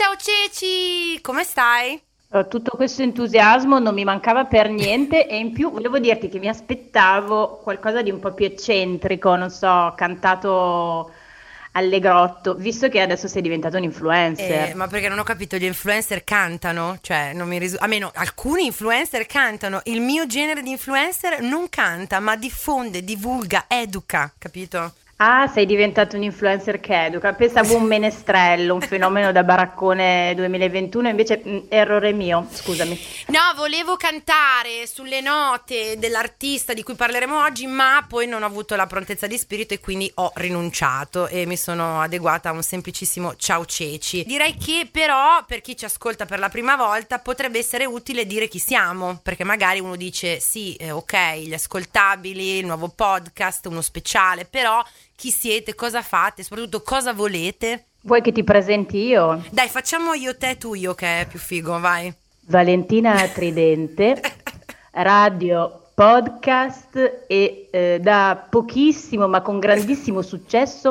ciao 0.00 0.16
Ceci, 0.16 1.20
come 1.20 1.44
stai? 1.44 2.00
Uh, 2.28 2.48
tutto 2.48 2.70
questo 2.74 3.02
entusiasmo 3.02 3.78
non 3.78 3.92
mi 3.92 4.04
mancava 4.04 4.46
per 4.46 4.70
niente 4.70 5.26
e 5.28 5.36
in 5.36 5.52
più 5.52 5.70
volevo 5.70 5.98
dirti 5.98 6.30
che 6.30 6.38
mi 6.38 6.48
aspettavo 6.48 7.60
qualcosa 7.62 8.00
di 8.00 8.10
un 8.10 8.18
po' 8.18 8.32
più 8.32 8.46
eccentrico, 8.46 9.36
non 9.36 9.50
so, 9.50 9.92
cantato 9.94 11.12
allegrotto, 11.72 12.54
visto 12.54 12.88
che 12.88 13.02
adesso 13.02 13.28
sei 13.28 13.42
diventato 13.42 13.76
un 13.76 13.82
influencer. 13.82 14.70
Eh, 14.70 14.74
ma 14.74 14.86
perché 14.86 15.10
non 15.10 15.18
ho 15.18 15.22
capito, 15.22 15.58
gli 15.58 15.64
influencer 15.64 16.24
cantano? 16.24 16.96
Cioè, 17.02 17.34
non 17.34 17.46
mi 17.46 17.58
risulta. 17.58 17.84
Almeno 17.84 18.10
alcuni 18.14 18.64
influencer 18.64 19.26
cantano. 19.26 19.82
Il 19.84 20.00
mio 20.00 20.24
genere 20.24 20.62
di 20.62 20.70
influencer 20.70 21.42
non 21.42 21.68
canta, 21.68 22.20
ma 22.20 22.36
diffonde, 22.36 23.04
divulga, 23.04 23.66
educa, 23.68 24.32
capito? 24.38 24.94
Ah, 25.22 25.48
sei 25.48 25.66
diventato 25.66 26.16
un 26.16 26.22
influencer 26.22 26.80
che 26.80 27.04
educa. 27.04 27.34
Pensavo 27.34 27.76
un 27.76 27.82
menestrello, 27.82 28.72
un 28.72 28.80
fenomeno 28.88 29.32
da 29.32 29.42
baraccone 29.42 30.32
2021, 30.34 31.08
invece 31.10 31.42
mh, 31.44 31.50
mm, 31.50 31.58
errore 31.68 32.12
mio, 32.12 32.46
scusami. 32.50 32.98
No, 33.26 33.40
volevo 33.54 33.96
cantare 33.96 34.86
sulle 34.86 35.20
note 35.20 35.98
dell'artista 35.98 36.72
di 36.72 36.82
cui 36.82 36.94
parleremo 36.94 37.38
oggi, 37.38 37.66
ma 37.66 38.02
poi 38.08 38.26
non 38.26 38.42
ho 38.42 38.46
avuto 38.46 38.74
la 38.76 38.86
prontezza 38.86 39.26
di 39.26 39.36
spirito 39.36 39.74
e 39.74 39.78
quindi 39.78 40.10
ho 40.14 40.32
rinunciato 40.36 41.26
e 41.26 41.44
mi 41.44 41.58
sono 41.58 42.00
adeguata 42.00 42.48
a 42.48 42.52
un 42.52 42.62
semplicissimo 42.62 43.36
ciao 43.36 43.66
ceci. 43.66 44.24
Direi 44.24 44.56
che 44.56 44.88
però 44.90 45.44
per 45.46 45.60
chi 45.60 45.76
ci 45.76 45.84
ascolta 45.84 46.24
per 46.24 46.38
la 46.38 46.48
prima 46.48 46.76
volta 46.76 47.18
potrebbe 47.18 47.58
essere 47.58 47.84
utile 47.84 48.24
dire 48.24 48.48
chi 48.48 48.58
siamo, 48.58 49.20
perché 49.22 49.44
magari 49.44 49.80
uno 49.80 49.96
dice 49.96 50.40
sì, 50.40 50.76
eh, 50.76 50.92
ok, 50.92 51.34
gli 51.40 51.52
ascoltabili, 51.52 52.56
il 52.56 52.64
nuovo 52.64 52.88
podcast, 52.88 53.66
uno 53.66 53.82
speciale, 53.82 54.46
però 54.46 54.82
chi 55.20 55.30
siete, 55.30 55.74
cosa 55.74 56.00
fate, 56.00 56.42
soprattutto 56.42 56.80
cosa 56.80 57.12
volete. 57.12 57.88
Vuoi 58.04 58.22
che 58.22 58.32
ti 58.32 58.42
presenti 58.42 58.96
io? 58.96 59.44
Dai, 59.50 59.68
facciamo 59.68 60.14
io 60.14 60.34
te 60.34 60.56
tu 60.56 60.72
io 60.72 60.94
che 60.94 61.20
è 61.20 61.26
più 61.26 61.38
figo, 61.38 61.78
vai. 61.78 62.10
Valentina 62.46 63.28
Tridente, 63.28 64.18
radio, 64.92 65.88
podcast 65.92 67.24
e 67.26 67.68
eh, 67.70 67.98
da 68.00 68.46
pochissimo 68.48 69.28
ma 69.28 69.42
con 69.42 69.58
grandissimo 69.58 70.22
successo 70.22 70.90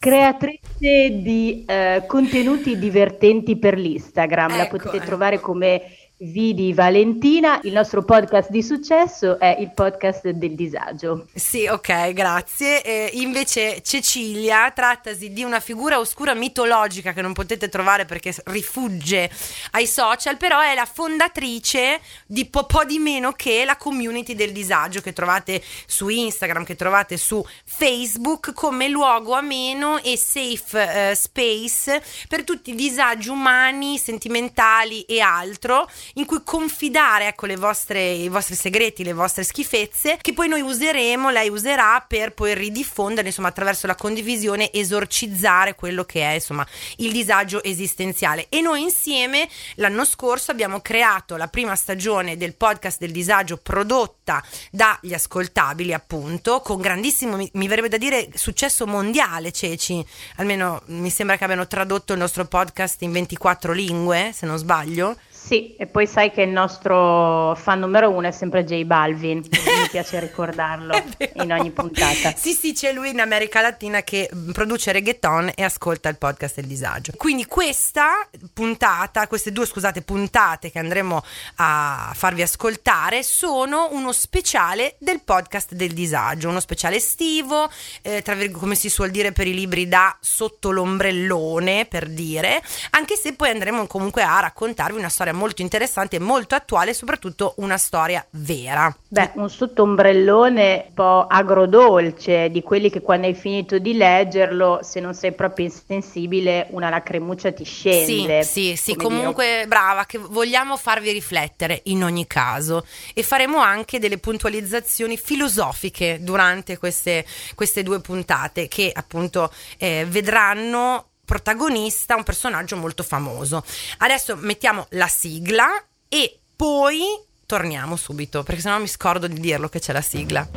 creatrice 0.00 1.20
di 1.22 1.64
eh, 1.64 2.02
contenuti 2.08 2.80
divertenti 2.80 3.56
per 3.56 3.78
l'Instagram. 3.78 4.50
Ecco, 4.50 4.58
La 4.58 4.66
potete 4.66 4.96
ecco. 4.96 5.06
trovare 5.06 5.38
come 5.38 5.82
Vidi 6.20 6.74
Valentina, 6.74 7.60
il 7.62 7.72
nostro 7.72 8.02
podcast 8.02 8.50
di 8.50 8.60
successo 8.60 9.38
è 9.38 9.54
il 9.60 9.70
podcast 9.72 10.28
del 10.30 10.56
disagio. 10.56 11.28
Sì, 11.32 11.68
ok, 11.68 12.12
grazie. 12.12 12.82
E 12.82 13.10
invece 13.12 13.82
Cecilia 13.82 14.68
trattasi 14.72 15.32
di 15.32 15.44
una 15.44 15.60
figura 15.60 16.00
oscura 16.00 16.34
mitologica 16.34 17.12
che 17.12 17.22
non 17.22 17.34
potete 17.34 17.68
trovare 17.68 18.04
perché 18.04 18.34
rifugge 18.46 19.30
ai 19.70 19.86
social, 19.86 20.38
però 20.38 20.60
è 20.60 20.74
la 20.74 20.86
fondatrice 20.92 22.00
di 22.26 22.46
po', 22.46 22.64
po 22.64 22.82
di 22.82 22.98
meno 22.98 23.30
che 23.30 23.64
la 23.64 23.76
community 23.76 24.34
del 24.34 24.50
disagio 24.50 25.00
che 25.00 25.12
trovate 25.12 25.62
su 25.86 26.08
Instagram, 26.08 26.64
che 26.64 26.74
trovate 26.74 27.16
su 27.16 27.46
Facebook 27.64 28.52
come 28.54 28.88
luogo 28.88 29.34
ameno 29.34 30.02
e 30.02 30.16
safe 30.16 31.12
uh, 31.12 31.14
space 31.14 32.02
per 32.26 32.42
tutti 32.42 32.70
i 32.70 32.74
disagi 32.74 33.28
umani, 33.28 33.98
sentimentali 33.98 35.02
e 35.02 35.20
altro 35.20 35.88
in 36.14 36.24
cui 36.24 36.40
confidare 36.44 37.28
ecco, 37.28 37.46
vostre, 37.56 38.10
i 38.10 38.28
vostri 38.28 38.54
segreti, 38.54 39.04
le 39.04 39.12
vostre 39.12 39.42
schifezze, 39.42 40.18
che 40.20 40.32
poi 40.32 40.48
noi 40.48 40.60
useremo, 40.60 41.30
lei 41.30 41.48
userà 41.48 42.04
per 42.06 42.32
poi 42.32 42.54
ridiffondere, 42.54 43.28
insomma, 43.28 43.48
attraverso 43.48 43.86
la 43.86 43.94
condivisione, 43.94 44.72
esorcizzare 44.72 45.74
quello 45.74 46.04
che 46.04 46.22
è, 46.22 46.34
insomma, 46.34 46.66
il 46.96 47.12
disagio 47.12 47.62
esistenziale. 47.62 48.46
E 48.48 48.60
noi 48.60 48.82
insieme 48.82 49.48
l'anno 49.76 50.04
scorso 50.04 50.50
abbiamo 50.50 50.80
creato 50.80 51.36
la 51.36 51.48
prima 51.48 51.74
stagione 51.74 52.36
del 52.36 52.54
podcast 52.54 52.98
del 52.98 53.12
disagio 53.12 53.56
prodotta 53.56 54.42
dagli 54.70 55.14
ascoltabili, 55.14 55.92
appunto, 55.92 56.60
con 56.60 56.80
grandissimo, 56.80 57.36
mi, 57.36 57.48
mi 57.54 57.68
verrebbe 57.68 57.88
da 57.88 57.98
dire, 57.98 58.28
successo 58.34 58.86
mondiale, 58.86 59.52
Ceci. 59.52 60.04
Almeno 60.36 60.82
mi 60.86 61.10
sembra 61.10 61.36
che 61.36 61.44
abbiano 61.44 61.66
tradotto 61.66 62.12
il 62.12 62.18
nostro 62.18 62.44
podcast 62.44 63.02
in 63.02 63.12
24 63.12 63.72
lingue, 63.72 64.32
se 64.34 64.46
non 64.46 64.58
sbaglio. 64.58 65.16
Sì, 65.48 65.74
e 65.78 65.86
poi 65.86 66.06
sai 66.06 66.30
che 66.30 66.42
il 66.42 66.50
nostro 66.50 67.54
fan 67.54 67.78
numero 67.78 68.10
uno 68.10 68.28
è 68.28 68.32
sempre 68.32 68.64
J 68.64 68.84
Balvin, 68.84 69.38
mi 69.38 69.88
piace 69.90 70.20
ricordarlo 70.20 70.94
in 71.36 71.50
ogni 71.50 71.70
puntata. 71.70 72.34
Sì, 72.36 72.52
sì, 72.52 72.74
c'è 72.74 72.92
lui 72.92 73.08
in 73.08 73.18
America 73.18 73.62
Latina 73.62 74.02
che 74.02 74.28
produce 74.52 74.92
reggaeton 74.92 75.52
e 75.54 75.64
ascolta 75.64 76.10
il 76.10 76.18
podcast 76.18 76.56
del 76.56 76.66
disagio. 76.66 77.12
Quindi 77.16 77.46
questa 77.46 78.28
puntata, 78.52 79.26
queste 79.26 79.50
due 79.50 79.64
scusate 79.64 80.02
puntate 80.02 80.70
che 80.70 80.78
andremo 80.78 81.24
a 81.54 82.12
farvi 82.14 82.42
ascoltare 82.42 83.22
sono 83.22 83.88
uno 83.92 84.12
speciale 84.12 84.96
del 84.98 85.22
podcast 85.22 85.72
del 85.72 85.94
disagio, 85.94 86.50
uno 86.50 86.60
speciale 86.60 86.96
estivo, 86.96 87.70
eh, 88.02 88.20
tra, 88.20 88.36
come 88.50 88.74
si 88.74 88.90
suol 88.90 89.08
dire 89.08 89.32
per 89.32 89.46
i 89.46 89.54
libri 89.54 89.88
da 89.88 90.14
sotto 90.20 90.72
l'ombrellone, 90.72 91.86
per 91.86 92.06
dire, 92.06 92.62
anche 92.90 93.16
se 93.16 93.32
poi 93.32 93.48
andremo 93.48 93.86
comunque 93.86 94.22
a 94.22 94.40
raccontarvi 94.40 94.98
una 94.98 95.08
storia 95.08 95.36
molto 95.38 95.62
interessante 95.62 96.16
e 96.16 96.18
molto 96.18 96.54
attuale, 96.54 96.92
soprattutto 96.92 97.54
una 97.58 97.78
storia 97.78 98.24
vera. 98.30 98.94
Beh, 99.08 99.30
un 99.34 99.48
sottombrellone 99.48 100.84
un 100.88 100.94
po' 100.94 101.26
agrodolce, 101.26 102.50
di 102.50 102.62
quelli 102.62 102.90
che 102.90 103.00
quando 103.00 103.26
hai 103.26 103.34
finito 103.34 103.78
di 103.78 103.94
leggerlo, 103.94 104.80
se 104.82 105.00
non 105.00 105.14
sei 105.14 105.32
proprio 105.32 105.66
insensibile, 105.66 106.66
una 106.70 106.90
lacrimuccia 106.90 107.52
ti 107.52 107.64
scende. 107.64 108.42
Sì, 108.42 108.74
sì, 108.74 108.76
sì, 108.76 108.96
comunque 108.96 109.44
dire. 109.44 109.66
brava, 109.66 110.04
che 110.04 110.18
vogliamo 110.18 110.76
farvi 110.76 111.12
riflettere 111.12 111.80
in 111.84 112.04
ogni 112.04 112.26
caso 112.26 112.84
e 113.14 113.22
faremo 113.22 113.58
anche 113.58 113.98
delle 113.98 114.18
puntualizzazioni 114.18 115.16
filosofiche 115.16 116.18
durante 116.20 116.76
queste, 116.78 117.24
queste 117.54 117.82
due 117.82 118.00
puntate 118.00 118.68
che 118.68 118.90
appunto 118.92 119.50
eh, 119.78 120.04
vedranno 120.08 121.07
protagonista 121.28 122.16
un 122.16 122.22
personaggio 122.22 122.74
molto 122.76 123.02
famoso. 123.02 123.62
Adesso 123.98 124.34
mettiamo 124.36 124.86
la 124.92 125.08
sigla 125.08 125.66
e 126.08 126.38
poi 126.56 127.02
torniamo 127.44 127.96
subito, 127.96 128.42
perché 128.42 128.62
sennò 128.62 128.78
mi 128.78 128.88
scordo 128.88 129.26
di 129.26 129.38
dirlo 129.38 129.68
che 129.68 129.78
c'è 129.78 129.92
la 129.92 130.00
sigla. 130.00 130.48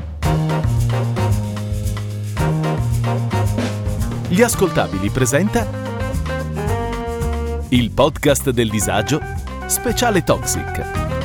Gli 4.30 4.42
ascoltabili 4.42 5.10
presenta 5.10 5.68
il 7.68 7.92
podcast 7.92 8.52
del 8.52 8.70
disagio 8.70 9.22
speciale 9.68 10.24
Toxic. 10.24 11.21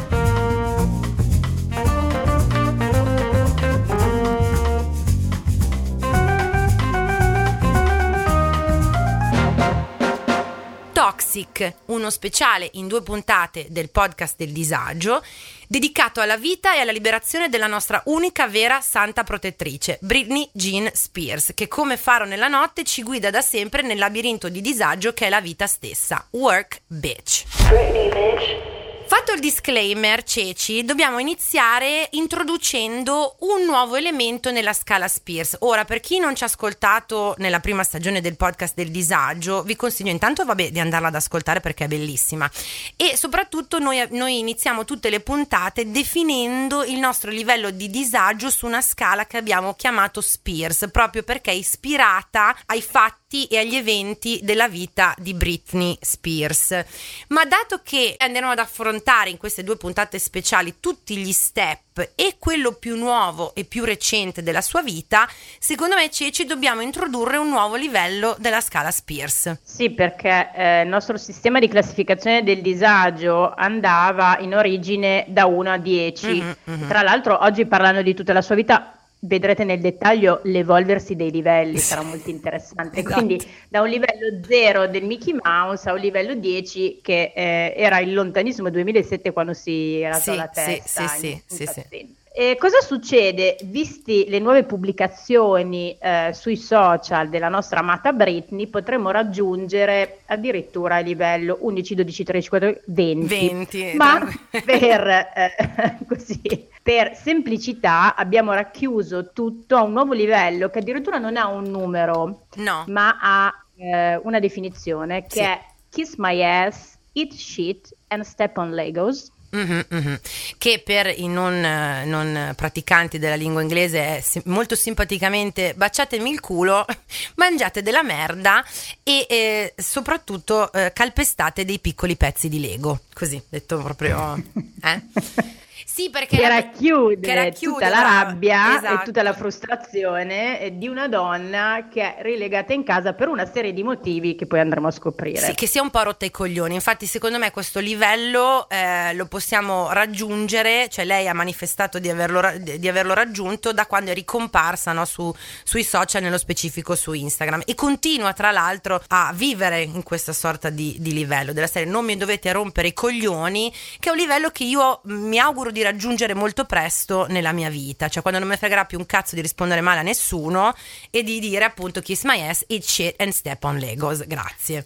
Toxic, 11.17 11.73
uno 11.87 12.11
speciale 12.11 12.69
in 12.75 12.89
due 12.89 13.03
puntate 13.03 13.69
del 13.71 13.91
podcast 13.91 14.37
del 14.37 14.53
disagio, 14.53 15.25
dedicato 15.67 16.21
alla 16.21 16.37
vita 16.37 16.75
e 16.75 16.81
alla 16.81 16.93
liberazione 16.93 17.49
della 17.49 17.67
nostra 17.67 18.03
unica 18.07 18.47
vera 18.47 18.83
santa 18.83 19.25
protettrice, 19.25 19.97
Britney 20.03 20.47
Jean 20.53 20.91
Spears, 20.93 21.53
che 21.55 21.69
come 21.69 21.97
faro 21.97 22.27
nella 22.27 22.49
notte 22.49 22.85
ci 22.85 23.03
guida 23.03 23.31
da 23.31 23.41
sempre 23.41 23.81
nel 23.81 23.97
labirinto 23.97 24.51
di 24.51 24.61
disagio 24.61 25.15
che 25.15 25.27
è 25.27 25.31
la 25.31 25.41
vita 25.41 25.67
stessa. 25.67 26.27
Work, 26.33 26.83
bitch. 26.87 27.45
Britney, 27.71 28.11
bitch. 28.11 28.76
Fatto 29.09 29.31
il 29.33 29.41
disclaimer, 29.41 30.25
Ceci, 30.25 30.85
dobbiamo 30.85 31.21
iniziare 31.21 32.09
introducendo 32.13 33.37
un 33.41 33.65
nuovo 33.65 33.95
elemento 33.95 34.51
nella 34.51 34.73
scala 34.73 35.07
Spears. 35.07 35.59
Ora, 35.61 35.85
per 35.85 36.01
chi 36.01 36.19
non 36.19 36.35
ci 36.35 36.43
ha 36.43 36.47
ascoltato 36.47 37.37
nella 37.39 37.61
prima 37.61 37.85
stagione 37.85 38.21
del 38.21 38.37
podcast 38.37 38.75
del 38.75 38.91
disagio, 38.91 39.63
vi 39.63 39.77
consiglio 39.77 40.11
intanto 40.11 40.45
vabbè, 40.45 40.71
di 40.71 40.81
andarla 40.81 41.07
ad 41.07 41.15
ascoltare 41.15 41.61
perché 41.61 41.85
è 41.85 41.89
bellissima. 41.89 42.51
E 42.97 43.17
soprattutto 43.17 43.79
noi, 43.79 44.05
noi 44.11 44.41
iniziamo 44.41 44.85
tutte 44.85 45.09
le 45.09 45.21
puntate 45.21 45.89
definendo 45.89 46.83
il 46.83 46.99
nostro 46.99 47.31
livello 47.31 47.71
di 47.71 47.89
disagio 47.89 48.51
su 48.51 48.67
una 48.67 48.83
scala 48.83 49.27
che 49.27 49.37
abbiamo 49.37 49.75
chiamato 49.75 50.21
Spears, 50.21 50.89
proprio 50.91 51.23
perché 51.23 51.53
è 51.53 51.55
ispirata 51.55 52.57
ai 52.67 52.83
fatti 52.83 53.26
fatti 53.37 53.45
e 53.47 53.59
agli 53.59 53.77
eventi 53.77 54.41
della 54.43 54.69
vita 54.69 55.15
di 55.19 55.35
Britney 55.35 55.97
Spears. 56.01 56.85
Ma 57.29 57.45
dato 57.45 57.81
che 57.83 58.15
andremo 58.17 58.51
ad 58.51 58.59
affrontare 58.59 59.31
in 59.31 59.37
queste 59.37 59.63
due 59.63 59.77
puntate 59.77 60.19
speciali 60.19 60.77
tutti 60.81 61.17
gli 61.17 61.33
step 61.33 62.13
e 62.15 62.37
quello 62.39 62.73
più 62.73 62.97
nuovo 62.97 63.55
e 63.55 63.65
più 63.65 63.85
recente 63.85 64.43
della 64.43 64.61
sua 64.61 64.83
vita, 64.83 65.29
secondo 65.59 65.95
me 65.97 66.11
Ceci 66.11 66.45
dobbiamo 66.45 66.81
introdurre 66.81 67.37
un 67.37 67.49
nuovo 67.49 67.77
livello 67.77 68.37
della 68.39 68.61
scala 68.61 68.91
Spears. 68.91 69.59
Sì, 69.63 69.91
perché 69.91 70.51
eh, 70.55 70.83
il 70.83 70.89
nostro 70.89 71.17
sistema 71.17 71.59
di 71.59 71.69
classificazione 71.69 72.43
del 72.43 72.61
disagio 72.61 73.53
andava 73.55 74.39
in 74.41 74.55
origine 74.55 75.25
da 75.29 75.47
1 75.47 75.71
a 75.71 75.79
10. 75.79 76.27
Mm-hmm, 76.27 76.51
mm-hmm. 76.71 76.89
Tra 76.89 77.03
l'altro 77.03 77.39
oggi 77.43 77.67
parlando 77.67 78.03
di 78.03 78.15
tutta 78.15 78.33
la 78.33 78.43
sua 78.43 78.55
vita 78.55 78.96
vedrete 79.21 79.65
nel 79.65 79.81
dettaglio 79.81 80.41
l'evolversi 80.45 81.17
dei 81.17 81.31
livelli, 81.31 81.79
sarà 81.79 82.03
molto 82.03 82.31
interessante. 82.31 83.01
esatto. 83.01 83.15
Quindi 83.15 83.45
da 83.69 83.81
un 83.81 83.89
livello 83.89 84.45
0 84.47 84.89
del 84.89 85.05
Mickey 85.05 85.37
Mouse 85.43 85.89
a 85.89 85.93
un 85.93 86.01
livello 86.01 86.35
10 86.35 87.01
che 87.03 87.33
eh, 87.35 87.75
era 87.77 87.99
il 87.99 88.13
lontanissimo 88.13 88.71
2007 88.71 89.33
quando 89.33 89.53
si 89.53 90.01
era 90.01 90.15
sì, 90.15 90.37
la 90.37 90.49
testa. 90.49 91.07
Sì, 91.09 91.19
sì, 91.19 91.43
sì, 91.47 91.67
sì, 91.67 91.83
sì. 91.89 92.15
E 92.39 92.57
cosa 92.59 92.83
succede, 92.83 93.57
visti 93.63 94.27
le 94.29 94.41
nuove 94.41 94.65
pubblicazioni 94.65 95.97
eh, 95.99 96.33
sui 96.35 96.59
social 96.59 97.31
della 97.31 97.49
nostra 97.49 97.81
amata 97.81 98.13
Britney, 98.13 98.67
potremmo 98.67 99.11
raggiungere 99.11 100.19
addirittura 100.27 100.99
il 100.99 101.07
livello 101.07 101.57
11, 101.61 101.95
12, 101.95 102.25
13, 102.25 102.49
14, 102.51 102.81
20. 102.89 103.27
20 103.27 103.93
Ma 103.97 104.29
per, 104.51 105.09
eh, 105.35 105.97
così, 106.07 106.69
per 106.87 107.17
semplicità 107.17 108.15
abbiamo 108.15 108.53
racchiuso 108.53 109.33
tutto 109.33 109.75
a 109.75 109.83
un 109.83 109.91
nuovo 109.91 110.13
livello 110.13 110.71
che 110.71 110.79
addirittura 110.79 111.19
non 111.19 111.37
ha 111.37 111.49
un 111.49 111.65
numero, 111.65 112.47
no. 112.59 112.85
ma 112.87 113.19
ha 113.21 113.65
eh, 113.75 114.15
una 114.23 114.39
definizione 114.39 115.23
che 115.23 115.31
sì. 115.31 115.41
è 115.41 115.61
Kiss 115.91 116.15
My 116.19 116.41
Ass, 116.45 116.97
Eat 117.13 117.33
Shit 117.33 117.93
and 118.07 118.23
Step 118.23 118.57
on 118.59 118.71
Legos. 118.71 119.33
Mm-hmm, 119.57 119.81
mm-hmm. 119.93 120.15
Che 120.59 120.83
per 120.85 121.13
i 121.17 121.27
non, 121.27 121.61
non, 121.61 122.53
praticanti 122.55 123.19
della 123.19 123.35
lingua 123.35 123.63
inglese 123.63 124.19
è 124.19 124.21
sim- 124.21 124.45
molto 124.47 124.77
simpaticamente 124.77 125.75
baciatemi 125.75 126.31
il 126.31 126.39
culo, 126.39 126.85
mangiate 127.35 127.83
della 127.83 128.05
merda 128.05 128.65
e 129.03 129.27
eh, 129.29 129.75
soprattutto 129.77 130.73
eh, 130.73 130.93
calpestate 130.95 131.65
dei 131.65 131.81
piccoli 131.81 132.15
pezzi 132.15 132.49
di 132.49 132.61
Lego. 132.61 133.01
Così, 133.13 133.43
detto 133.49 133.79
proprio... 133.79 134.41
Eh? 134.87 135.65
Sì, 135.97 136.11
perché 136.11 136.37
che 136.37 136.47
racchiude, 136.47 137.27
che 137.27 137.35
racchiude 137.35 137.73
tutta 137.73 137.89
la 137.89 138.03
rabbia 138.03 138.77
esatto. 138.77 139.01
e 139.01 139.05
tutta 139.07 139.23
la 139.23 139.33
frustrazione 139.33 140.75
di 140.75 140.89
una 140.89 141.09
donna 141.09 141.89
che 141.91 142.17
è 142.17 142.23
rilegata 142.23 142.75
in 142.75 142.85
casa 142.85 143.15
per 143.15 143.29
una 143.29 143.51
serie 143.51 143.73
di 143.73 143.83
motivi 143.83 144.35
che 144.35 144.45
poi 144.45 144.61
andremo 144.61 144.89
a 144.89 144.91
scoprire. 144.91 145.41
Sì, 145.41 145.55
che 145.55 145.67
sia 145.67 145.81
un 145.81 145.89
po' 145.89 146.03
rotta 146.03 146.27
i 146.27 146.31
coglioni. 146.31 146.75
Infatti, 146.75 147.07
secondo 147.07 147.39
me 147.39 147.51
questo 147.51 147.81
livello 147.81 148.69
eh, 148.69 149.15
lo 149.15 149.25
possiamo 149.25 149.91
raggiungere, 149.91 150.91
cioè 150.91 151.07
lei 151.07 151.29
ha 151.29 151.33
manifestato 151.33 151.99
di 151.99 152.11
averlo, 152.11 152.43
di 152.59 152.89
averlo 152.89 153.15
raggiunto 153.15 153.73
da 153.73 153.87
quando 153.87 154.11
è 154.11 154.15
ricomparsa 154.15 154.93
no, 154.93 155.07
su, 155.07 155.35
sui 155.65 155.83
social, 155.83 156.21
nello 156.21 156.37
specifico 156.37 156.95
su 156.95 157.15
Instagram. 157.15 157.63
E 157.65 157.75
continua, 157.75 158.35
tra 158.35 158.51
l'altro, 158.51 159.03
a 159.09 159.33
vivere 159.35 159.81
in 159.81 160.03
questa 160.03 160.35
sorta 160.35 160.69
di, 160.69 160.97
di 160.99 161.15
livello 161.15 161.55
della 161.55 161.67
serie 161.67 161.91
non 161.91 162.05
mi 162.05 162.19
dovete 162.19 162.53
rompere 162.53 162.89
i 162.89 162.93
coglioni, 162.93 163.73
che 163.99 164.11
è 164.11 164.13
un 164.13 164.19
livello 164.19 164.51
che 164.51 164.65
io 164.65 165.01
mi 165.05 165.39
auguro 165.39 165.71
di 165.71 165.85
raggiungere 165.87 166.35
molto 166.35 166.65
presto 166.65 167.27
nella 167.29 167.53
mia 167.53 167.71
vita, 167.71 168.09
cioè 168.09 168.23
quando 168.23 168.41
non 168.41 168.49
mi 168.49 168.57
fregherà 168.57 168.85
più 168.85 168.99
un 168.99 169.07
cazzo 169.07 169.35
di 169.35 169.41
rispondere 169.41 169.81
male 169.81 170.01
a 170.01 170.03
nessuno 170.03 170.75
e 171.11 171.23
di 171.23 171.39
dire 171.39 171.65
appunto 171.65 172.01
kiss 172.01 172.25
my 172.25 172.41
ass, 172.49 172.65
eat 172.67 172.83
shit 172.83 173.21
and 173.21 173.33
step 173.33 173.63
on 173.65 173.79
Legos. 173.79 174.27
Grazie. 174.27 174.85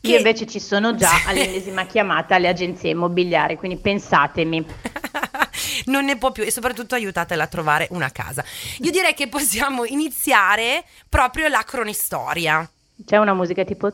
Che... 0.00 0.08
Io 0.08 0.16
invece 0.16 0.46
ci 0.46 0.60
sono 0.60 0.94
già 0.94 1.10
all'ennesima 1.26 1.86
chiamata 1.86 2.34
alle 2.34 2.48
agenzie 2.48 2.90
immobiliari, 2.90 3.56
quindi 3.56 3.76
pensatemi. 3.76 4.64
non 5.86 6.04
ne 6.04 6.16
può 6.16 6.32
più 6.32 6.42
e 6.42 6.50
soprattutto 6.50 6.94
aiutatela 6.94 7.44
a 7.44 7.46
trovare 7.46 7.88
una 7.90 8.10
casa. 8.10 8.44
Io 8.78 8.90
direi 8.90 9.14
che 9.14 9.28
possiamo 9.28 9.84
iniziare 9.84 10.84
proprio 11.08 11.48
la 11.48 11.62
cronistoria. 11.64 12.68
C'è 13.04 13.18
una 13.18 13.34
musica 13.34 13.64
tipo 13.64 13.92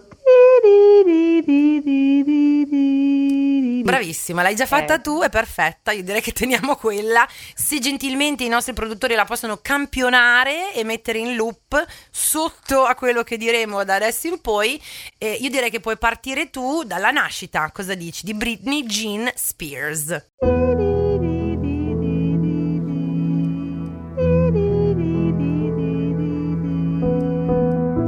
Bravissima, 3.82 4.43
l'hai 4.43 4.55
già 4.55 4.67
fatta 4.67 4.94
eh. 4.94 5.00
tu, 5.00 5.20
è 5.23 5.29
perfetta. 5.29 5.91
Io 5.93 6.03
direi 6.03 6.20
che 6.20 6.32
teniamo 6.32 6.76
quella. 6.76 7.26
Se 7.55 7.79
gentilmente 7.79 8.44
i 8.44 8.49
nostri 8.49 8.73
produttori 8.73 9.14
la 9.14 9.25
possono 9.25 9.59
campionare 9.61 10.73
e 10.73 10.85
mettere 10.85 11.19
in 11.19 11.35
loop 11.35 11.85
sotto 12.11 12.85
a 12.85 12.94
quello 12.94 13.23
che 13.23 13.37
diremo 13.37 13.85
da 13.85 13.97
adesso 13.97 14.29
in 14.29 14.41
poi, 14.41 14.81
eh, 15.19 15.32
io 15.32 15.50
direi 15.50 15.70
che 15.70 15.81
puoi 15.81 15.99
partire 15.99 16.50
tu 16.50 16.85
dalla 16.85 17.11
nascita. 17.11 17.70
Cosa 17.73 17.94
dici? 17.94 18.25
Di 18.25 18.35
Britney 18.35 18.85
Jean 18.85 19.31
Spears. 19.35 21.02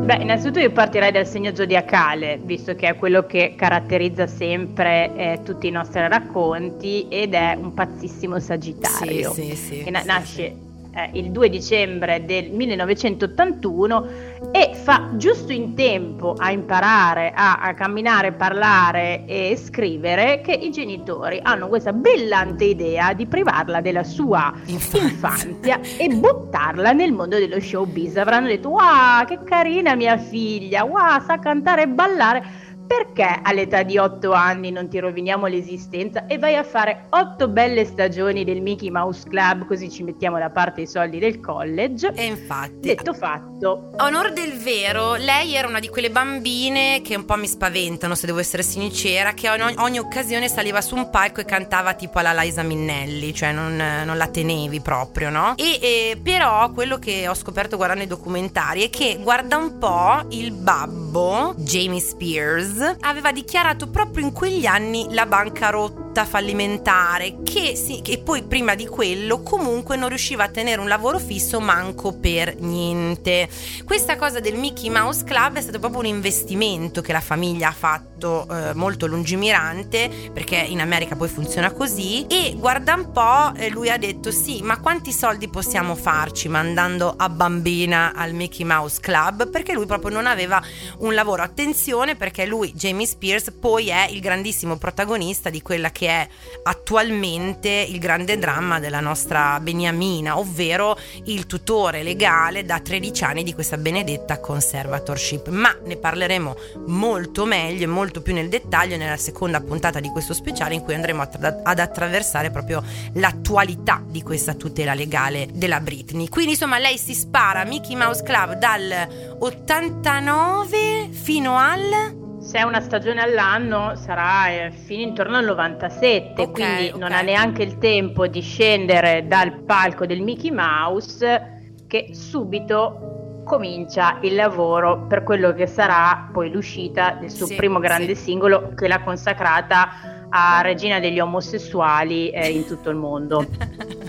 Beh, 0.04 0.16
innanzitutto 0.16 0.58
io 0.58 0.70
partirei 0.70 1.10
dal 1.10 1.26
segno 1.26 1.54
zodiacale, 1.54 2.38
visto 2.42 2.74
che 2.74 2.88
è 2.88 2.96
quello 2.96 3.24
che 3.24 3.54
caratterizza 3.56 4.26
sempre 4.26 5.10
eh, 5.16 5.40
tutti 5.42 5.66
i 5.66 5.70
nostri 5.70 6.06
racconti 6.06 7.08
ed 7.08 7.32
è 7.32 7.56
un 7.58 7.72
pazzissimo 7.72 8.38
Sagittario. 8.38 9.32
Sì, 9.32 9.54
sì, 9.54 9.56
sì. 9.56 9.82
Che 9.82 9.90
na- 9.90 10.02
nasce 10.04 10.54
eh, 10.94 11.10
il 11.14 11.30
2 11.30 11.48
dicembre 11.48 12.24
del 12.24 12.50
1981 12.50 14.06
e 14.52 14.70
fa 14.74 15.10
giusto 15.16 15.52
in 15.52 15.74
tempo 15.74 16.34
a 16.36 16.50
imparare 16.50 17.32
a, 17.34 17.58
a, 17.58 17.74
camminare, 17.74 18.32
parlare 18.32 19.24
e 19.26 19.56
scrivere 19.56 20.40
che 20.40 20.52
i 20.52 20.70
genitori 20.70 21.40
hanno 21.42 21.68
questa 21.68 21.92
brillante 21.92 22.64
idea 22.64 23.12
di 23.12 23.26
privarla 23.26 23.80
della 23.80 24.04
sua 24.04 24.52
infanzia, 24.66 25.02
infanzia 25.02 25.80
e 25.98 26.08
buttarla 26.08 26.92
nel 26.92 27.12
mondo 27.12 27.38
dello 27.38 27.60
showbiz. 27.60 28.16
Avranno 28.16 28.46
detto 28.46 28.70
wow 28.70 29.24
che 29.26 29.40
carina 29.44 29.94
mia 29.94 30.16
figlia, 30.16 30.84
wow 30.84 31.20
sa 31.20 31.38
cantare 31.38 31.82
e 31.82 31.88
ballare 31.88 32.44
perché 32.86 33.40
all'età 33.42 33.82
di 33.82 33.98
8 33.98 34.32
anni 34.32 34.70
non 34.70 34.88
ti 34.88 34.98
roviniamo 34.98 35.46
l'esistenza 35.46 36.26
e 36.26 36.38
vai 36.38 36.56
a 36.56 36.64
fare 36.64 37.06
8 37.10 37.48
belle 37.48 37.84
stagioni 37.84 38.44
del 38.44 38.60
Mickey 38.60 38.90
Mouse 38.90 39.28
Club 39.28 39.66
così 39.66 39.90
ci 39.90 40.02
mettiamo 40.02 40.38
da 40.38 40.50
parte 40.50 40.82
i 40.82 40.86
soldi 40.86 41.18
del 41.18 41.40
college? 41.40 42.12
E 42.14 42.24
infatti. 42.24 42.80
Detto 42.80 43.14
fatto. 43.14 43.90
Onor 43.98 44.32
del 44.32 44.52
vero, 44.52 45.14
lei 45.14 45.54
era 45.54 45.68
una 45.68 45.80
di 45.80 45.88
quelle 45.88 46.10
bambine 46.10 47.00
che 47.02 47.16
un 47.16 47.24
po' 47.24 47.36
mi 47.36 47.46
spaventano, 47.46 48.14
se 48.14 48.26
devo 48.26 48.38
essere 48.38 48.62
sincera, 48.62 49.32
che 49.32 49.48
ogni, 49.48 49.74
ogni 49.78 49.98
occasione 49.98 50.48
saliva 50.48 50.80
su 50.80 50.94
un 50.96 51.10
palco 51.10 51.40
e 51.40 51.44
cantava 51.44 51.94
tipo 51.94 52.18
alla 52.18 52.32
Liza 52.32 52.62
Minnelli, 52.62 53.32
cioè 53.32 53.52
non, 53.52 53.76
non 53.76 54.16
la 54.16 54.28
tenevi 54.28 54.80
proprio, 54.80 55.30
no? 55.30 55.54
E, 55.56 55.78
e 55.80 56.20
però 56.22 56.70
quello 56.72 56.98
che 56.98 57.28
ho 57.28 57.34
scoperto 57.34 57.76
guardando 57.76 58.04
i 58.04 58.08
documentari 58.08 58.82
è 58.82 58.90
che 58.90 59.18
guarda 59.20 59.56
un 59.56 59.78
po' 59.78 60.22
il 60.30 60.52
babbo, 60.52 61.54
Jamie 61.56 62.00
Spears, 62.00 62.73
aveva 63.00 63.32
dichiarato 63.32 63.88
proprio 63.88 64.24
in 64.24 64.32
quegli 64.32 64.66
anni 64.66 65.06
la 65.10 65.26
bancarotta 65.26 66.24
fallimentare 66.24 67.42
che, 67.42 67.74
sì, 67.76 68.00
che 68.02 68.18
poi 68.18 68.44
prima 68.44 68.74
di 68.74 68.86
quello 68.86 69.42
comunque 69.42 69.96
non 69.96 70.08
riusciva 70.08 70.44
a 70.44 70.48
tenere 70.48 70.80
un 70.80 70.88
lavoro 70.88 71.18
fisso 71.18 71.60
manco 71.60 72.12
per 72.12 72.56
niente. 72.60 73.48
Questa 73.84 74.16
cosa 74.16 74.40
del 74.40 74.56
Mickey 74.56 74.90
Mouse 74.90 75.24
Club 75.24 75.56
è 75.56 75.60
stato 75.60 75.78
proprio 75.78 76.00
un 76.00 76.06
investimento 76.06 77.00
che 77.00 77.12
la 77.12 77.20
famiglia 77.20 77.68
ha 77.68 77.72
fatto 77.72 78.46
eh, 78.50 78.74
molto 78.74 79.06
lungimirante 79.06 80.30
perché 80.32 80.56
in 80.56 80.80
America 80.80 81.16
poi 81.16 81.28
funziona 81.28 81.72
così. 81.72 82.26
E 82.26 82.54
guarda 82.56 82.94
un 82.94 83.10
po' 83.10 83.52
eh, 83.56 83.68
lui 83.70 83.90
ha 83.90 83.98
detto 83.98 84.30
sì 84.30 84.62
ma 84.62 84.78
quanti 84.78 85.12
soldi 85.12 85.48
possiamo 85.48 85.94
farci 85.94 86.48
mandando 86.48 87.14
a 87.16 87.28
bambina 87.28 88.12
al 88.14 88.32
Mickey 88.32 88.64
Mouse 88.64 89.00
Club? 89.00 89.50
Perché 89.50 89.72
lui 89.72 89.86
proprio 89.86 90.10
non 90.10 90.26
aveva 90.26 90.62
un 90.98 91.12
lavoro. 91.14 91.42
Attenzione 91.42 92.14
perché 92.14 92.46
lui 92.46 92.63
Jamie 92.72 93.06
Spears 93.06 93.52
poi 93.58 93.88
è 93.88 94.08
il 94.10 94.20
grandissimo 94.20 94.76
protagonista 94.76 95.50
di 95.50 95.62
quella 95.62 95.90
che 95.90 96.08
è 96.08 96.28
attualmente 96.62 97.68
il 97.68 97.98
grande 97.98 98.38
dramma 98.38 98.80
della 98.80 99.00
nostra 99.00 99.58
Beniamina, 99.60 100.38
ovvero 100.38 100.96
il 101.24 101.46
tutore 101.46 102.02
legale 102.02 102.64
da 102.64 102.80
13 102.80 103.24
anni 103.24 103.42
di 103.42 103.52
questa 103.54 103.76
benedetta 103.76 104.40
conservatorship. 104.40 105.48
Ma 105.48 105.76
ne 105.84 105.96
parleremo 105.96 106.56
molto 106.86 107.44
meglio 107.44 107.84
e 107.84 107.88
molto 107.88 108.22
più 108.22 108.34
nel 108.34 108.48
dettaglio 108.48 108.96
nella 108.96 109.16
seconda 109.16 109.60
puntata 109.60 110.00
di 110.00 110.08
questo 110.08 110.34
speciale 110.34 110.74
in 110.74 110.82
cui 110.82 110.94
andremo 110.94 111.22
ad 111.22 111.78
attraversare 111.78 112.50
proprio 112.50 112.82
l'attualità 113.14 114.02
di 114.06 114.22
questa 114.22 114.54
tutela 114.54 114.94
legale 114.94 115.48
della 115.52 115.80
Britney. 115.80 116.28
Quindi 116.28 116.52
insomma 116.52 116.78
lei 116.78 116.98
si 116.98 117.14
spara 117.14 117.64
Mickey 117.64 117.96
Mouse 117.96 118.22
Club 118.22 118.54
dal 118.54 119.36
89 119.38 121.08
fino 121.10 121.56
al 121.56 122.23
se 122.54 122.60
è 122.60 122.62
una 122.62 122.80
stagione 122.80 123.20
all'anno 123.20 123.96
sarà 123.96 124.48
eh, 124.48 124.70
fino 124.70 125.02
intorno 125.02 125.38
al 125.38 125.44
97, 125.44 126.40
okay, 126.40 126.52
quindi 126.52 126.86
okay. 126.86 127.00
non 127.00 127.10
ha 127.10 127.20
neanche 127.20 127.64
il 127.64 127.78
tempo 127.78 128.28
di 128.28 128.40
scendere 128.40 129.26
dal 129.26 129.62
palco 129.62 130.06
del 130.06 130.20
Mickey 130.20 130.52
Mouse 130.52 131.78
che 131.88 132.10
subito 132.12 133.42
comincia 133.44 134.18
il 134.20 134.36
lavoro 134.36 135.04
per 135.08 135.24
quello 135.24 135.52
che 135.52 135.66
sarà 135.66 136.30
poi 136.32 136.52
l'uscita 136.52 137.16
del 137.18 137.32
suo 137.32 137.46
sì, 137.46 137.56
primo 137.56 137.80
grande 137.80 138.14
sì. 138.14 138.22
singolo 138.22 138.72
che 138.76 138.86
l'ha 138.86 139.02
consacrata 139.02 140.28
a 140.28 140.60
regina 140.60 141.00
degli 141.00 141.18
omosessuali 141.18 142.30
eh, 142.30 142.50
in 142.50 142.66
tutto 142.66 142.88
il 142.88 142.96
mondo. 142.96 143.44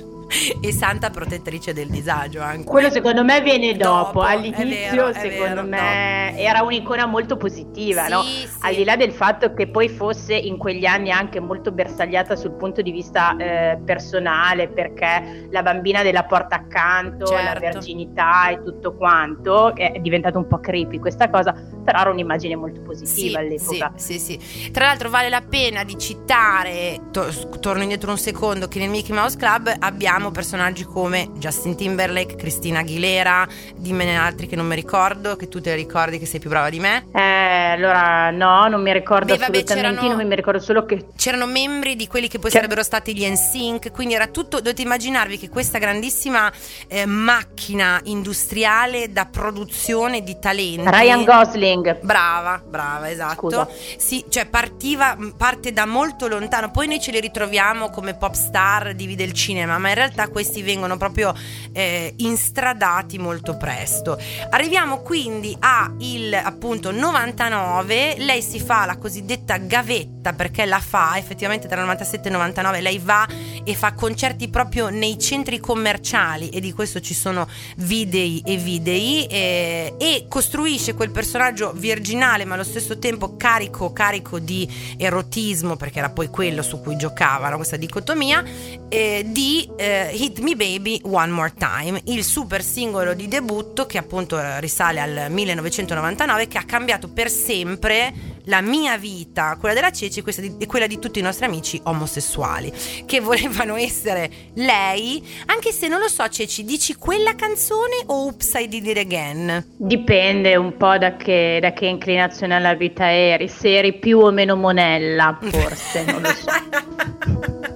e 0.62 0.72
santa 0.72 1.10
protettrice 1.10 1.74
del 1.74 1.89
disagio 1.89 2.42
anche. 2.42 2.63
Quello 2.65 2.89
secondo 2.89 3.24
me 3.24 3.42
viene 3.42 3.74
dopo, 3.75 4.06
dopo 4.06 4.22
all'inizio 4.22 5.06
vero, 5.06 5.13
secondo 5.13 5.63
vero, 5.63 5.68
me 5.68 6.27
dopo. 6.32 6.42
era 6.42 6.62
un'icona 6.63 7.06
molto 7.06 7.38
positiva, 7.38 8.06
sì, 8.06 8.12
no? 8.12 8.22
Sì. 8.24 8.48
Al 8.62 8.75
di 8.75 8.84
là 8.84 8.96
del 8.96 9.12
fatto 9.12 9.54
che 9.54 9.68
poi 9.68 9.89
fosse 9.89 10.36
in 10.36 10.58
quegli 10.58 10.86
anni 10.86 11.12
anche 11.12 11.39
molto 11.39 11.72
bersagliata 11.72 12.36
sul 12.36 12.51
punto 12.51 12.82
di 12.82 12.92
vista 12.92 13.36
eh, 13.38 13.80
personale, 13.84 14.68
perché 14.68 15.48
la 15.51 15.62
bambina 15.62 16.04
della 16.04 16.24
porta 16.24 16.56
accanto, 16.56 17.25
certo. 17.27 17.54
la 17.54 17.60
verginità 17.60 18.50
e 18.50 18.63
tutto 18.63 18.96
quanto, 18.96 19.75
è 19.75 20.00
diventato 20.00 20.38
un 20.38 20.48
po' 20.48 20.60
creepy 20.60 21.00
questa 21.00 21.30
cosa, 21.30 21.54
però 21.84 22.00
era 22.00 22.10
un'immagine 22.10 22.56
molto 22.56 22.82
positiva 22.82 23.39
sì, 23.39 23.46
all'epoca. 23.46 23.94
Sì, 23.96 24.20
sì, 24.20 24.39
sì. 24.42 24.72
Tra 24.72 24.86
l'altro 24.86 25.10
vale 25.10 25.30
la 25.30 25.42
pena 25.42 25.84
di 25.84 25.98
citare, 25.98 27.00
to- 27.12 27.27
torno 27.60 27.84
indietro 27.84 28.12
un 28.12 28.18
secondo, 28.18 28.68
che 28.68 28.80
nel 28.80 28.89
Mickey 28.89 29.13
Mouse 29.15 29.38
Club 29.38 29.74
abbiamo 29.80 30.25
personaggi 30.32 30.84
come 30.84 31.29
Justin 31.34 31.75
Timberlake, 31.75 32.36
Cristina 32.36 32.79
Aguilera, 32.79 33.48
dimmene 33.75 34.17
altri 34.17 34.48
che 34.48 34.55
non 34.55 34.67
mi 34.67 34.75
ricordo, 34.75 35.36
che 35.36 35.48
tu 35.48 35.62
te 35.62 35.75
ricordi 35.75 36.20
che 36.20 36.25
sei 36.25 36.39
più 36.39 36.50
brava 36.50 36.70
di 36.70 36.79
me. 36.79 37.08
Eh, 37.13 37.74
allora 37.75 38.32
no, 38.32 38.67
non 38.67 38.82
mi 38.82 38.94
ricordo 38.94 39.34
Beh, 39.34 39.39
vabbè, 39.39 39.63
assolutamente, 39.63 40.08
non 40.08 40.27
mi 40.27 40.36
ricordo 40.36 40.60
solo 40.60 40.86
che... 40.86 41.08
C'erano 41.15 41.46
membri 41.46 41.96
di 41.96 42.08
quelli 42.08 42.27
che 42.27 42.39
poi 42.39 42.50
che... 42.50 42.58
sarebbero 42.58 42.84
stati 42.84 43.15
gli 43.15 43.25
NSYNC, 43.25 43.91
quindi 43.91 44.13
era 44.13 44.27
tutto, 44.27 44.58
dovete 44.58 44.82
immaginarvi 44.82 45.38
che 45.38 45.50
questa 45.50 45.77
grandissima 45.77 46.51
eh, 46.88 47.05
macchina 47.05 48.00
industriale 48.03 49.12
da 49.12 49.25
produzione 49.25 50.24
di 50.24 50.38
talenti... 50.39 50.84
Ryan 50.89 51.24
Gosling. 51.24 52.00
Brava, 52.01 52.62
brava, 52.65 53.10
esatto. 53.10 53.50
Scusa. 53.50 53.67
Sì, 53.98 54.25
cioè 54.29 54.46
partiva, 54.46 55.17
parte 55.38 55.72
da 55.74 55.86
molto 55.86 56.27
lontano, 56.27 56.72
poi 56.72 56.88
noi 56.88 57.00
ce 57.00 57.12
li 57.12 57.20
ritroviamo 57.20 57.89
come 57.89 58.15
pop 58.15 58.34
star 58.34 58.94
divide 58.94 59.24
il 59.24 59.34
cinema, 59.34 59.77
ma 59.77 59.89
in 59.89 59.96
realtà 59.96 60.04
questi 60.29 60.62
vengono 60.62 60.97
proprio 60.97 61.33
eh, 61.71 62.13
instradati 62.17 63.17
molto 63.17 63.57
presto. 63.57 64.17
Arriviamo 64.50 65.00
quindi 65.00 65.55
a 65.59 65.93
il 66.00 66.33
appunto 66.33 66.91
99, 66.91 68.15
lei 68.19 68.41
si 68.41 68.59
fa 68.59 68.85
la 68.85 68.97
cosiddetta 68.97 69.57
gavetta 69.57 70.33
perché 70.33 70.65
la 70.65 70.79
fa 70.79 71.17
effettivamente 71.17 71.67
tra 71.67 71.77
il 71.77 71.83
97 71.83 72.27
e 72.27 72.31
il 72.31 72.38
99, 72.38 72.81
lei 72.81 73.00
va 73.00 73.27
e 73.63 73.74
fa 73.74 73.93
concerti 73.93 74.50
proprio 74.50 74.89
nei 74.89 75.17
centri 75.19 75.59
commerciali 75.59 76.50
e 76.50 76.59
di 76.59 76.71
questo 76.71 77.00
ci 77.00 77.13
sono 77.13 77.47
videi 77.77 78.41
e 78.45 78.57
videi 78.57 79.25
eh, 79.25 79.95
e 79.97 80.25
costruisce 80.29 80.93
quel 80.93 81.12
personaggio 81.12 81.71
virginale 81.74 82.45
ma 82.45 82.55
allo 82.55 82.63
stesso 82.63 83.00
tempo 83.00 83.35
carico, 83.38 83.91
carico 83.91 84.39
di 84.39 84.67
erotismo 84.97 85.75
perché 85.75 86.00
era 86.00 86.09
poi 86.09 86.27
quello 86.29 86.62
su 86.62 86.81
cui 86.81 86.95
giocavano 86.95 87.55
questa 87.55 87.77
dicotomia 87.77 88.43
eh, 88.89 89.24
di 89.25 89.69
eh, 89.77 89.95
Hit 90.12 90.40
Me 90.40 90.56
Baby 90.56 91.00
One 91.04 91.32
More 91.32 91.54
Time, 91.58 92.02
il 92.06 92.24
super 92.24 92.64
singolo 92.64 93.14
di 93.14 93.28
debutto 93.28 93.86
che 93.86 93.98
appunto 93.98 94.40
risale 94.60 95.00
al 95.00 95.25
1999 95.30 96.48
che 96.48 96.58
ha 96.58 96.64
cambiato 96.64 97.08
per 97.10 97.30
sempre 97.30 98.14
la 98.46 98.62
mia 98.62 98.98
vita, 98.98 99.58
quella 99.60 99.74
della 99.74 99.92
Ceci 99.92 100.24
e 100.60 100.66
quella 100.66 100.88
di 100.88 101.00
tutti 101.00 101.20
i 101.20 101.22
nostri 101.22 101.46
amici 101.46 101.80
omosessuali 101.84 102.72
che 103.06 103.20
volevano 103.20 103.75
essere 103.75 104.30
lei, 104.56 105.25
anche 105.48 105.72
se 105.72 105.88
non 105.88 106.00
lo 106.00 106.08
so 106.08 106.28
Ceci, 106.28 106.64
dici 106.64 106.96
quella 106.96 107.36
canzone 107.36 108.04
o 108.08 108.25
Oops 108.25 108.54
I 108.56 108.68
Did 108.68 108.86
It 108.88 108.98
Again? 108.98 109.66
Dipende 109.78 110.56
un 110.56 110.78
po' 110.78 110.98
da 110.98 111.16
che, 111.16 111.60
da 111.62 111.74
che 111.74 111.86
inclinazione 111.86 112.56
alla 112.56 112.74
vita 112.74 113.12
eri, 113.12 113.48
se 113.48 113.78
eri 113.78 113.94
più 113.98 114.20
o 114.20 114.32
meno 114.32 114.56
monella 114.56 115.38
forse, 115.42 116.04
non 116.04 116.22
lo 116.22 116.30
so. 116.30 117.74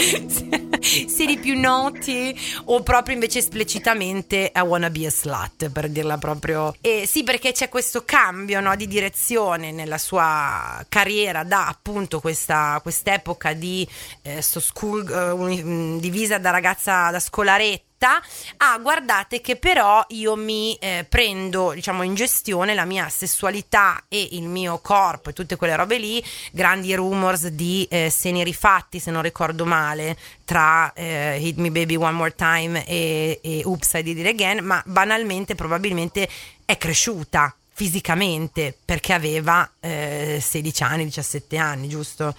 siedi 1.08 1.38
più 1.38 1.58
noti 1.58 2.34
o 2.66 2.82
proprio 2.82 3.14
invece 3.14 3.38
esplicitamente 3.38 4.50
I 4.54 4.60
wanna 4.60 4.90
be 4.90 5.06
a 5.06 5.10
slut 5.10 5.70
per 5.70 5.88
dirla 5.88 6.18
proprio. 6.18 6.74
E 6.80 7.06
sì 7.06 7.22
perché 7.22 7.52
c'è 7.52 7.68
questo 7.68 8.04
cambio 8.04 8.60
no, 8.60 8.74
di 8.76 8.86
direzione 8.86 9.72
nella 9.72 9.98
sua 9.98 10.84
carriera 10.88 11.44
da 11.44 11.66
appunto 11.68 12.20
questa 12.20 12.78
quest'epoca 12.82 13.52
di 13.52 13.86
eh, 14.22 14.42
school, 14.42 15.06
uh, 15.08 15.98
divisa 15.98 16.38
da 16.38 16.50
ragazza 16.50 17.10
da 17.10 17.20
scolaretta 17.20 17.88
diretta 18.00 18.22
ah 18.56 18.78
guardate 18.78 19.42
che 19.42 19.56
però 19.56 20.02
io 20.08 20.34
mi 20.34 20.74
eh, 20.76 21.04
prendo 21.08 21.72
diciamo 21.72 22.02
in 22.02 22.14
gestione 22.14 22.74
la 22.74 22.86
mia 22.86 23.08
sessualità 23.10 24.04
e 24.08 24.30
il 24.32 24.48
mio 24.48 24.78
corpo 24.78 25.28
e 25.28 25.32
tutte 25.34 25.56
quelle 25.56 25.76
robe 25.76 25.98
lì 25.98 26.24
grandi 26.50 26.94
rumors 26.94 27.48
di 27.48 27.86
eh, 27.90 28.08
seni 28.10 28.42
rifatti 28.42 28.98
se 28.98 29.10
non 29.10 29.22
ricordo 29.22 29.66
male 29.66 30.16
tra 30.44 30.92
eh, 30.94 31.38
Hit 31.40 31.58
Me 31.58 31.70
Baby 31.70 31.96
One 31.96 32.12
More 32.12 32.34
Time 32.34 32.86
e, 32.86 33.38
e 33.42 33.62
Oops 33.64 33.92
I 33.92 34.02
Did 34.02 34.18
It 34.18 34.26
Again 34.26 34.64
ma 34.64 34.82
banalmente 34.86 35.54
probabilmente 35.54 36.28
è 36.64 36.78
cresciuta 36.78 37.54
fisicamente 37.72 38.76
perché 38.84 39.12
aveva 39.12 39.70
eh, 39.80 40.38
16 40.40 40.82
anni 40.82 41.04
17 41.04 41.56
anni 41.56 41.88
giusto? 41.88 42.34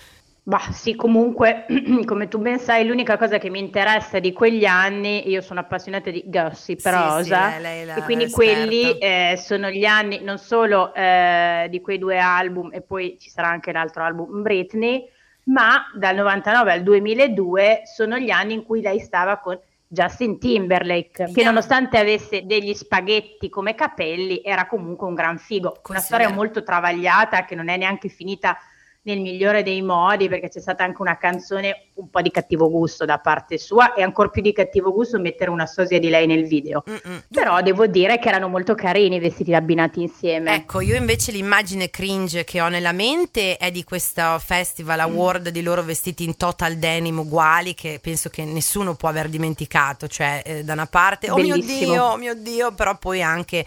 Bah, 0.51 0.69
sì, 0.73 0.97
comunque, 0.97 1.65
come 2.03 2.27
tu 2.27 2.37
ben 2.37 2.59
sai, 2.59 2.85
l'unica 2.85 3.17
cosa 3.17 3.37
che 3.37 3.49
mi 3.49 3.59
interessa 3.59 4.19
di 4.19 4.33
quegli 4.33 4.65
anni, 4.65 5.29
io 5.29 5.39
sono 5.39 5.61
appassionata 5.61 6.09
di 6.09 6.23
gossip 6.25 6.81
rosa, 6.83 7.53
sì, 7.53 7.61
lei, 7.61 7.85
lei 7.85 7.97
e 7.97 8.01
quindi 8.01 8.29
quelli 8.29 8.97
eh, 8.97 9.35
sono 9.37 9.69
gli 9.69 9.85
anni 9.85 10.19
non 10.21 10.37
solo 10.39 10.93
eh, 10.93 11.67
di 11.69 11.79
quei 11.79 11.97
due 11.97 12.19
album 12.19 12.69
e 12.73 12.81
poi 12.81 13.15
ci 13.17 13.29
sarà 13.29 13.47
anche 13.47 13.71
l'altro 13.71 14.03
album 14.03 14.41
Britney, 14.41 15.07
ma 15.43 15.85
dal 15.95 16.15
99 16.15 16.71
al 16.73 16.83
2002 16.83 17.83
sono 17.85 18.17
gli 18.17 18.29
anni 18.29 18.55
in 18.55 18.63
cui 18.63 18.81
lei 18.81 18.99
stava 18.99 19.37
con 19.37 19.57
Justin 19.87 20.37
Timberlake, 20.37 21.31
che 21.31 21.43
nonostante 21.45 21.97
avesse 21.97 22.45
degli 22.45 22.73
spaghetti 22.73 23.47
come 23.47 23.73
capelli, 23.73 24.41
era 24.43 24.67
comunque 24.67 25.07
un 25.07 25.13
gran 25.13 25.37
figo. 25.37 25.79
Una 25.87 25.99
storia 25.99 26.29
molto 26.29 26.61
travagliata 26.61 27.45
che 27.45 27.55
non 27.55 27.69
è 27.69 27.77
neanche 27.77 28.09
finita 28.09 28.57
nel 29.03 29.19
migliore 29.19 29.63
dei 29.63 29.81
modi 29.81 30.29
perché 30.29 30.49
c'è 30.49 30.59
stata 30.59 30.83
anche 30.83 31.01
una 31.01 31.17
canzone 31.17 31.87
un 31.95 32.09
po' 32.11 32.21
di 32.21 32.29
cattivo 32.29 32.69
gusto 32.69 33.03
da 33.03 33.17
parte 33.17 33.57
sua 33.57 33.93
e 33.95 34.03
ancora 34.03 34.29
più 34.29 34.43
di 34.43 34.53
cattivo 34.53 34.93
gusto 34.93 35.19
mettere 35.19 35.49
una 35.49 35.65
sosia 35.65 35.97
di 35.97 36.07
lei 36.09 36.27
nel 36.27 36.45
video 36.45 36.83
Mm-mm. 36.87 37.23
però 37.31 37.61
devo 37.61 37.87
dire 37.87 38.19
che 38.19 38.27
erano 38.27 38.47
molto 38.47 38.75
carini 38.75 39.15
i 39.15 39.19
vestiti 39.19 39.55
abbinati 39.55 40.03
insieme 40.03 40.53
ecco 40.53 40.81
io 40.81 40.95
invece 40.95 41.31
l'immagine 41.31 41.89
cringe 41.89 42.43
che 42.43 42.61
ho 42.61 42.67
nella 42.67 42.91
mente 42.91 43.57
è 43.57 43.71
di 43.71 43.83
questo 43.83 44.37
festival 44.37 44.99
award 44.99 45.49
mm. 45.49 45.51
di 45.51 45.63
loro 45.63 45.81
vestiti 45.81 46.23
in 46.23 46.37
total 46.37 46.75
denim 46.75 47.17
uguali 47.17 47.73
che 47.73 47.97
penso 47.99 48.29
che 48.29 48.45
nessuno 48.45 48.93
può 48.93 49.09
aver 49.09 49.29
dimenticato 49.29 50.07
cioè 50.07 50.43
eh, 50.45 50.63
da 50.63 50.73
una 50.73 50.85
parte 50.85 51.31
oh 51.31 51.37
mio 51.37 51.57
dio 51.57 52.03
oh 52.03 52.17
mio 52.17 52.35
dio 52.35 52.71
però 52.73 52.95
poi 52.99 53.23
anche 53.23 53.65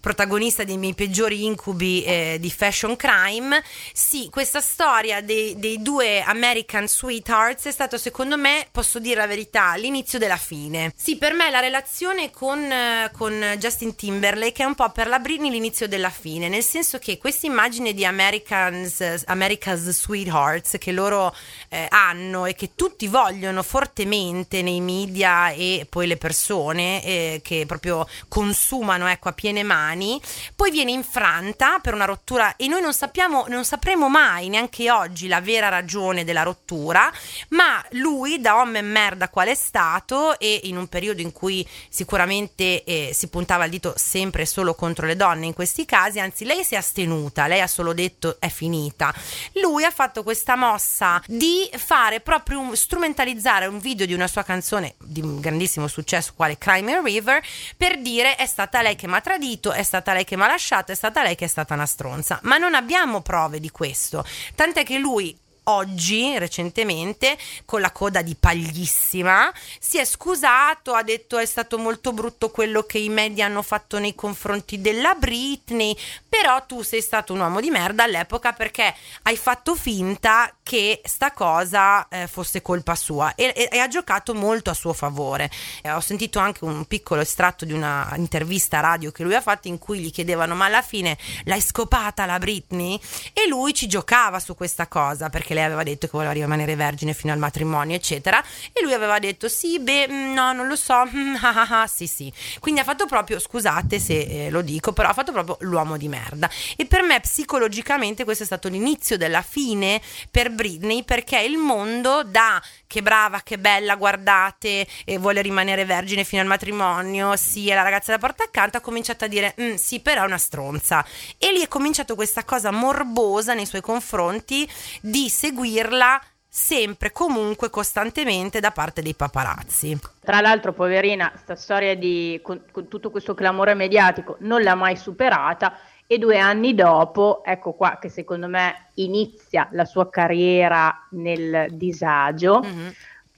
protagonista 0.00 0.62
dei 0.62 0.76
miei 0.76 0.94
peggiori 0.94 1.44
incubi 1.44 2.04
eh, 2.04 2.36
di 2.38 2.50
fashion 2.52 2.94
crime 2.94 3.60
sì 3.92 4.28
questa 4.30 4.60
storia 4.60 4.74
storia 4.76 5.22
dei, 5.22 5.58
dei, 5.58 5.80
due 5.80 6.20
American 6.20 6.86
Sweethearts 6.86 7.64
è 7.64 7.70
stato 7.70 7.96
secondo 7.96 8.36
me, 8.36 8.66
posso 8.70 8.98
dire 8.98 9.20
la 9.20 9.26
verità, 9.26 9.74
l'inizio 9.74 10.18
della 10.18 10.36
fine. 10.36 10.92
Sì, 10.94 11.16
per 11.16 11.32
me 11.32 11.48
la 11.48 11.60
relazione 11.60 12.30
con, 12.30 12.70
con 13.12 13.56
Justin 13.56 13.94
Timberlake 13.94 14.62
è 14.62 14.66
un 14.66 14.74
po' 14.74 14.90
per 14.90 15.08
la 15.08 15.18
Britney 15.18 15.48
l'inizio 15.48 15.88
della 15.88 16.10
fine, 16.10 16.50
nel 16.50 16.62
senso 16.62 16.98
che 16.98 17.16
questa 17.16 17.46
immagine 17.46 17.94
di 17.94 18.04
Americans, 18.04 19.22
America's 19.24 19.88
Sweethearts 19.88 20.76
che 20.78 20.92
loro 20.92 21.34
eh, 21.70 21.86
hanno 21.88 22.44
e 22.44 22.54
che 22.54 22.72
tutti 22.74 23.06
vogliono 23.06 23.62
fortemente 23.62 24.60
nei 24.60 24.82
media 24.82 25.52
e 25.52 25.86
poi 25.88 26.06
le 26.06 26.18
persone 26.18 27.02
eh, 27.02 27.40
che 27.42 27.64
proprio 27.66 28.06
consumano 28.28 29.06
ecco, 29.06 29.30
a 29.30 29.32
piene 29.32 29.62
mani, 29.62 30.20
poi 30.54 30.70
viene 30.70 30.90
infranta 30.90 31.78
per 31.78 31.94
una 31.94 32.04
rottura 32.04 32.56
e 32.56 32.68
noi 32.68 32.82
non 32.82 32.92
sappiamo, 32.92 33.46
non 33.48 33.64
sapremo 33.64 34.10
mai 34.10 34.50
neanche 34.50 34.64
neanche 34.66 34.90
oggi 34.90 35.28
la 35.28 35.40
vera 35.40 35.68
ragione 35.68 36.24
della 36.24 36.42
rottura, 36.42 37.10
ma 37.50 37.84
lui 37.92 38.40
da 38.40 38.54
uomo 38.54 38.82
merda 38.82 39.28
qual 39.28 39.48
è 39.48 39.54
stato 39.54 40.38
e 40.38 40.60
in 40.64 40.76
un 40.76 40.88
periodo 40.88 41.22
in 41.22 41.32
cui 41.32 41.66
sicuramente 41.88 42.84
eh, 42.84 43.10
si 43.14 43.28
puntava 43.28 43.64
il 43.64 43.70
dito 43.70 43.94
sempre 43.96 44.42
e 44.42 44.46
solo 44.46 44.74
contro 44.74 45.06
le 45.06 45.16
donne 45.16 45.46
in 45.46 45.54
questi 45.54 45.84
casi, 45.84 46.18
anzi 46.18 46.44
lei 46.44 46.64
si 46.64 46.74
è 46.74 46.78
astenuta, 46.78 47.46
lei 47.46 47.60
ha 47.60 47.66
solo 47.66 47.92
detto 47.92 48.36
è 48.40 48.48
finita. 48.48 49.14
Lui 49.54 49.84
ha 49.84 49.90
fatto 49.90 50.22
questa 50.22 50.56
mossa 50.56 51.22
di 51.26 51.68
fare 51.76 52.20
proprio 52.20 52.60
un, 52.60 52.76
strumentalizzare 52.76 53.66
un 53.66 53.78
video 53.78 54.06
di 54.06 54.14
una 54.14 54.26
sua 54.26 54.42
canzone 54.42 54.94
di 54.98 55.20
un 55.20 55.40
grandissimo 55.40 55.86
successo 55.86 56.32
quale 56.34 56.58
Crime 56.58 57.00
River 57.02 57.42
per 57.76 58.00
dire 58.00 58.34
è 58.36 58.46
stata 58.46 58.82
lei 58.82 58.96
che 58.96 59.06
mi 59.06 59.14
ha 59.14 59.20
tradito, 59.20 59.72
è 59.72 59.82
stata 59.82 60.12
lei 60.12 60.24
che 60.24 60.36
mi 60.36 60.42
ha 60.42 60.48
lasciato, 60.48 60.92
è 60.92 60.94
stata 60.94 61.22
lei 61.22 61.36
che 61.36 61.44
è 61.44 61.48
stata 61.48 61.74
una 61.74 61.86
stronza, 61.86 62.40
ma 62.42 62.58
non 62.58 62.74
abbiamo 62.74 63.20
prove 63.20 63.60
di 63.60 63.70
questo. 63.70 64.24
Tant'è 64.56 64.84
che 64.84 64.96
lui 64.96 65.38
oggi, 65.68 66.38
recentemente, 66.38 67.36
con 67.64 67.80
la 67.80 67.90
coda 67.90 68.22
di 68.22 68.36
paglissima, 68.38 69.52
si 69.78 69.98
è 69.98 70.04
scusato, 70.04 70.92
ha 70.92 71.02
detto 71.02 71.38
è 71.38 71.46
stato 71.46 71.78
molto 71.78 72.12
brutto 72.12 72.50
quello 72.50 72.82
che 72.82 72.98
i 72.98 73.08
media 73.08 73.46
hanno 73.46 73.62
fatto 73.62 73.98
nei 73.98 74.14
confronti 74.14 74.80
della 74.80 75.14
Britney, 75.14 75.96
però 76.28 76.64
tu 76.66 76.82
sei 76.82 77.00
stato 77.00 77.32
un 77.32 77.40
uomo 77.40 77.60
di 77.60 77.70
merda 77.70 78.04
all'epoca 78.04 78.52
perché 78.52 78.94
hai 79.22 79.36
fatto 79.36 79.74
finta 79.74 80.54
che 80.62 81.00
sta 81.04 81.32
cosa 81.32 82.06
eh, 82.08 82.26
fosse 82.26 82.62
colpa 82.62 82.94
sua 82.94 83.34
e, 83.34 83.52
e, 83.54 83.68
e, 83.70 83.78
ha 83.78 83.88
giocato 83.88 84.34
molto 84.34 84.70
a 84.70 84.74
suo 84.74 84.92
favore. 84.92 85.50
Eh, 85.82 85.90
ho 85.90 86.00
sentito 86.00 86.38
anche 86.38 86.64
un 86.64 86.84
piccolo 86.86 87.20
estratto 87.20 87.64
di 87.64 87.72
una 87.72 88.12
intervista 88.16 88.80
radio 88.80 89.10
che 89.10 89.22
lui 89.22 89.34
ha 89.34 89.40
fatto 89.40 89.68
in 89.68 89.78
cui 89.78 89.98
gli 89.98 90.12
chiedevano 90.12 90.54
ma 90.54 90.66
alla 90.66 90.82
fine 90.82 91.16
l'hai 91.44 91.60
scopata 91.60 92.26
la 92.26 92.38
Britney? 92.38 93.00
E 93.32 93.48
lui 93.48 93.74
ci 93.74 93.86
giocava 93.86 94.38
su 94.40 94.54
questa 94.54 94.86
cosa 94.86 95.28
perché 95.28 95.54
lei 95.56 95.64
aveva 95.64 95.82
detto 95.82 96.06
che 96.06 96.12
voleva 96.12 96.32
rimanere 96.32 96.76
vergine 96.76 97.14
fino 97.14 97.32
al 97.32 97.38
matrimonio 97.38 97.96
eccetera 97.96 98.42
e 98.72 98.82
lui 98.82 98.92
aveva 98.92 99.18
detto 99.18 99.48
sì 99.48 99.78
beh 99.80 100.08
mm, 100.08 100.32
no 100.32 100.52
non 100.52 100.66
lo 100.68 100.76
so 100.76 101.04
sì 101.88 102.06
sì. 102.06 102.32
Quindi 102.60 102.80
ha 102.80 102.84
fatto 102.84 103.06
proprio 103.06 103.38
scusate 103.38 103.98
se 103.98 104.46
eh, 104.46 104.50
lo 104.50 104.60
dico 104.62 104.92
però 104.92 105.08
ha 105.08 105.12
fatto 105.12 105.32
proprio 105.32 105.56
l'uomo 105.60 105.96
di 105.96 106.08
merda. 106.08 106.48
E 106.76 106.86
per 106.86 107.02
me 107.02 107.20
psicologicamente 107.20 108.24
questo 108.24 108.42
è 108.42 108.46
stato 108.46 108.68
l'inizio 108.68 109.16
della 109.16 109.42
fine 109.42 110.00
per 110.30 110.50
Britney 110.50 111.04
perché 111.04 111.40
il 111.40 111.56
mondo 111.56 112.22
da 112.22 112.62
che 112.86 113.02
brava 113.02 113.40
che 113.42 113.58
bella 113.58 113.96
guardate 113.96 114.86
e 115.04 115.18
vuole 115.18 115.42
rimanere 115.42 115.84
vergine 115.84 116.24
fino 116.24 116.42
al 116.42 116.48
matrimonio 116.48 117.36
sì 117.36 117.68
è 117.68 117.74
la 117.74 117.82
ragazza 117.82 118.12
da 118.12 118.18
porta 118.18 118.44
accanto 118.44 118.76
ha 118.76 118.80
cominciato 118.80 119.24
a 119.24 119.28
dire 119.28 119.54
mm, 119.60 119.74
sì 119.74 120.00
però 120.00 120.22
è 120.22 120.26
una 120.26 120.38
stronza 120.38 121.04
e 121.38 121.52
lì 121.52 121.60
è 121.60 121.68
cominciato 121.68 122.14
questa 122.14 122.44
cosa 122.44 122.70
morbosa 122.70 123.54
nei 123.54 123.66
suoi 123.66 123.80
confronti 123.80 124.68
di 125.00 125.28
seguirla 125.28 126.20
sempre, 126.56 127.12
comunque, 127.12 127.68
costantemente 127.68 128.60
da 128.60 128.70
parte 128.70 129.02
dei 129.02 129.14
paparazzi. 129.14 129.98
Tra 130.24 130.40
l'altro, 130.40 130.72
poverina, 130.72 131.30
sta 131.36 131.54
storia 131.54 131.94
di 131.94 132.40
con, 132.42 132.62
con 132.72 132.88
tutto 132.88 133.10
questo 133.10 133.34
clamore 133.34 133.74
mediatico 133.74 134.36
non 134.40 134.62
l'ha 134.62 134.74
mai 134.74 134.96
superata 134.96 135.76
e 136.06 136.18
due 136.18 136.38
anni 136.38 136.74
dopo, 136.74 137.42
ecco 137.44 137.72
qua 137.72 137.98
che 138.00 138.08
secondo 138.08 138.46
me 138.46 138.90
inizia 138.94 139.68
la 139.72 139.84
sua 139.84 140.08
carriera 140.08 141.06
nel 141.10 141.68
disagio. 141.72 142.60
Mm-hmm. 142.64 142.88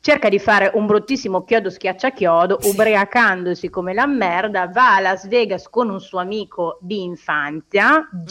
Cerca 0.01 0.29
di 0.29 0.39
fare 0.39 0.71
un 0.75 0.87
bruttissimo 0.87 1.45
chiodo 1.45 1.71
schiacciachiodo, 1.71 2.59
sì. 2.61 2.69
ubriacandosi 2.69 3.69
come 3.69 3.93
la 3.95 4.07
merda, 4.07 4.69
va 4.69 4.95
a 4.97 5.01
Las 5.01 5.27
Vegas 5.27 5.69
con 5.69 5.91
un 5.91 6.01
suo 6.01 6.19
amico 6.21 6.79
di 6.81 7.03
infanzia, 7.03 8.09
mm. 8.15 8.25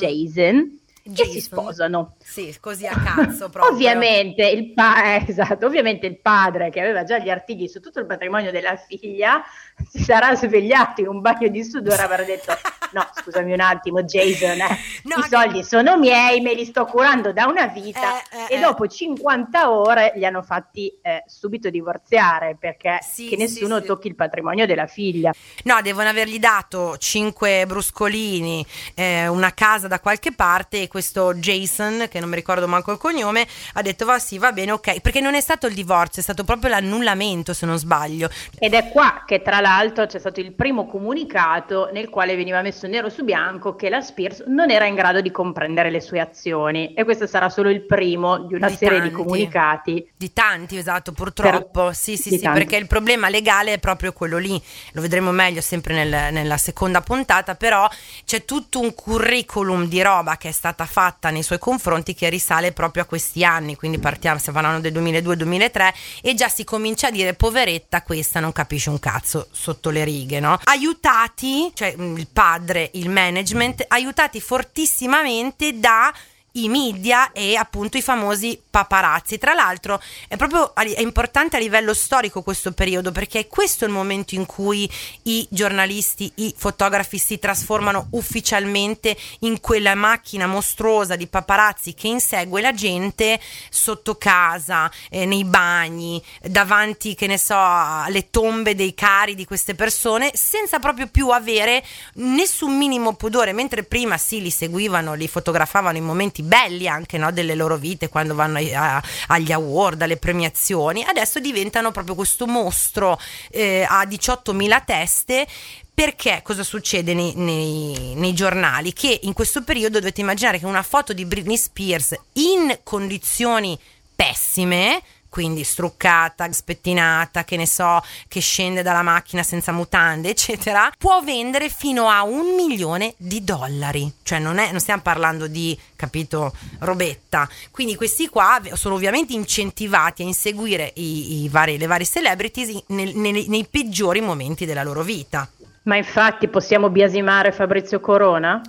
Jason, 1.07 1.13
Jason. 1.13 1.29
e 1.29 1.39
si 1.39 1.41
sposano. 1.41 2.15
Sì, 2.23 2.57
così 2.59 2.85
a 2.87 2.95
cazzo 2.95 3.49
proprio. 3.49 3.73
ovviamente, 3.73 4.47
il 4.47 4.73
pa- 4.73 5.15
eh, 5.15 5.25
esatto, 5.27 5.65
ovviamente 5.65 6.05
il 6.05 6.19
padre 6.19 6.69
che 6.69 6.79
aveva 6.79 7.03
già 7.03 7.17
gli 7.19 7.29
artigli 7.29 7.67
su 7.67 7.79
tutto 7.79 7.99
il 7.99 8.05
patrimonio 8.05 8.51
della 8.51 8.75
figlia 8.75 9.43
si 9.89 10.03
sarà 10.03 10.35
svegliato 10.35 11.01
in 11.01 11.07
un 11.07 11.21
bagno 11.21 11.47
di 11.49 11.63
sudore 11.63 11.97
e 11.97 12.03
avrà 12.03 12.23
detto 12.23 12.53
no 12.91 13.07
scusami 13.13 13.53
un 13.53 13.59
attimo 13.59 14.03
Jason 14.03 14.59
eh, 14.59 14.77
no, 15.03 15.17
i 15.17 15.27
soldi 15.29 15.63
sono 15.63 15.97
miei 15.97 16.41
me 16.41 16.53
li 16.53 16.65
sto 16.65 16.85
curando 16.85 17.31
da 17.31 17.45
una 17.45 17.67
vita 17.67 18.19
eh, 18.21 18.53
eh, 18.53 18.55
e 18.55 18.59
dopo 18.59 18.87
50 18.87 19.71
ore 19.71 20.13
li 20.15 20.25
hanno 20.25 20.41
fatti 20.41 20.97
eh, 21.01 21.23
subito 21.27 21.69
divorziare 21.69 22.55
perché 22.59 22.99
sì, 23.01 23.27
che 23.27 23.35
nessuno 23.35 23.79
sì, 23.79 23.85
tocchi 23.85 24.03
sì. 24.03 24.07
il 24.09 24.15
patrimonio 24.15 24.65
della 24.65 24.87
figlia 24.87 25.31
no 25.63 25.81
devono 25.81 26.09
avergli 26.09 26.39
dato 26.39 26.97
5 26.97 27.65
bruscolini 27.67 28.65
eh, 28.95 29.27
una 29.27 29.53
casa 29.53 29.87
da 29.87 29.99
qualche 29.99 30.33
parte 30.33 30.81
e 30.83 30.87
questo 30.97 31.35
Jason 31.35 32.07
che 32.09 32.19
non 32.19 32.29
mi 32.29 32.35
ricordo 32.35 32.67
manco 32.67 32.91
il 32.91 32.97
cognome 32.97 33.45
ha 33.73 33.81
detto 33.83 34.05
va 34.05 34.17
sì 34.17 34.39
va 34.39 34.51
bene 34.51 34.71
ok 34.71 35.01
perché 35.01 35.21
non 35.21 35.35
è 35.35 35.41
stato 35.41 35.67
il 35.67 35.75
divorzio 35.75 36.21
è 36.21 36.23
stato 36.23 36.43
proprio 36.43 36.71
l'annullamento 36.71 37.53
se 37.53 37.67
non 37.67 37.77
sbaglio 37.77 38.29
ed 38.57 38.73
è 38.73 38.89
qua 38.89 39.23
che 39.25 39.43
tra 39.43 39.59
l'altro 39.59 40.07
c'è 40.07 40.17
stato 40.17 40.39
il 40.39 40.53
primo 40.53 40.87
comunicato 40.87 41.89
nel 41.93 42.09
quale 42.09 42.35
veniva 42.35 42.61
messo 42.61 42.87
nero 42.87 43.09
su 43.09 43.23
bianco 43.23 43.75
che 43.75 43.89
la 43.89 44.01
Spears 44.01 44.45
non 44.47 44.71
era 44.71 44.85
in 44.85 44.95
grado 44.95 45.21
di 45.21 45.29
comprendere 45.29 45.91
le 45.91 46.01
sue 46.01 46.19
azioni 46.19 46.93
e 46.93 47.03
questo 47.03 47.27
sarà 47.27 47.49
solo 47.49 47.69
il 47.69 47.85
primo 47.85 48.39
di 48.39 48.55
una 48.55 48.69
di 48.69 48.75
serie 48.75 48.99
tanti. 48.99 49.15
di 49.15 49.15
comunicati. 49.15 50.11
Di 50.15 50.33
tanti, 50.33 50.77
esatto, 50.77 51.11
purtroppo. 51.11 51.85
Per, 51.85 51.95
sì, 51.95 52.17
sì, 52.17 52.29
sì, 52.31 52.39
tanti. 52.39 52.59
perché 52.59 52.77
il 52.77 52.87
problema 52.87 53.29
legale 53.29 53.73
è 53.73 53.77
proprio 53.77 54.13
quello 54.13 54.37
lì. 54.37 54.61
Lo 54.93 55.01
vedremo 55.01 55.31
meglio 55.31 55.61
sempre 55.61 55.93
nel, 55.93 56.33
nella 56.33 56.57
seconda 56.57 57.01
puntata, 57.01 57.55
però 57.55 57.87
c'è 58.25 58.45
tutto 58.45 58.79
un 58.79 58.93
curriculum 58.93 59.87
di 59.87 60.01
roba 60.01 60.37
che 60.37 60.49
è 60.49 60.51
stata 60.51 60.85
fatta 60.87 61.29
nei 61.29 61.43
suoi 61.43 61.59
confronti 61.59 62.15
che 62.15 62.29
risale 62.29 62.71
proprio 62.71 63.03
a 63.03 63.05
questi 63.05 63.43
anni, 63.43 63.75
quindi 63.75 63.99
partiamo, 63.99 64.39
stiamo 64.39 64.59
parlando 64.59 64.89
del 64.89 65.01
2002-2003 65.01 65.93
e 66.21 66.33
già 66.33 66.49
si 66.49 66.63
comincia 66.63 67.07
a 67.07 67.11
dire 67.11 67.33
poveretta 67.33 68.01
questa 68.01 68.39
non 68.39 68.51
capisce 68.51 68.89
un 68.89 68.99
cazzo 68.99 69.47
sotto 69.51 69.89
le 69.89 70.03
righe, 70.03 70.39
no? 70.39 70.57
Aiutati, 70.63 71.71
cioè 71.73 71.93
mm, 71.95 72.17
il 72.17 72.27
padre, 72.31 72.89
il 72.93 73.09
management, 73.09 73.85
aiutati 73.87 74.41
fortissimamente 74.41 75.79
da 75.79 76.13
i 76.57 76.69
media 76.69 77.31
e 77.31 77.55
appunto 77.55 77.97
i 77.97 78.01
famosi 78.01 78.61
paparazzi. 78.69 79.37
Tra 79.37 79.53
l'altro 79.53 80.01
è 80.27 80.35
proprio 80.35 80.73
è 80.75 81.01
importante 81.01 81.57
a 81.57 81.59
livello 81.59 81.93
storico 81.93 82.41
questo 82.41 82.71
periodo 82.71 83.11
perché 83.11 83.39
è 83.39 83.47
questo 83.47 83.85
il 83.85 83.91
momento 83.91 84.35
in 84.35 84.45
cui 84.45 84.89
i 85.23 85.47
giornalisti, 85.49 86.31
i 86.35 86.53
fotografi 86.55 87.17
si 87.17 87.39
trasformano 87.39 88.07
ufficialmente 88.11 89.15
in 89.39 89.59
quella 89.59 89.95
macchina 89.95 90.47
mostruosa 90.47 91.15
di 91.15 91.27
paparazzi 91.27 91.93
che 91.93 92.07
insegue 92.07 92.61
la 92.61 92.73
gente 92.73 93.39
sotto 93.69 94.15
casa, 94.15 94.91
eh, 95.09 95.25
nei 95.25 95.43
bagni, 95.43 96.23
davanti, 96.41 97.15
che 97.15 97.27
ne 97.27 97.37
so, 97.37 97.55
alle 97.57 98.29
tombe 98.29 98.75
dei 98.75 98.93
cari 98.93 99.35
di 99.35 99.45
queste 99.45 99.75
persone 99.75 100.31
senza 100.33 100.79
proprio 100.79 101.07
più 101.07 101.29
avere 101.29 101.83
nessun 102.15 102.77
minimo 102.77 103.13
pudore, 103.13 103.53
mentre 103.53 103.83
prima 103.83 104.17
sì 104.17 104.41
li 104.41 104.51
seguivano, 104.51 105.13
li 105.13 105.27
fotografavano 105.27 105.97
in 105.97 106.03
momenti 106.03 106.46
belli 106.47 106.87
anche 106.87 107.17
no, 107.17 107.31
delle 107.31 107.55
loro 107.55 107.77
vite 107.77 108.09
quando 108.09 108.33
vanno 108.33 108.59
a, 108.73 109.01
agli 109.27 109.51
award, 109.51 110.01
alle 110.01 110.17
premiazioni, 110.17 111.03
adesso 111.03 111.39
diventano 111.39 111.91
proprio 111.91 112.15
questo 112.15 112.47
mostro 112.47 113.19
eh, 113.51 113.85
a 113.87 114.03
18.000 114.05 114.83
teste 114.85 115.47
perché 115.93 116.41
cosa 116.43 116.61
succede 116.63 117.13
nei, 117.15 117.33
nei, 117.35 118.13
nei, 118.15 118.33
giornali? 118.33 118.93
Che 118.93 119.21
in 119.23 119.33
questo 119.33 119.63
periodo 119.63 119.97
dovete 119.97 120.21
immaginare 120.21 120.59
che 120.59 120.65
una 120.67 120.83
foto 120.83 121.11
di 121.11 121.25
Britney 121.25 121.57
Spears 121.57 122.15
in 122.33 122.79
condizioni 122.83 123.77
pessime 124.15 125.01
quindi 125.29 125.63
struccata, 125.63 126.51
spettinata, 126.51 127.43
che 127.43 127.57
ne 127.57 127.67
so, 127.67 128.01
che 128.27 128.39
scende 128.39 128.81
dalla 128.81 129.01
macchina 129.01 129.43
senza 129.43 129.71
mutande, 129.71 130.29
eccetera, 130.29 130.91
può 130.97 131.21
vendere 131.21 131.69
fino 131.69 132.09
a 132.09 132.23
un 132.23 132.55
milione 132.55 133.13
di 133.17 133.43
dollari. 133.43 134.11
Cioè 134.23 134.39
non, 134.39 134.57
è, 134.57 134.71
non 134.71 134.79
stiamo 134.79 135.01
parlando 135.01 135.47
di, 135.47 135.77
capito, 135.95 136.53
robetta. 136.79 137.47
Quindi 137.71 137.95
questi 137.95 138.27
qua 138.27 138.61
sono 138.73 138.95
ovviamente 138.95 139.33
incentivati 139.33 140.21
a 140.21 140.25
inseguire 140.25 140.91
i, 140.95 141.43
i 141.43 141.49
vari, 141.49 141.77
le 141.77 141.87
varie 141.87 142.05
celebrities 142.05 142.83
nel, 142.87 143.15
nei, 143.15 143.47
nei 143.47 143.67
peggiori 143.69 144.21
momenti 144.21 144.65
della 144.65 144.83
loro 144.83 145.03
vita. 145.03 145.47
Ma 145.83 145.95
infatti 145.95 146.49
possiamo 146.49 146.89
biasimare 146.89 147.51
Fabrizio 147.51 147.99
Corona? 147.99 148.61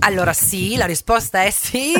Allora 0.00 0.32
sì, 0.32 0.76
la 0.76 0.86
risposta 0.86 1.42
è 1.42 1.50
sì, 1.50 1.94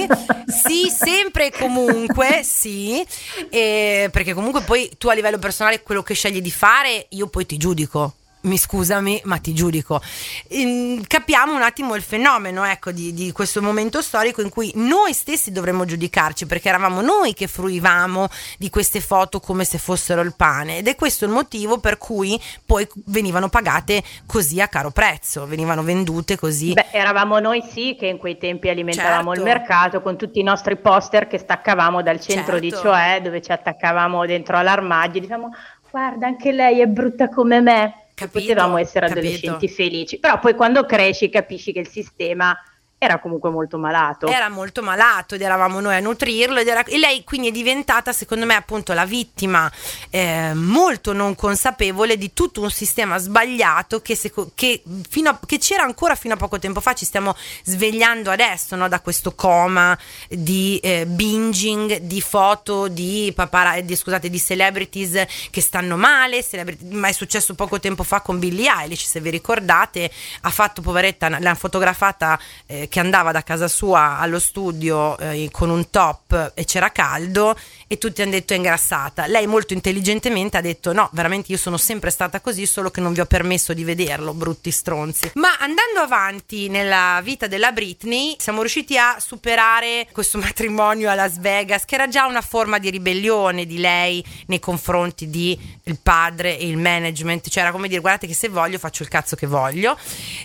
sì, 0.47 0.89
sempre 0.89 1.47
e 1.47 1.53
comunque 1.53 2.43
sì, 2.43 3.05
e 3.51 4.09
perché 4.11 4.35
comunque 4.35 4.63
poi 4.63 4.91
tu 4.99 5.09
a 5.09 5.15
livello 5.15 5.39
personale 5.39 5.83
quello 5.83 6.03
che 6.03 6.15
scegli 6.15 6.41
di 6.41 6.51
fare 6.51 7.07
io 7.11 7.29
poi 7.29 7.47
ti 7.47 7.57
giudico 7.57 8.15
mi 8.43 8.57
scusami, 8.57 9.21
ma 9.25 9.39
ti 9.39 9.53
giudico. 9.53 10.01
Ehm, 10.49 11.03
capiamo 11.07 11.55
un 11.55 11.63
attimo 11.63 11.95
il 11.95 12.03
fenomeno 12.03 12.65
ecco, 12.65 12.91
di, 12.91 13.13
di, 13.13 13.33
questo 13.33 13.63
momento 13.63 14.03
storico 14.03 14.41
in 14.41 14.49
cui 14.49 14.73
noi 14.77 15.13
stessi 15.13 15.53
dovremmo 15.53 15.85
giudicarci 15.85 16.47
perché 16.47 16.69
eravamo 16.69 17.01
noi 17.01 17.35
che 17.35 17.47
fruivamo 17.47 18.29
di 18.59 18.71
queste 18.71 19.01
foto 19.01 19.41
come 19.41 19.65
se 19.65 19.79
fossero 19.79 20.21
il 20.23 20.35
pane 20.37 20.79
ed 20.79 20.89
è 20.89 20.95
questo 20.95 21.25
il 21.25 21.31
motivo 21.31 21.79
per 21.79 21.99
cui 21.99 22.41
poi 22.65 22.87
venivano 23.07 23.49
pagate 23.49 24.03
così 24.27 24.61
a 24.61 24.69
caro 24.69 24.91
prezzo, 24.91 25.47
venivano 25.47 25.83
vendute 25.83 26.37
così. 26.37 26.73
Beh, 26.73 26.87
eravamo 26.91 27.39
noi 27.39 27.63
sì 27.63 27.97
che 27.99 28.07
in 28.07 28.19
quei 28.19 28.39
tempi 28.39 28.69
alimentavamo 28.69 29.35
certo. 29.35 29.49
il 29.49 29.57
mercato 29.57 30.03
con 30.03 30.17
tutti 30.17 30.41
i 30.41 30.45
nostri 30.45 30.77
poster 30.77 31.27
che 31.27 31.39
staccavamo 31.39 32.03
dal 32.03 32.21
centro 32.21 32.59
certo. 32.59 32.61
di 32.61 32.71
Cioè 32.71 33.21
dove 33.23 33.41
ci 33.41 33.53
attaccavamo 33.53 34.27
dentro 34.27 34.57
all'armadio 34.57 35.19
e 35.19 35.21
diciamo 35.21 35.51
guarda 35.91 36.27
anche 36.27 36.53
lei 36.53 36.81
è 36.81 36.87
brutta 36.87 37.29
come 37.29 37.61
me 37.61 38.02
Capito, 38.15 38.41
potevamo 38.41 38.77
essere 38.77 39.07
capito. 39.07 39.27
adolescenti 39.27 39.69
felici, 39.69 40.19
però 40.19 40.39
poi 40.39 40.55
quando 40.55 40.85
cresci 40.85 41.29
capisci 41.29 41.73
che 41.73 41.81
il 41.81 41.89
sistema 41.89 42.57
era 43.05 43.19
comunque 43.19 43.51
molto 43.51 43.79
malato. 43.79 44.29
Era 44.29 44.49
molto 44.49 44.81
malato 44.81 45.35
ed 45.35 45.43
eravamo 45.43 45.81
noi 45.81 45.97
a 45.97 45.99
nutrirlo 45.99 46.61
era, 46.61 46.85
e 46.85 46.99
lei 46.99 47.25
quindi 47.25 47.49
è 47.49 47.51
diventata 47.51 48.13
secondo 48.13 48.47
me 48.47 48.55
appunto 48.55 48.93
la 48.93 49.05
vittima 49.05 49.69
eh, 50.09 50.53
molto 50.55 51.13
non 51.13 51.35
consapevole 51.35 52.17
di 52.17 52.33
tutto 52.33 52.61
un 52.61 52.71
sistema 52.71 53.19
sbagliato 53.19 54.01
che, 54.03 54.17
che, 54.55 54.83
a, 55.25 55.39
che, 55.45 55.59
c'era 55.59 55.83
ancora 55.83 56.15
fino 56.15 56.35
a 56.35 56.37
poco 56.37 56.61
tempo 56.61 56.81
fa, 56.81 56.93
ci 56.93 57.05
stiamo 57.05 57.35
svegliando 57.65 58.31
adesso 58.31 58.77
no, 58.77 58.87
da 58.87 59.01
questo 59.01 59.35
coma 59.35 59.99
di 60.29 60.79
eh, 60.81 61.05
binging, 61.05 61.97
di 62.03 62.21
foto 62.21 62.87
di, 62.87 63.33
papara- 63.35 63.81
di, 63.81 63.97
scusate, 63.97 64.31
di 64.31 64.39
celebrities 64.39 65.25
che 65.51 65.61
stanno 65.61 65.97
male, 65.97 66.47
ma 66.91 67.09
è 67.09 67.13
successo 67.13 67.57
poco 67.57 67.81
tempo 67.81 68.05
fa 68.05 68.21
con 68.21 68.39
Billie 68.39 68.71
Eilish, 68.73 69.09
se 69.09 69.21
vi 69.21 69.31
ricordate, 69.31 70.09
ha 70.43 70.51
fatto 70.51 70.83
poveretta, 70.83 71.41
l'ha 71.41 71.55
fotografata 71.57 72.39
eh, 72.67 72.91
che 72.93 73.01
andava 73.01 73.33
da 73.33 73.43
casa 73.43 73.69
sua 73.69 74.19
allo 74.19 74.39
studio 74.39 75.17
eh, 75.17 75.49
con 75.51 75.71
un 75.71 75.89
top 75.89 76.53
e 76.55 76.67
c'era 76.67 76.93
caldo 76.93 77.57
e 77.87 77.97
tutti 77.97 78.21
hanno 78.21 78.33
detto 78.33 78.53
è 78.53 78.57
ingrassata. 78.57 79.27
Lei 79.27 79.47
molto 79.47 79.73
intelligentemente 79.73 80.59
ha 80.59 80.61
detto 80.61 80.93
no, 80.93 81.09
veramente 81.13 81.53
io 81.53 81.57
sono 81.57 81.79
sempre 81.79 82.11
stata 82.11 82.43
così, 82.43 82.67
solo 82.67 82.91
che 82.91 83.01
non 83.01 83.15
vi 83.15 83.21
ho 83.21 83.25
permesso 83.25 83.73
di 83.73 83.83
vederlo, 83.83 84.35
brutti 84.35 84.71
stronzi. 84.71 85.31
Ma 85.37 85.57
andando 85.59 86.01
avanti 86.01 86.69
nella 86.69 87.19
vita 87.25 87.47
della 87.47 87.73
Britney, 87.73 88.37
siamo 88.39 88.61
riusciti 88.61 88.99
a 88.99 89.17
superare 89.19 90.07
questo 90.13 90.37
matrimonio 90.39 91.09
a 91.09 91.15
Las 91.15 91.39
Vegas, 91.39 91.87
che 91.87 91.95
era 91.95 92.09
già 92.09 92.27
una 92.27 92.43
forma 92.43 92.79
di 92.79 92.91
ribellione 92.91 93.65
di 93.65 93.79
lei 93.79 94.23
nei 94.49 94.61
confronti 94.61 95.31
di 95.31 95.59
il 95.85 95.99
padre 95.99 96.59
e 96.59 96.69
il 96.69 96.77
management, 96.77 97.49
cioè 97.49 97.63
era 97.63 97.73
come 97.73 97.89
dire 97.89 98.03
guardate 98.03 98.27
che 98.27 98.35
se 98.35 98.51
voglio 98.51 98.77
faccio 98.77 99.03
il 99.03 99.09
cazzo 99.09 99.35
che 99.35 99.47
voglio. 99.47 99.97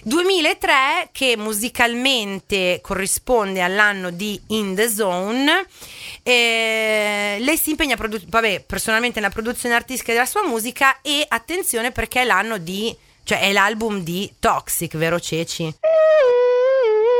2003 0.03 1.09
che 1.11 1.35
musicalmente 1.35 2.35
esattamente 2.37 2.79
corrisponde 2.81 3.61
all'anno 3.61 4.11
di 4.11 4.39
In 4.47 4.75
the 4.75 4.89
Zone. 4.89 5.65
Eh, 6.23 7.37
lei 7.39 7.57
si 7.57 7.71
impegna 7.71 7.95
produ- 7.95 8.27
vabbè, 8.27 8.63
personalmente 8.65 9.19
nella 9.19 9.31
produzione 9.31 9.75
artistica 9.75 10.13
della 10.13 10.25
sua 10.25 10.45
musica 10.45 11.01
e 11.01 11.25
attenzione 11.27 11.91
perché 11.91 12.21
è 12.21 12.25
l'anno 12.25 12.57
di, 12.57 12.95
cioè 13.23 13.41
è 13.41 13.51
l'album 13.51 14.01
di 14.01 14.31
Toxic, 14.39 14.95
vero 14.97 15.19
Ceci? 15.19 15.75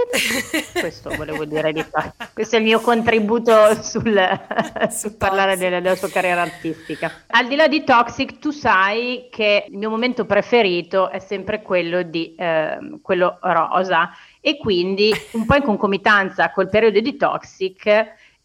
Questo 0.79 1.09
volevo 1.15 1.45
dire 1.45 1.73
di 1.73 1.83
fa. 1.83 2.13
Questo 2.33 2.55
è 2.55 2.59
il 2.59 2.65
mio 2.65 2.79
contributo 2.79 3.81
sul, 3.83 4.17
sul 4.89 5.15
parlare 5.15 5.57
della, 5.57 5.79
della, 5.79 5.95
sua 5.95 6.09
carriera 6.09 6.41
artistica. 6.41 7.23
Al 7.27 7.47
di 7.47 7.55
là 7.55 7.67
di 7.67 7.83
Toxic, 7.83 8.39
tu 8.39 8.51
sai 8.51 9.27
che 9.29 9.65
il 9.67 9.77
mio 9.77 9.89
momento 9.89 10.25
preferito 10.25 11.09
è 11.09 11.19
sempre 11.19 11.61
quello 11.61 12.03
di 12.03 12.33
eh, 12.35 12.77
quello 13.01 13.37
rosa 13.41 14.09
e 14.47 14.55
quindi 14.55 15.13
un 15.31 15.45
po' 15.45 15.55
in 15.55 15.63
concomitanza 15.63 16.51
col 16.51 16.69
periodo 16.69 17.01
di 17.01 17.17
Toxic 17.17 17.85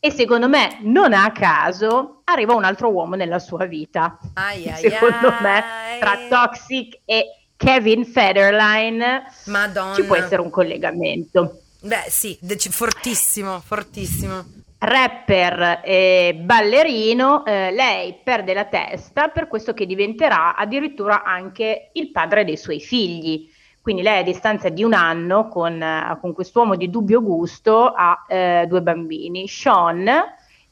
e 0.01 0.11
secondo 0.11 0.49
me 0.49 0.79
non 0.81 1.12
a 1.12 1.31
caso 1.31 2.23
arriva 2.25 2.57
un 2.57 2.65
altro 2.65 2.91
uomo 2.91 3.15
nella 3.15 3.38
sua 3.38 3.67
vita. 3.67 4.19
Ai, 4.35 4.69
ai, 4.69 4.81
secondo 4.81 5.29
ai. 5.29 5.43
me 5.43 5.65
tra 6.01 6.19
Toxic 6.29 7.03
e 7.05 7.27
Kevin 7.57 8.05
Federline 8.05 9.23
Madonna. 9.45 9.95
ci 9.95 10.03
può 10.03 10.17
essere 10.17 10.41
un 10.41 10.51
collegamento. 10.51 11.61
Beh 11.83 12.07
sì, 12.09 12.37
fortissimo, 12.71 13.61
fortissimo. 13.61 14.45
Rapper 14.79 15.83
e 15.85 16.35
ballerino, 16.43 17.45
eh, 17.47 17.71
lei 17.71 18.19
perde 18.25 18.55
la 18.55 18.65
testa 18.65 19.29
per 19.29 19.47
questo 19.47 19.73
che 19.73 19.87
diventerà 19.87 20.57
addirittura 20.57 21.23
anche 21.23 21.91
il 21.93 22.11
padre 22.11 22.45
dei 22.45 22.57
suoi 22.57 22.81
figli. 22.81 23.49
Quindi 23.83 24.03
lei 24.03 24.21
a 24.21 24.23
distanza 24.23 24.68
di 24.68 24.85
un 24.85 24.92
anno 24.95 25.49
con, 25.49 25.81
uh, 25.81 26.21
con 26.21 26.33
quest'uomo 26.33 26.77
di 26.77 26.88
dubbio 26.88 27.21
gusto 27.21 27.87
ha 27.88 28.25
uh, 28.29 28.66
due 28.66 28.81
bambini, 28.81 29.49
Sean 29.49 30.09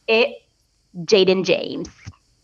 e 0.04 0.44
Jaden 0.88 1.42
James. 1.42 1.90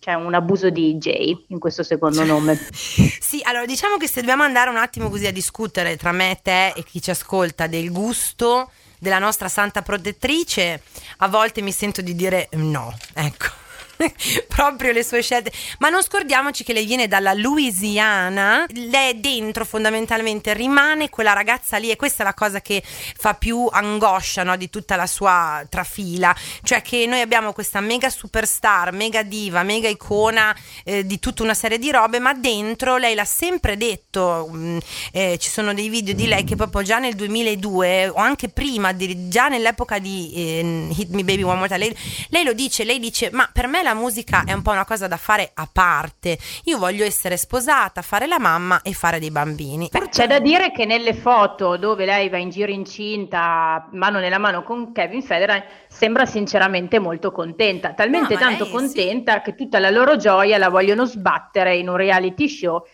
C'è 0.00 0.14
un 0.14 0.34
abuso 0.34 0.70
di 0.70 0.96
J 0.96 1.44
in 1.48 1.60
questo 1.60 1.84
secondo 1.84 2.24
nome. 2.24 2.58
sì, 2.80 3.40
allora 3.44 3.64
diciamo 3.64 3.96
che 3.96 4.08
se 4.08 4.20
dobbiamo 4.20 4.42
andare 4.42 4.70
un 4.70 4.76
attimo 4.76 5.08
così 5.08 5.26
a 5.26 5.32
discutere 5.32 5.96
tra 5.96 6.10
me, 6.10 6.38
te 6.42 6.68
e 6.68 6.82
chi 6.82 7.00
ci 7.00 7.10
ascolta 7.10 7.68
del 7.68 7.92
gusto 7.92 8.70
della 8.98 9.18
nostra 9.18 9.48
santa 9.48 9.82
protettrice, 9.82 10.82
a 11.18 11.28
volte 11.28 11.60
mi 11.60 11.72
sento 11.72 12.02
di 12.02 12.14
dire 12.14 12.48
no, 12.52 12.92
ecco. 13.14 13.65
proprio 14.48 14.92
le 14.92 15.02
sue 15.02 15.22
scelte. 15.22 15.52
Ma 15.78 15.88
non 15.88 16.02
scordiamoci 16.02 16.64
che 16.64 16.72
lei 16.72 16.84
viene 16.84 17.08
dalla 17.08 17.32
Louisiana, 17.32 18.66
lei 18.74 19.20
dentro 19.20 19.64
fondamentalmente, 19.64 20.54
rimane 20.54 21.08
quella 21.08 21.32
ragazza 21.32 21.76
lì 21.76 21.90
e 21.90 21.96
questa 21.96 22.22
è 22.22 22.26
la 22.26 22.34
cosa 22.34 22.60
che 22.60 22.82
fa 22.84 23.34
più 23.34 23.68
angoscia 23.70 24.42
no, 24.42 24.56
di 24.56 24.70
tutta 24.70 24.96
la 24.96 25.06
sua 25.06 25.64
trafila, 25.68 26.34
cioè 26.62 26.82
che 26.82 27.06
noi 27.06 27.20
abbiamo 27.20 27.52
questa 27.52 27.80
mega 27.80 28.10
superstar, 28.10 28.92
mega 28.92 29.22
diva, 29.22 29.62
mega 29.62 29.88
icona 29.88 30.54
eh, 30.84 31.06
di 31.06 31.18
tutta 31.18 31.42
una 31.42 31.54
serie 31.54 31.78
di 31.78 31.90
robe, 31.90 32.18
ma 32.18 32.34
dentro 32.34 32.96
lei 32.96 33.14
l'ha 33.14 33.24
sempre 33.24 33.76
detto, 33.76 34.48
mh, 34.50 34.56
mm, 34.56 34.78
eh, 35.12 35.38
ci 35.38 35.50
sono 35.50 35.74
dei 35.74 35.88
video 35.88 36.14
di 36.14 36.26
lei 36.26 36.44
che 36.44 36.56
proprio 36.56 36.82
già 36.82 36.98
nel 36.98 37.14
2002 37.14 38.08
o 38.08 38.16
anche 38.16 38.48
prima, 38.48 38.92
di, 38.92 39.28
già 39.28 39.48
nell'epoca 39.48 39.98
di 39.98 40.32
eh, 40.34 40.88
Hit 40.96 41.08
Me 41.10 41.24
Baby 41.24 41.42
One 41.42 41.56
More 41.56 41.68
Time, 41.68 41.78
lei, 41.78 41.96
lei 42.30 42.44
lo 42.44 42.52
dice, 42.52 42.84
lei 42.84 42.98
dice, 42.98 43.30
ma 43.32 43.48
per 43.52 43.66
me 43.66 43.82
la 43.86 43.94
musica 43.94 44.42
è 44.44 44.52
un 44.52 44.62
po' 44.62 44.72
una 44.72 44.84
cosa 44.84 45.06
da 45.06 45.16
fare 45.16 45.52
a 45.54 45.68
parte. 45.72 46.36
Io 46.64 46.76
voglio 46.76 47.04
essere 47.04 47.36
sposata, 47.36 48.02
fare 48.02 48.26
la 48.26 48.40
mamma 48.40 48.82
e 48.82 48.92
fare 48.92 49.20
dei 49.20 49.30
bambini. 49.30 49.88
Beh, 49.92 50.08
c'è 50.08 50.26
da 50.26 50.40
dire 50.40 50.72
che 50.72 50.86
nelle 50.86 51.14
foto 51.14 51.76
dove 51.76 52.04
lei 52.04 52.28
va 52.28 52.36
in 52.36 52.50
giro 52.50 52.72
incinta, 52.72 53.88
mano 53.92 54.18
nella 54.18 54.38
mano 54.38 54.64
con 54.64 54.90
Kevin 54.90 55.22
Federer, 55.22 55.64
sembra 55.88 56.26
sinceramente 56.26 56.98
molto 56.98 57.30
contenta. 57.30 57.92
Talmente 57.92 58.34
no, 58.34 58.40
tanto 58.40 58.64
lei, 58.64 58.72
contenta 58.72 59.34
sì. 59.34 59.40
che 59.42 59.54
tutta 59.54 59.78
la 59.78 59.90
loro 59.90 60.16
gioia 60.16 60.58
la 60.58 60.68
vogliono 60.68 61.04
sbattere 61.04 61.76
in 61.76 61.88
un 61.88 61.96
reality 61.96 62.48
show. 62.48 62.84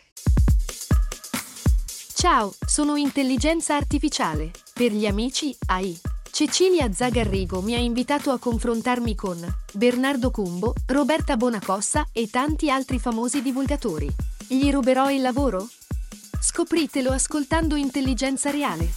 Ciao, 2.14 2.52
sono 2.66 2.96
intelligenza 2.96 3.76
artificiale. 3.76 4.50
Per 4.74 4.92
gli 4.92 5.06
amici 5.06 5.56
AI. 5.68 6.11
Cecilia 6.44 6.92
Zagarrigo 6.92 7.60
mi 7.60 7.76
ha 7.76 7.78
invitato 7.78 8.32
a 8.32 8.38
confrontarmi 8.40 9.14
con 9.14 9.38
Bernardo 9.74 10.32
Cumbo, 10.32 10.74
Roberta 10.86 11.36
Bonacossa 11.36 12.08
e 12.10 12.30
tanti 12.30 12.68
altri 12.68 12.98
famosi 12.98 13.42
divulgatori. 13.42 14.12
Gli 14.48 14.68
ruberò 14.72 15.08
il 15.08 15.20
lavoro? 15.20 15.68
Scopritelo 16.40 17.12
ascoltando 17.12 17.76
Intelligenza 17.76 18.50
Reale. 18.50 18.90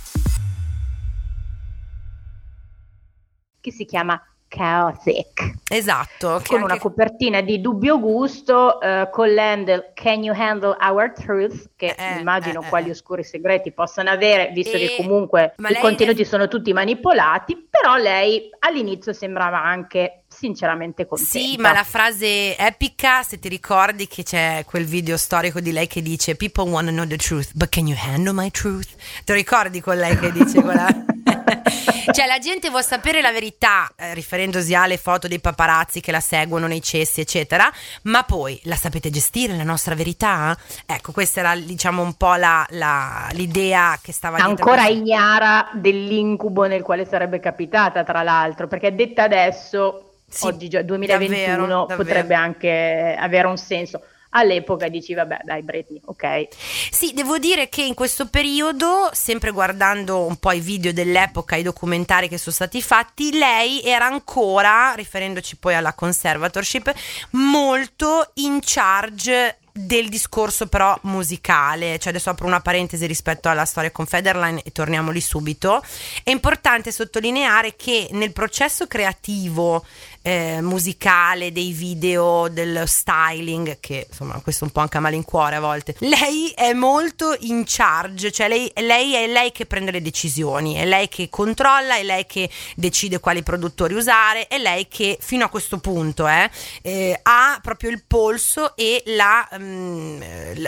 Che 3.62 3.72
si 3.72 3.86
chiama 3.86 4.20
Chaotic. 4.48 5.54
Esatto. 5.70 6.42
Con 6.46 6.58
anche... 6.58 6.64
una 6.64 6.78
copertina 6.78 7.42
di 7.42 7.60
dubbio 7.60 8.00
gusto, 8.00 8.78
uh, 8.82 9.10
con 9.10 9.34
l'handle 9.34 9.92
Can 9.94 10.24
you 10.24 10.36
handle 10.38 10.76
our 10.80 11.12
truth? 11.12 11.72
Che 11.76 11.96
eh, 11.98 12.20
immagino 12.20 12.62
eh, 12.62 12.70
quali 12.70 12.88
eh. 12.88 12.92
oscuri 12.92 13.24
segreti 13.24 13.72
possano 13.72 14.10
avere, 14.10 14.52
visto 14.54 14.78
e... 14.78 14.80
che 14.80 14.96
comunque 14.98 15.56
i 15.58 15.78
contenuti 15.80 16.22
è... 16.22 16.26
sono 16.26 16.48
tutti 16.48 16.72
manipolati, 16.72 17.68
però 17.70 17.96
lei 17.96 18.50
all'inizio 18.60 19.14
sembrava 19.14 19.62
anche 19.62 20.24
sinceramente 20.28 21.06
contenta. 21.06 21.32
Sì, 21.32 21.58
ma 21.58 21.72
la 21.72 21.84
frase 21.84 22.58
epica, 22.58 23.24
se 23.24 23.40
ti 23.40 23.50
ricordi 23.50 24.08
che 24.08 24.24
c'è 24.24 24.64
quel 24.66 24.86
video 24.86 25.18
storico 25.18 25.60
di 25.60 25.72
lei 25.72 25.88
che 25.88 26.02
dice 26.02 26.36
People 26.36 26.70
want 26.70 26.88
to 26.88 26.94
know 26.94 27.06
the 27.06 27.18
truth, 27.18 27.52
but 27.54 27.70
can 27.70 27.88
you 27.88 27.98
handle 28.00 28.34
my 28.34 28.52
truth? 28.52 28.90
Te 29.24 29.32
lo 29.32 29.38
ricordi 29.38 29.82
con 29.82 29.98
lei 29.98 30.18
che 30.18 30.32
dice 30.32 30.62
quella... 30.62 30.88
cioè 32.14 32.28
la 32.28 32.38
gente 32.40 32.70
vuole 32.70 32.84
sapere 32.84 33.22
la 33.22 33.32
verità, 33.32 33.92
eh, 33.96 34.14
riferendosi 34.14 34.76
alle 34.76 34.98
foto 34.98 35.28
dei 35.28 35.40
paparazzi 35.40 36.00
che 36.02 36.12
la 36.12 36.20
seguono 36.20 36.68
nei 36.68 36.82
cessi, 36.82 37.22
eccetera, 37.22 37.72
ma 38.04 38.24
poi 38.24 38.60
la 38.64 38.76
sapete 38.76 39.10
gestire 39.10 39.56
la 39.56 39.64
nostra 39.64 39.96
verità? 39.96 40.56
Ecco, 40.86 41.12
questa 41.12 41.40
era 41.40 41.56
diciamo 41.56 42.02
un 42.02 42.14
po' 42.14 42.36
la, 42.36 42.66
la, 42.70 43.28
l'idea 43.32 43.98
che 44.02 44.12
stava 44.12 44.38
Ancora 44.38 44.88
ignara 44.88 45.70
dell'incubo 45.74 46.68
nel 46.68 46.84
quale 46.84 47.06
sarebbe 47.06 47.40
capitata, 47.40 48.04
tra 48.04 48.22
l'altro, 48.22 48.68
perché 48.68 48.94
detta 48.94 49.24
adesso 49.24 50.12
sì, 50.28 50.46
oggi 50.46 50.68
2021 50.68 51.28
davvero, 51.28 51.66
davvero. 51.66 52.04
potrebbe 52.04 52.36
anche 52.36 53.16
avere 53.18 53.48
un 53.48 53.58
senso 53.58 54.02
all'epoca 54.36 54.88
dici 54.88 55.14
vabbè 55.14 55.40
dai 55.44 55.64
Britney 55.64 56.02
ok. 56.06 56.48
Sì 56.92 57.14
devo 57.14 57.38
dire 57.38 57.70
che 57.70 57.82
in 57.82 57.94
questo 57.94 58.28
periodo 58.28 59.10
sempre 59.14 59.52
guardando 59.52 60.26
un 60.26 60.38
po' 60.38 60.52
i 60.52 60.60
video 60.60 60.94
dell'epoca 60.94 61.56
i 61.56 61.64
documentari 61.64 62.28
che 62.28 62.38
sono 62.38 62.56
stati 62.56 62.82
fatti 62.82 63.32
lei 63.32 63.82
era 63.82 64.06
ancora 64.06 64.94
riferendoci 64.94 65.58
poi 65.58 65.76
alla 65.76 65.94
conservatorship 65.94 66.94
molto 67.32 68.32
in 68.36 68.60
charge 68.62 69.58
del 69.78 70.08
discorso 70.08 70.68
però 70.68 70.98
musicale, 71.02 72.00
cioè 72.00 72.14
adesso 72.14 72.30
apro 72.30 72.48
una 72.48 72.62
parentesi 72.62 73.06
rispetto 73.06 73.50
alla 73.50 73.66
storia 73.66 73.92
con 73.92 74.06
Federline 74.06 74.62
e 74.64 74.72
torniamo 74.72 75.12
lì 75.12 75.20
subito, 75.20 75.84
è 76.24 76.30
importante 76.30 76.94
sottolineare 76.94 77.76
che 77.76 78.08
nel 78.12 78.32
processo 78.32 78.88
creativo 78.88 79.84
eh, 80.26 80.60
musicale, 80.60 81.52
dei 81.52 81.72
video, 81.72 82.48
del 82.48 82.86
styling, 82.88 83.80
che 83.80 84.08
insomma 84.10 84.40
questo 84.42 84.64
un 84.64 84.72
po' 84.72 84.80
anche 84.80 84.98
a 84.98 85.00
malincuore 85.00 85.58
a 85.58 85.60
volte. 85.60 85.96
Lei 86.00 86.50
è 86.56 86.74
molto 86.74 87.36
in 87.42 87.62
charge, 87.64 88.32
cioè 88.32 88.48
lei, 88.48 88.72
lei 88.78 89.14
è 89.14 89.28
lei 89.28 89.52
che 89.52 89.68
prende 89.68 89.92
le 89.92 90.02
decisioni, 90.02 90.74
è 90.74 90.86
lei 90.86 91.10
che 91.10 91.30
controlla, 91.30 91.98
è 91.98 92.04
lei 92.04 92.26
che 92.26 92.50
decide 92.76 93.20
quali 93.20 93.44
produttori 93.44 93.94
usare, 93.94 94.48
è 94.48 94.58
lei 94.58 94.88
che 94.88 95.20
fino 95.22 95.46
a 95.46 95.50
questo 95.50 95.78
punto 95.78 96.28
eh, 96.28 96.50
eh, 96.82 97.20
ha 97.22 97.60
proprio 97.62 97.92
il 97.92 98.04
polso 98.08 98.76
e 98.76 99.04
la, 99.06 99.48
mh, 99.52 99.64
mm, 99.64 100.22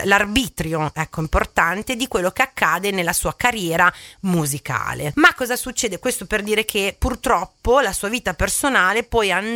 l'arbitrio 0.04 0.92
ecco, 0.94 1.20
importante 1.20 1.96
di 1.96 2.06
quello 2.06 2.30
che 2.30 2.42
accade 2.42 2.92
nella 2.92 3.12
sua 3.12 3.34
carriera 3.34 3.92
musicale. 4.20 5.10
Ma 5.16 5.34
cosa 5.34 5.56
succede? 5.56 5.98
Questo 5.98 6.26
per 6.26 6.44
dire 6.44 6.64
che 6.64 6.94
purtroppo 6.96 7.80
la 7.80 7.92
sua 7.92 8.08
vita 8.08 8.34
personale 8.34 9.02
poi 9.02 9.32
andrà 9.32 9.46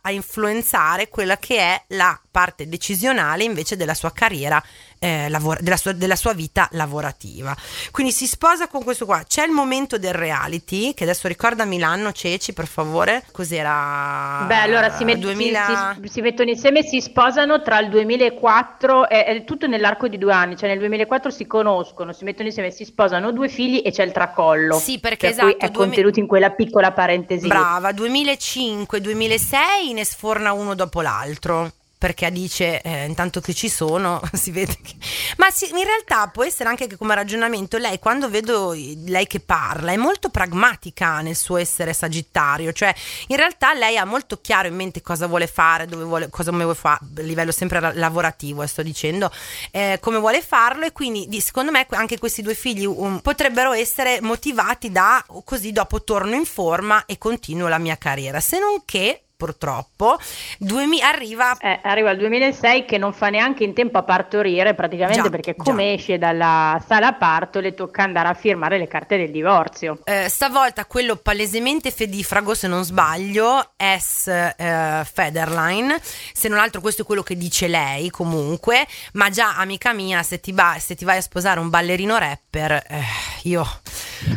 a 0.00 0.10
influenzare 0.10 1.08
quella 1.08 1.36
che 1.36 1.58
è 1.58 1.84
la 1.88 2.18
parte 2.30 2.68
decisionale 2.68 3.44
invece 3.44 3.76
della 3.76 3.94
sua 3.94 4.12
carriera 4.12 4.62
eh, 4.98 5.28
lavora- 5.28 5.60
della, 5.60 5.76
sua, 5.76 5.92
della, 5.92 6.16
sua, 6.16 6.32
vita 6.32 6.68
lavorativa. 6.72 7.54
Quindi 7.90 8.12
si 8.12 8.26
sposa 8.26 8.68
con 8.68 8.82
questo 8.82 9.04
qua. 9.04 9.22
C'è 9.26 9.44
il 9.44 9.50
momento 9.50 9.98
del 9.98 10.14
reality, 10.14 10.94
che 10.94 11.04
adesso 11.04 11.28
ricordami 11.28 11.78
l'anno, 11.78 12.12
Ceci, 12.12 12.52
per 12.52 12.66
favore. 12.66 13.24
Cos'era? 13.30 14.44
Beh, 14.46 14.56
allora 14.56 14.90
si, 14.90 15.04
met- 15.04 15.18
2000... 15.18 15.98
si, 16.00 16.08
si, 16.08 16.20
mettono 16.20 16.50
insieme 16.50 16.80
e 16.80 16.84
si 16.84 17.00
sposano 17.00 17.62
tra 17.62 17.78
il 17.80 17.88
2004, 17.90 19.08
è, 19.08 19.26
è, 19.26 19.44
tutto 19.44 19.66
nell'arco 19.66 20.08
di 20.08 20.18
due 20.18 20.32
anni, 20.32 20.56
cioè 20.56 20.68
nel 20.68 20.78
2004 20.78 21.30
si 21.30 21.46
conoscono, 21.46 22.12
si 22.12 22.24
mettono 22.24 22.48
insieme, 22.48 22.70
si 22.70 22.84
sposano 22.84 23.32
due 23.32 23.48
figli 23.48 23.82
e 23.84 23.90
c'è 23.90 24.04
il 24.04 24.12
tracollo. 24.12 24.78
Sì, 24.78 25.00
perché 25.00 25.28
esatto, 25.28 25.58
è 25.58 25.68
2000... 25.68 25.72
contenuto 25.72 26.18
in 26.18 26.26
quella 26.26 26.50
piccola 26.50 26.92
parentesi. 26.92 27.46
Brava, 27.46 27.90
2005-2006 27.90 29.92
ne 29.92 30.04
sforna 30.04 30.52
uno 30.52 30.74
dopo 30.74 31.00
l'altro 31.00 31.72
perché 32.04 32.30
dice 32.30 32.82
eh, 32.82 33.06
intanto 33.06 33.40
che 33.40 33.54
ci 33.54 33.70
sono 33.70 34.20
si 34.34 34.50
vede 34.50 34.76
che... 34.82 34.94
ma 35.38 35.50
sì, 35.50 35.70
in 35.70 35.84
realtà 35.84 36.28
può 36.28 36.44
essere 36.44 36.68
anche 36.68 36.86
che 36.86 36.98
come 36.98 37.14
ragionamento 37.14 37.78
lei 37.78 37.98
quando 37.98 38.28
vedo 38.28 38.72
lei 38.72 39.26
che 39.26 39.40
parla 39.40 39.90
è 39.90 39.96
molto 39.96 40.28
pragmatica 40.28 41.22
nel 41.22 41.34
suo 41.34 41.56
essere 41.56 41.94
sagittario 41.94 42.74
cioè 42.74 42.94
in 43.28 43.36
realtà 43.36 43.72
lei 43.72 43.96
ha 43.96 44.04
molto 44.04 44.38
chiaro 44.38 44.68
in 44.68 44.74
mente 44.74 45.00
cosa 45.00 45.26
vuole 45.26 45.46
fare 45.46 45.86
dove 45.86 46.04
vuole, 46.04 46.28
cosa 46.28 46.50
vuole 46.50 46.74
fare 46.74 46.98
a 47.00 47.22
livello 47.22 47.52
sempre 47.52 47.80
lavorativo 47.94 48.62
eh, 48.62 48.66
sto 48.66 48.82
dicendo 48.82 49.32
eh, 49.70 49.96
come 50.02 50.18
vuole 50.18 50.42
farlo 50.42 50.84
e 50.84 50.92
quindi 50.92 51.40
secondo 51.40 51.70
me 51.70 51.86
anche 51.88 52.18
questi 52.18 52.42
due 52.42 52.54
figli 52.54 52.84
um, 52.84 53.20
potrebbero 53.20 53.72
essere 53.72 54.20
motivati 54.20 54.92
da 54.92 55.24
così 55.42 55.72
dopo 55.72 56.04
torno 56.04 56.34
in 56.34 56.44
forma 56.44 57.06
e 57.06 57.16
continuo 57.16 57.68
la 57.68 57.78
mia 57.78 57.96
carriera. 57.96 58.40
Se 58.40 58.58
non 58.58 58.82
che 58.84 59.23
purtroppo, 59.36 60.18
2000, 60.58 61.06
arriva... 61.06 61.56
Eh, 61.58 61.80
arriva 61.82 62.10
il 62.10 62.18
2006 62.18 62.84
che 62.84 62.98
non 62.98 63.12
fa 63.12 63.28
neanche 63.28 63.64
in 63.64 63.74
tempo 63.74 63.98
a 63.98 64.02
partorire 64.02 64.74
praticamente 64.74 65.22
già, 65.22 65.30
perché 65.30 65.54
come 65.54 65.84
già. 65.84 65.92
esce 65.92 66.18
dalla 66.18 66.82
sala 66.86 67.12
parto 67.14 67.60
le 67.60 67.74
tocca 67.74 68.02
andare 68.02 68.28
a 68.28 68.34
firmare 68.34 68.78
le 68.78 68.88
carte 68.88 69.16
del 69.16 69.30
divorzio. 69.30 70.00
Eh, 70.04 70.28
stavolta 70.28 70.86
quello 70.86 71.16
palesemente 71.16 71.90
fedifrago 71.90 72.54
se 72.54 72.68
non 72.68 72.84
sbaglio, 72.84 73.72
S. 73.76 74.28
Eh, 74.28 75.02
Federline, 75.04 76.00
se 76.32 76.48
non 76.48 76.58
altro 76.58 76.80
questo 76.80 77.02
è 77.02 77.04
quello 77.04 77.22
che 77.22 77.36
dice 77.36 77.68
lei 77.68 78.10
comunque, 78.10 78.86
ma 79.14 79.30
già 79.30 79.56
amica 79.56 79.92
mia 79.92 80.22
se 80.22 80.40
ti, 80.40 80.52
va, 80.52 80.76
se 80.78 80.94
ti 80.94 81.04
vai 81.04 81.18
a 81.18 81.22
sposare 81.22 81.60
un 81.60 81.68
ballerino 81.68 82.16
rapper, 82.18 82.72
eh, 82.72 83.02
io 83.42 83.66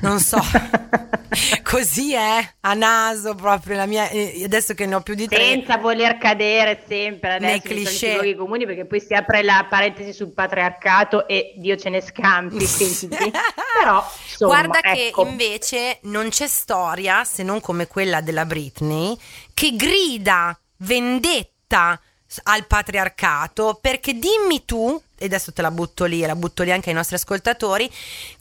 non 0.02 0.20
so, 0.20 0.40
così 1.64 2.14
è, 2.14 2.54
a 2.62 2.74
naso 2.74 3.36
proprio 3.36 3.76
la 3.76 3.86
mia, 3.86 4.10
eh, 4.10 4.42
adesso 4.44 4.74
che 4.74 4.86
ne 4.88 4.96
ho 4.96 5.02
più 5.02 5.14
di 5.14 5.28
tre. 5.28 5.44
Senza 5.44 5.78
voler 5.78 6.18
cadere 6.18 6.84
sempre 6.88 7.36
adesso 7.36 7.52
nei 7.52 7.62
cliché. 7.62 8.14
luoghi 8.14 8.36
comuni 8.36 8.66
perché 8.66 8.86
poi 8.86 9.00
si 9.00 9.14
apre 9.14 9.44
la 9.44 9.66
parentesi 9.70 10.14
sul 10.14 10.32
patriarcato 10.34 11.28
e 11.28 11.54
Dio 11.58 11.76
ce 11.78 11.90
ne 11.90 12.02
scampi, 12.02 12.66
quindi, 12.76 13.32
però 13.80 14.04
insomma, 14.30 14.68
Guarda 14.68 14.80
ecco. 14.82 15.24
che 15.24 15.30
invece 15.30 16.00
non 16.04 16.30
c'è 16.30 16.48
storia, 16.48 17.24
se 17.24 17.44
non 17.44 17.62
come 17.62 17.88
quella 17.88 18.22
della 18.22 18.46
Britney, 18.46 19.18
che 19.54 19.76
grida 19.76 20.58
vendetta 20.78 22.00
al 22.44 22.66
patriarcato 22.68 23.78
perché 23.82 24.14
dimmi 24.14 24.66
tu 24.66 25.02
e 25.18 25.26
adesso 25.26 25.54
te 25.54 25.62
la 25.62 25.72
butto 25.72 26.06
lì 26.06 26.24
e 26.24 26.28
la 26.28 26.36
butto 26.36 26.64
lì 26.64 26.72
anche 26.72 26.90
ai 26.90 26.96
nostri 26.96 27.16
ascoltatori 27.16 27.90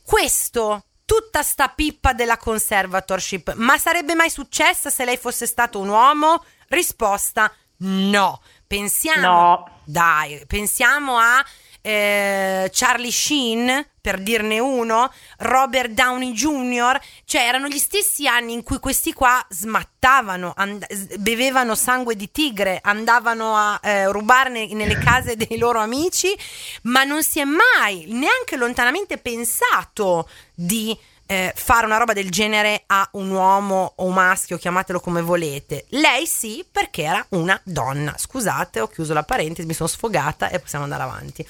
questo 0.02 0.85
tutta 1.06 1.42
sta 1.42 1.68
pippa 1.68 2.12
della 2.12 2.36
conservatorship. 2.36 3.54
Ma 3.54 3.78
sarebbe 3.78 4.14
mai 4.14 4.28
successa 4.28 4.90
se 4.90 5.06
lei 5.06 5.16
fosse 5.16 5.46
stato 5.46 5.78
un 5.80 5.88
uomo? 5.88 6.44
Risposta 6.68 7.50
no. 7.78 8.40
Pensiamo, 8.66 9.20
no. 9.20 9.70
dai, 9.84 10.42
pensiamo 10.48 11.18
a 11.18 11.44
eh, 11.80 12.68
Charlie 12.72 13.12
Sheen, 13.12 13.86
per 14.00 14.20
dirne 14.20 14.58
uno, 14.58 15.08
Robert 15.38 15.90
Downey 15.90 16.32
Jr., 16.32 16.98
cioè 17.24 17.42
erano 17.42 17.68
gli 17.68 17.78
stessi 17.78 18.26
anni 18.26 18.54
in 18.54 18.64
cui 18.64 18.80
questi 18.80 19.12
qua 19.12 19.44
smattavano, 19.48 20.52
and- 20.56 20.84
bevevano 21.18 21.76
sangue 21.76 22.16
di 22.16 22.32
tigre, 22.32 22.80
andavano 22.82 23.54
a 23.54 23.78
eh, 23.80 24.10
rubare 24.10 24.66
nelle 24.66 24.98
case 24.98 25.36
dei 25.36 25.58
loro 25.58 25.78
amici, 25.78 26.36
ma 26.82 27.04
non 27.04 27.22
si 27.22 27.38
è 27.38 27.44
mai 27.44 28.06
neanche 28.08 28.56
lontanamente 28.56 29.18
pensato 29.18 30.28
di 30.56 30.96
eh, 31.26 31.52
fare 31.54 31.86
una 31.86 31.96
roba 31.96 32.12
del 32.12 32.30
genere 32.30 32.84
a 32.86 33.08
un 33.12 33.30
uomo 33.30 33.92
o 33.96 34.10
maschio, 34.10 34.56
chiamatelo 34.58 35.00
come 35.00 35.20
volete. 35.20 35.86
Lei 35.90 36.26
sì, 36.26 36.64
perché 36.70 37.02
era 37.02 37.24
una 37.30 37.60
donna. 37.64 38.14
Scusate, 38.16 38.80
ho 38.80 38.86
chiuso 38.86 39.12
la 39.12 39.24
parentesi, 39.24 39.66
mi 39.66 39.74
sono 39.74 39.88
sfogata 39.88 40.48
e 40.48 40.60
possiamo 40.60 40.84
andare 40.84 41.02
avanti. 41.02 41.46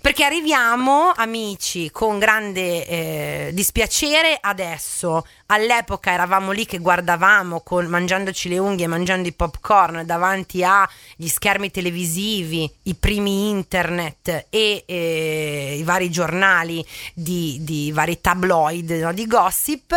Perché 0.00 0.24
arriviamo, 0.24 1.12
amici, 1.14 1.90
con 1.90 2.18
grande 2.18 2.86
eh, 2.86 3.50
dispiacere 3.52 4.38
adesso. 4.40 5.26
All'epoca 5.46 6.10
eravamo 6.10 6.50
lì 6.50 6.64
che 6.64 6.78
guardavamo 6.78 7.60
con, 7.60 7.86
mangiandoci 7.86 8.48
le 8.48 8.58
unghie, 8.58 8.86
mangiando 8.86 9.28
i 9.28 9.32
popcorn 9.32 10.04
davanti 10.06 10.64
agli 10.64 11.28
schermi 11.28 11.70
televisivi, 11.70 12.70
i 12.84 12.94
primi 12.94 13.50
internet 13.50 14.46
e 14.48 14.82
eh, 14.86 15.76
i 15.78 15.82
vari 15.82 16.10
giornali 16.10 16.84
di, 17.14 17.58
di 17.60 17.92
vari 17.92 18.20
tabloid. 18.20 18.90
No? 18.90 19.11
Di 19.12 19.26
gossip. 19.26 19.94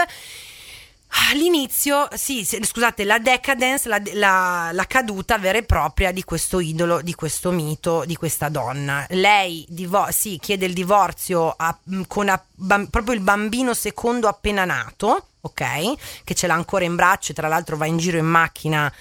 All'inizio, 1.31 2.07
sì, 2.13 2.43
scusate, 2.43 3.05
la 3.05 3.19
decadence, 3.19 3.87
la, 3.87 4.01
la, 4.13 4.69
la, 4.73 4.85
caduta 4.85 5.37
vera 5.37 5.57
e 5.57 5.63
propria 5.63 6.11
di 6.11 6.23
questo 6.23 6.59
idolo, 6.59 7.01
di 7.01 7.15
questo 7.15 7.51
mito, 7.51 8.03
di 8.05 8.15
questa 8.15 8.49
donna. 8.49 9.05
Lei 9.09 9.65
divo- 9.69 10.07
sì, 10.11 10.37
chiede 10.41 10.65
il 10.65 10.73
divorzio 10.73 11.53
a, 11.55 11.77
con 12.07 12.27
a, 12.27 12.43
bam, 12.53 12.87
proprio 12.87 13.15
il 13.15 13.21
bambino 13.21 13.73
secondo 13.73 14.27
appena 14.27 14.65
nato, 14.65 15.27
ok? 15.41 16.23
Che 16.23 16.35
ce 16.35 16.47
l'ha 16.47 16.53
ancora 16.53 16.83
in 16.83 16.95
braccio 16.95 17.31
e 17.31 17.35
tra 17.35 17.47
l'altro 17.47 17.77
va 17.77 17.85
in 17.85 17.97
giro 17.97 18.17
in 18.17 18.25
macchina 18.25 18.91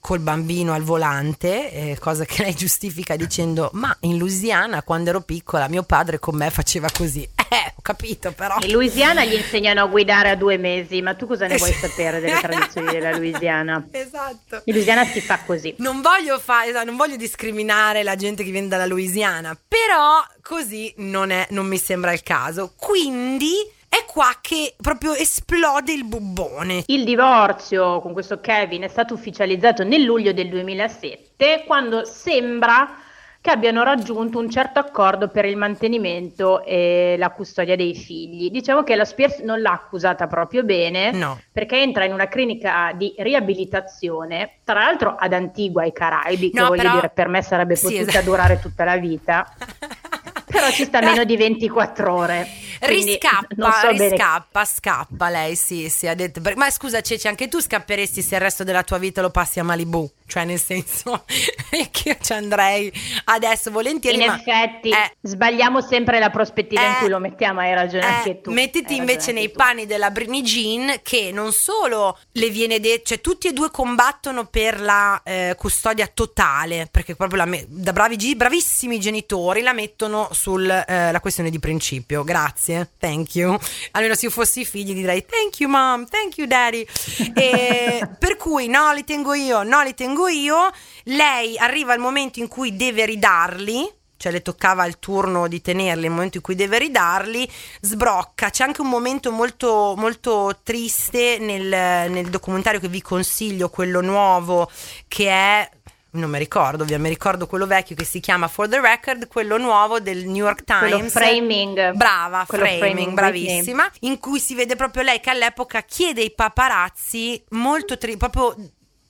col 0.00 0.18
bambino 0.18 0.72
al 0.72 0.82
volante, 0.82 1.70
eh, 1.70 1.98
cosa 2.00 2.24
che 2.24 2.42
lei 2.42 2.54
giustifica 2.54 3.16
dicendo 3.16 3.70
ma 3.74 3.94
in 4.00 4.16
Louisiana 4.16 4.82
quando 4.82 5.10
ero 5.10 5.20
piccola 5.20 5.68
mio 5.68 5.82
padre 5.82 6.18
con 6.18 6.36
me 6.36 6.50
faceva 6.50 6.88
così. 6.90 7.28
Eh, 7.52 7.72
ho 7.76 7.82
capito 7.82 8.30
però. 8.30 8.58
In 8.60 8.70
Louisiana 8.70 9.24
gli 9.24 9.34
insegnano 9.34 9.82
a 9.82 9.86
guidare 9.86 10.30
a 10.30 10.36
due 10.36 10.56
mesi, 10.56 11.02
ma 11.02 11.14
tu 11.14 11.26
cosa 11.26 11.48
ne 11.48 11.56
vuoi 11.56 11.72
sapere 11.72 12.20
delle 12.20 12.38
tradizioni 12.40 12.92
della 12.92 13.10
Louisiana? 13.10 13.88
Esatto. 13.90 14.62
In 14.66 14.72
Louisiana 14.72 15.04
si 15.04 15.20
fa 15.20 15.40
così. 15.44 15.74
Non 15.78 16.00
voglio, 16.00 16.38
fa- 16.38 16.64
esatto, 16.64 16.84
non 16.84 16.94
voglio 16.94 17.16
discriminare 17.16 18.04
la 18.04 18.14
gente 18.14 18.44
che 18.44 18.52
viene 18.52 18.68
dalla 18.68 18.86
Louisiana, 18.86 19.58
però 19.66 20.24
così 20.42 20.94
non, 20.98 21.30
è, 21.30 21.48
non 21.50 21.66
mi 21.66 21.76
sembra 21.76 22.12
il 22.12 22.22
caso. 22.22 22.72
Quindi 22.76 23.52
è 23.88 24.04
qua 24.06 24.38
che 24.40 24.76
proprio 24.80 25.14
esplode 25.14 25.92
il 25.92 26.04
bubbone. 26.04 26.84
Il 26.86 27.02
divorzio 27.02 28.00
con 28.00 28.12
questo 28.12 28.38
Kevin 28.38 28.82
è 28.82 28.88
stato 28.88 29.14
ufficializzato 29.14 29.82
nel 29.82 30.02
luglio 30.02 30.32
del 30.32 30.48
2007 30.48 31.64
quando 31.66 32.04
sembra 32.04 32.99
che 33.42 33.50
abbiano 33.50 33.82
raggiunto 33.82 34.38
un 34.38 34.50
certo 34.50 34.78
accordo 34.78 35.28
per 35.28 35.46
il 35.46 35.56
mantenimento 35.56 36.62
e 36.62 37.16
la 37.18 37.30
custodia 37.30 37.74
dei 37.74 37.94
figli. 37.94 38.50
Diciamo 38.50 38.82
che 38.82 38.94
la 38.96 39.06
Spears 39.06 39.38
non 39.38 39.62
l'ha 39.62 39.72
accusata 39.72 40.26
proprio 40.26 40.62
bene 40.62 41.10
no. 41.12 41.40
perché 41.50 41.80
entra 41.80 42.04
in 42.04 42.12
una 42.12 42.28
clinica 42.28 42.92
di 42.94 43.14
riabilitazione, 43.16 44.56
tra 44.62 44.80
l'altro 44.80 45.16
ad 45.18 45.32
Antigua 45.32 45.82
ai 45.82 45.92
Caraibi, 45.92 46.50
che 46.50 46.60
no, 46.60 46.68
voglio 46.68 46.82
però... 46.82 46.94
dire 46.94 47.08
per 47.08 47.28
me 47.28 47.42
sarebbe 47.42 47.74
potuta 47.76 47.94
sì, 47.94 48.08
esatto. 48.08 48.24
durare 48.24 48.60
tutta 48.60 48.84
la 48.84 48.96
vita. 48.96 49.50
però 50.50 50.70
ci 50.70 50.84
sta 50.84 51.00
meno 51.00 51.24
di 51.24 51.36
24 51.36 52.12
ore. 52.12 52.46
riscappa, 52.80 53.72
so 53.80 53.88
riscappa, 53.90 54.64
scappa 54.64 55.28
lei, 55.30 55.56
sì, 55.56 55.88
sì, 55.88 56.06
ha 56.08 56.14
detto. 56.14 56.40
Ma 56.56 56.70
scusa 56.70 57.00
Ceci, 57.00 57.28
anche 57.28 57.48
tu 57.48 57.60
scapperesti 57.60 58.20
se 58.20 58.34
il 58.34 58.40
resto 58.40 58.64
della 58.64 58.82
tua 58.82 58.98
vita 58.98 59.22
lo 59.22 59.30
passi 59.30 59.60
a 59.60 59.64
Malibu? 59.64 60.10
Cioè, 60.30 60.44
nel 60.44 60.60
senso 60.60 61.24
che 61.90 62.08
io 62.08 62.16
ci 62.20 62.32
andrei 62.32 62.92
adesso 63.24 63.72
volentieri. 63.72 64.16
In 64.16 64.26
ma, 64.26 64.36
effetti, 64.36 64.90
eh, 64.90 65.16
sbagliamo 65.20 65.80
sempre 65.80 66.20
la 66.20 66.30
prospettiva 66.30 66.80
eh, 66.80 66.86
in 66.86 66.94
cui 67.00 67.08
lo 67.08 67.18
mettiamo, 67.18 67.58
hai 67.58 67.74
ragione 67.74 68.04
eh, 68.04 68.06
anche 68.06 68.40
tu. 68.40 68.52
Mettiti 68.52 68.94
invece 68.94 69.32
nei 69.32 69.50
tu. 69.50 69.58
panni 69.58 69.86
della 69.86 70.10
Britney 70.10 70.42
Jean, 70.42 71.00
che 71.02 71.30
non 71.32 71.52
solo 71.52 72.16
le 72.32 72.48
viene 72.50 72.78
detto, 72.78 73.08
cioè 73.08 73.20
tutti 73.20 73.48
e 73.48 73.52
due 73.52 73.70
combattono 73.72 74.46
per 74.46 74.80
la 74.80 75.20
eh, 75.24 75.54
custodia 75.58 76.06
totale, 76.06 76.88
perché 76.88 77.16
proprio 77.16 77.44
me- 77.46 77.64
da 77.66 77.92
bravi, 77.92 78.36
bravissimi 78.36 79.00
genitori 79.00 79.62
la 79.62 79.72
mettono 79.72 80.28
sulla 80.30 80.84
eh, 80.84 81.20
questione 81.20 81.50
di 81.50 81.58
principio. 81.58 82.22
Grazie, 82.22 82.92
thank 82.98 83.34
you. 83.34 83.58
Almeno 83.92 84.14
se 84.14 84.26
io 84.26 84.30
fossi 84.30 84.64
figli 84.64 84.94
direi 84.94 85.24
thank 85.24 85.58
you 85.58 85.68
mom, 85.68 86.06
thank 86.06 86.38
you 86.38 86.46
daddy. 86.46 86.86
E, 87.40 88.06
per 88.18 88.36
cui 88.36 88.66
no, 88.68 88.92
li 88.92 89.04
tengo 89.04 89.34
io, 89.34 89.62
no, 89.62 89.82
li 89.82 89.94
tengo 89.94 90.19
io. 90.28 90.70
Lei 91.04 91.56
arriva 91.58 91.92
al 91.92 91.98
momento 91.98 92.40
in 92.40 92.48
cui 92.48 92.76
deve 92.76 93.04
ridarli 93.06 93.98
cioè 94.20 94.32
le 94.32 94.42
toccava 94.42 94.84
il 94.84 94.98
turno 94.98 95.48
di 95.48 95.62
tenerli 95.62 96.02
nel 96.02 96.10
momento 96.10 96.36
in 96.36 96.42
cui 96.42 96.54
deve 96.54 96.78
ridarli, 96.78 97.50
sbrocca. 97.80 98.50
C'è 98.50 98.64
anche 98.64 98.82
un 98.82 98.90
momento 98.90 99.32
molto, 99.32 99.94
molto 99.96 100.58
triste 100.62 101.38
nel, 101.38 102.10
nel 102.10 102.28
documentario 102.28 102.80
che 102.80 102.88
vi 102.88 103.00
consiglio, 103.00 103.70
quello 103.70 104.02
nuovo, 104.02 104.70
che 105.08 105.30
è 105.30 105.70
non 106.12 106.28
mi 106.28 106.38
ricordo, 106.38 106.82
ovviamente 106.82 107.08
mi 107.08 107.14
ricordo 107.14 107.46
quello 107.46 107.66
vecchio 107.66 107.94
che 107.94 108.04
si 108.04 108.18
chiama 108.18 108.48
For 108.48 108.68
the 108.68 108.80
Record, 108.80 109.28
quello 109.28 109.56
nuovo 109.58 110.00
del 110.00 110.26
New 110.26 110.44
York 110.44 110.64
Times. 110.64 110.90
Quello 110.90 111.08
framing. 111.08 111.92
Brava, 111.92 112.44
quello 112.46 112.64
framing, 112.64 112.82
framing 112.82 113.12
bravissima. 113.14 113.88
In 114.00 114.18
cui 114.18 114.40
si 114.40 114.54
vede 114.54 114.74
proprio 114.74 115.02
lei 115.02 115.20
che 115.20 115.30
all'epoca 115.30 115.82
chiede 115.82 116.22
ai 116.22 116.32
paparazzi 116.32 117.42
molto 117.50 117.96
tri- 117.96 118.16
proprio 118.16 118.56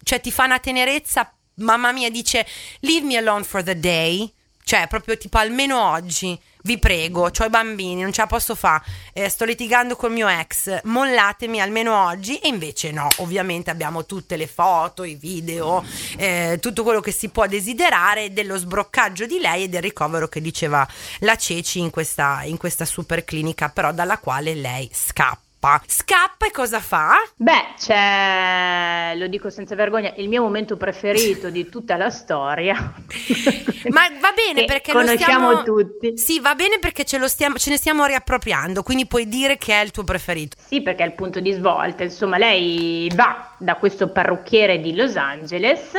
cioè 0.02 0.20
ti 0.20 0.30
fa 0.30 0.44
una 0.44 0.58
tenerezza, 0.58 1.32
mamma 1.56 1.92
mia, 1.92 2.10
dice 2.10 2.46
leave 2.80 3.06
me 3.06 3.16
alone 3.16 3.44
for 3.44 3.62
the 3.62 3.78
day 3.78 4.32
cioè, 4.70 4.86
proprio 4.86 5.18
tipo 5.18 5.36
almeno 5.36 5.90
oggi, 5.90 6.38
vi 6.62 6.78
prego, 6.78 7.24
ho 7.24 7.44
i 7.44 7.48
bambini, 7.48 8.02
non 8.02 8.12
ce 8.12 8.20
la 8.20 8.28
posso 8.28 8.54
fare, 8.54 8.84
eh, 9.12 9.28
sto 9.28 9.44
litigando 9.44 9.96
col 9.96 10.12
mio 10.12 10.28
ex, 10.28 10.82
mollatemi 10.84 11.60
almeno 11.60 12.06
oggi. 12.06 12.38
E 12.38 12.46
invece 12.46 12.92
no, 12.92 13.08
ovviamente 13.16 13.70
abbiamo 13.70 14.06
tutte 14.06 14.36
le 14.36 14.46
foto, 14.46 15.02
i 15.02 15.16
video, 15.16 15.84
eh, 16.16 16.58
tutto 16.60 16.84
quello 16.84 17.00
che 17.00 17.10
si 17.10 17.30
può 17.30 17.48
desiderare 17.48 18.32
dello 18.32 18.56
sbroccaggio 18.56 19.26
di 19.26 19.40
lei 19.40 19.64
e 19.64 19.68
del 19.68 19.82
ricovero 19.82 20.28
che 20.28 20.40
diceva 20.40 20.86
la 21.18 21.34
Ceci 21.34 21.80
in 21.80 21.90
questa, 21.90 22.42
in 22.44 22.56
questa 22.56 22.84
super 22.84 23.24
clinica, 23.24 23.70
però 23.70 23.92
dalla 23.92 24.18
quale 24.18 24.54
lei 24.54 24.88
scappa 24.94 25.49
scappa. 25.61 25.83
Scappa 25.87 26.46
e 26.46 26.51
cosa 26.51 26.81
fa? 26.81 27.16
Beh, 27.37 27.75
c'è, 27.77 29.14
lo 29.16 29.27
dico 29.27 29.51
senza 29.51 29.75
vergogna, 29.75 30.12
il 30.16 30.29
mio 30.29 30.42
momento 30.42 30.77
preferito 30.77 31.51
di 31.51 31.68
tutta 31.68 31.96
la 31.96 32.11
storia. 32.11 32.75
Ma 33.90 34.09
va 34.20 34.33
bene 34.35 34.64
perché 34.64 34.92
conosciamo 34.92 35.51
lo 35.51 35.59
stiamo... 35.61 35.62
tutti. 35.62 36.16
Sì, 36.16 36.40
va 36.40 36.55
bene 36.55 36.79
perché 36.79 37.05
ce, 37.05 37.27
stiamo, 37.29 37.57
ce 37.57 37.70
ne 37.70 37.77
stiamo 37.77 38.07
riappropriando, 38.07 38.83
quindi 38.83 39.07
puoi 39.07 39.29
dire 39.29 39.59
che 39.59 39.79
è 39.79 39.85
il 39.85 39.90
tuo 39.90 40.05
preferito. 40.05 40.57
Sì, 40.66 40.81
perché 40.81 41.03
è 41.03 41.07
il 41.07 41.12
punto 41.14 41.40
di 41.40 41.53
svolta. 41.53 42.03
Insomma, 42.03 42.38
lei 42.38 43.11
va 43.14 43.55
da 43.59 43.75
questo 43.77 44.09
parrucchiere 44.09 44.81
di 44.81 44.94
Los 44.94 45.16
Angeles 45.16 45.92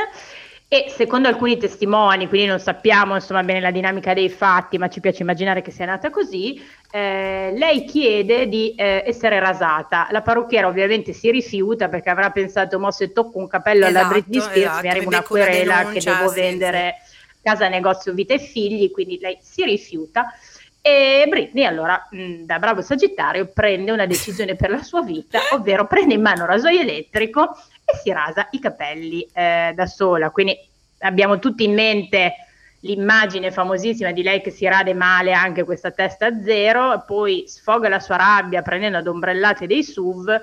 e 0.74 0.86
secondo 0.88 1.28
alcuni 1.28 1.58
testimoni, 1.58 2.30
quindi 2.30 2.48
non 2.48 2.58
sappiamo 2.58 3.16
insomma 3.16 3.44
bene 3.44 3.60
la 3.60 3.72
dinamica 3.72 4.14
dei 4.14 4.30
fatti, 4.30 4.78
ma 4.78 4.88
ci 4.88 5.02
piace 5.02 5.22
immaginare 5.22 5.62
che 5.62 5.70
sia 5.70 5.84
nata 5.84 6.10
così, 6.10 6.64
eh, 6.90 7.52
lei 7.54 7.84
chiede 7.84 8.48
di 8.48 8.74
eh, 8.76 9.04
essere 9.06 9.42
rasata. 9.42 10.08
La 10.12 10.22
parrucchiera 10.22 10.68
ovviamente 10.68 11.12
si 11.12 11.30
rifiuta 11.30 11.90
perché 11.90 12.10
avrà 12.10 12.30
pensato, 12.30 12.80
mo 12.80 12.90
se 12.90 13.12
tocco 13.12 13.38
un 13.38 13.50
capello 13.50 13.86
esatto, 13.86 14.00
alla 14.00 14.14
Britney 14.14 14.40
Spears 14.40 14.62
esatto, 14.62 14.82
mi 14.82 14.88
arriva 14.88 15.08
una 15.08 15.24
querela 15.24 15.78
denuncia, 15.80 15.92
che 15.92 16.18
devo 16.18 16.30
sì, 16.30 16.40
vendere 16.40 16.96
sì. 17.04 17.14
casa, 17.44 17.68
negozio, 17.68 18.14
vita 18.14 18.34
e 18.34 18.40
figli, 18.40 18.92
quindi 18.92 19.20
lei 19.20 19.40
si 19.42 19.66
rifiuta. 19.66 20.34
E 20.82 21.26
Britney 21.30 21.64
allora, 21.64 22.08
mh, 22.10 22.46
da 22.46 22.58
bravo 22.58 22.82
Sagittario, 22.82 23.52
prende 23.54 23.92
una 23.92 24.08
decisione 24.08 24.56
per 24.56 24.72
la 24.72 24.82
sua 24.82 25.04
vita, 25.04 25.40
ovvero 25.54 25.86
prende 25.86 26.16
in 26.16 26.22
mano 26.22 26.42
un 26.42 26.48
rasoio 26.48 26.80
elettrico 26.80 27.52
e 27.86 27.98
si 28.02 28.12
rasa 28.12 28.48
i 28.52 28.60
capelli 28.60 29.22
eh, 29.32 29.74
da 29.76 29.86
sola. 29.86 30.32
Quindi 30.32 30.58
abbiamo 31.00 31.38
tutti 31.38 31.64
in 31.64 31.74
mente 31.74 32.34
l'immagine 32.82 33.52
famosissima 33.52 34.12
di 34.12 34.24
lei 34.24 34.42
che 34.42 34.50
si 34.50 34.66
rade 34.66 34.96
male 34.96 35.34
anche 35.34 35.64
questa 35.64 35.92
testa 35.92 36.26
a 36.28 36.42
zero, 36.42 37.04
poi 37.06 37.44
sfoga 37.46 37.88
la 37.88 38.00
sua 38.00 38.16
rabbia 38.16 38.64
prendendo 38.64 38.98
ad 38.98 39.08
ombrellate 39.08 39.68
dei 39.68 39.84
SUV 39.84 40.42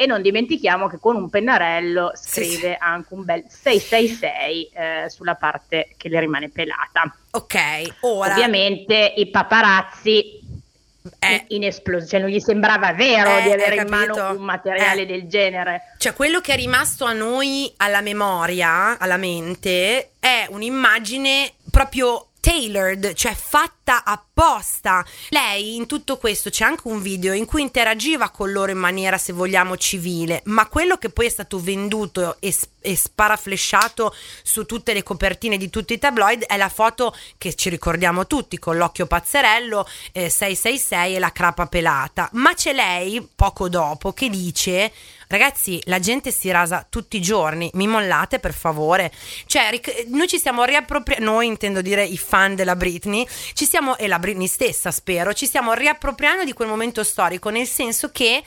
e 0.00 0.06
non 0.06 0.22
dimentichiamo 0.22 0.86
che 0.86 1.00
con 1.00 1.16
un 1.16 1.28
pennarello 1.28 2.12
scrive 2.14 2.70
sì. 2.70 2.76
anche 2.78 3.14
un 3.14 3.24
bel 3.24 3.42
666 3.48 4.70
eh, 4.72 5.10
sulla 5.10 5.34
parte 5.34 5.94
che 5.96 6.08
le 6.08 6.20
rimane 6.20 6.50
pelata. 6.50 7.12
Ok, 7.32 7.56
ora... 8.02 8.32
Ovviamente 8.32 9.14
i 9.16 9.28
paparazzi 9.28 10.38
è 11.18 11.46
in 11.48 11.64
esplosione, 11.64 12.06
cioè 12.06 12.20
non 12.20 12.28
gli 12.28 12.38
sembrava 12.38 12.92
vero 12.92 13.38
eh, 13.38 13.42
di 13.42 13.50
avere 13.50 13.74
in 13.74 13.88
mano 13.88 14.36
un 14.36 14.44
materiale 14.44 15.02
eh. 15.02 15.06
del 15.06 15.26
genere. 15.26 15.94
Cioè 15.98 16.12
quello 16.12 16.40
che 16.40 16.52
è 16.52 16.56
rimasto 16.56 17.04
a 17.04 17.12
noi 17.12 17.72
alla 17.78 18.00
memoria, 18.00 18.98
alla 18.98 19.16
mente, 19.16 20.12
è 20.20 20.46
un'immagine 20.48 21.54
proprio 21.72 22.27
tailored, 22.40 23.12
cioè 23.14 23.34
fatta 23.34 24.04
apposta. 24.04 25.04
Lei 25.30 25.76
in 25.76 25.86
tutto 25.86 26.18
questo 26.18 26.50
c'è 26.50 26.64
anche 26.64 26.88
un 26.88 27.00
video 27.00 27.32
in 27.32 27.44
cui 27.44 27.62
interagiva 27.62 28.30
con 28.30 28.52
loro 28.52 28.70
in 28.70 28.78
maniera, 28.78 29.18
se 29.18 29.32
vogliamo, 29.32 29.76
civile, 29.76 30.42
ma 30.44 30.66
quello 30.66 30.96
che 30.96 31.10
poi 31.10 31.26
è 31.26 31.30
stato 31.30 31.60
venduto 31.60 32.36
e, 32.40 32.54
e 32.80 32.96
sparaflesciato 32.96 34.14
su 34.42 34.64
tutte 34.64 34.92
le 34.92 35.02
copertine 35.02 35.56
di 35.56 35.70
tutti 35.70 35.92
i 35.92 35.98
tabloid 35.98 36.44
è 36.44 36.56
la 36.56 36.68
foto 36.68 37.14
che 37.36 37.54
ci 37.54 37.68
ricordiamo 37.68 38.26
tutti 38.26 38.58
con 38.58 38.76
l'occhio 38.76 39.06
pazzerello 39.06 39.86
eh, 40.12 40.28
666 40.28 41.14
e 41.14 41.18
la 41.18 41.32
crapa 41.32 41.66
pelata. 41.66 42.28
Ma 42.32 42.54
c'è 42.54 42.72
lei 42.72 43.26
poco 43.34 43.68
dopo 43.68 44.12
che 44.12 44.28
dice 44.28 44.92
Ragazzi, 45.28 45.78
la 45.84 45.98
gente 45.98 46.32
si 46.32 46.50
rasa 46.50 46.86
tutti 46.88 47.18
i 47.18 47.20
giorni, 47.20 47.70
mi 47.74 47.86
mollate 47.86 48.38
per 48.38 48.54
favore. 48.54 49.12
Cioè, 49.44 49.68
ric- 49.68 50.06
noi 50.06 50.26
ci 50.26 50.38
stiamo 50.38 50.64
riappropriando, 50.64 51.30
noi 51.30 51.46
intendo 51.46 51.82
dire 51.82 52.02
i 52.02 52.16
fan 52.16 52.54
della 52.54 52.76
Britney, 52.76 53.28
ci 53.52 53.66
stiamo, 53.66 53.98
e 53.98 54.08
la 54.08 54.18
Britney 54.18 54.46
stessa 54.46 54.90
spero, 54.90 55.34
ci 55.34 55.44
stiamo 55.44 55.74
riappropriando 55.74 56.44
di 56.44 56.54
quel 56.54 56.68
momento 56.68 57.04
storico, 57.04 57.50
nel 57.50 57.66
senso 57.66 58.10
che 58.10 58.42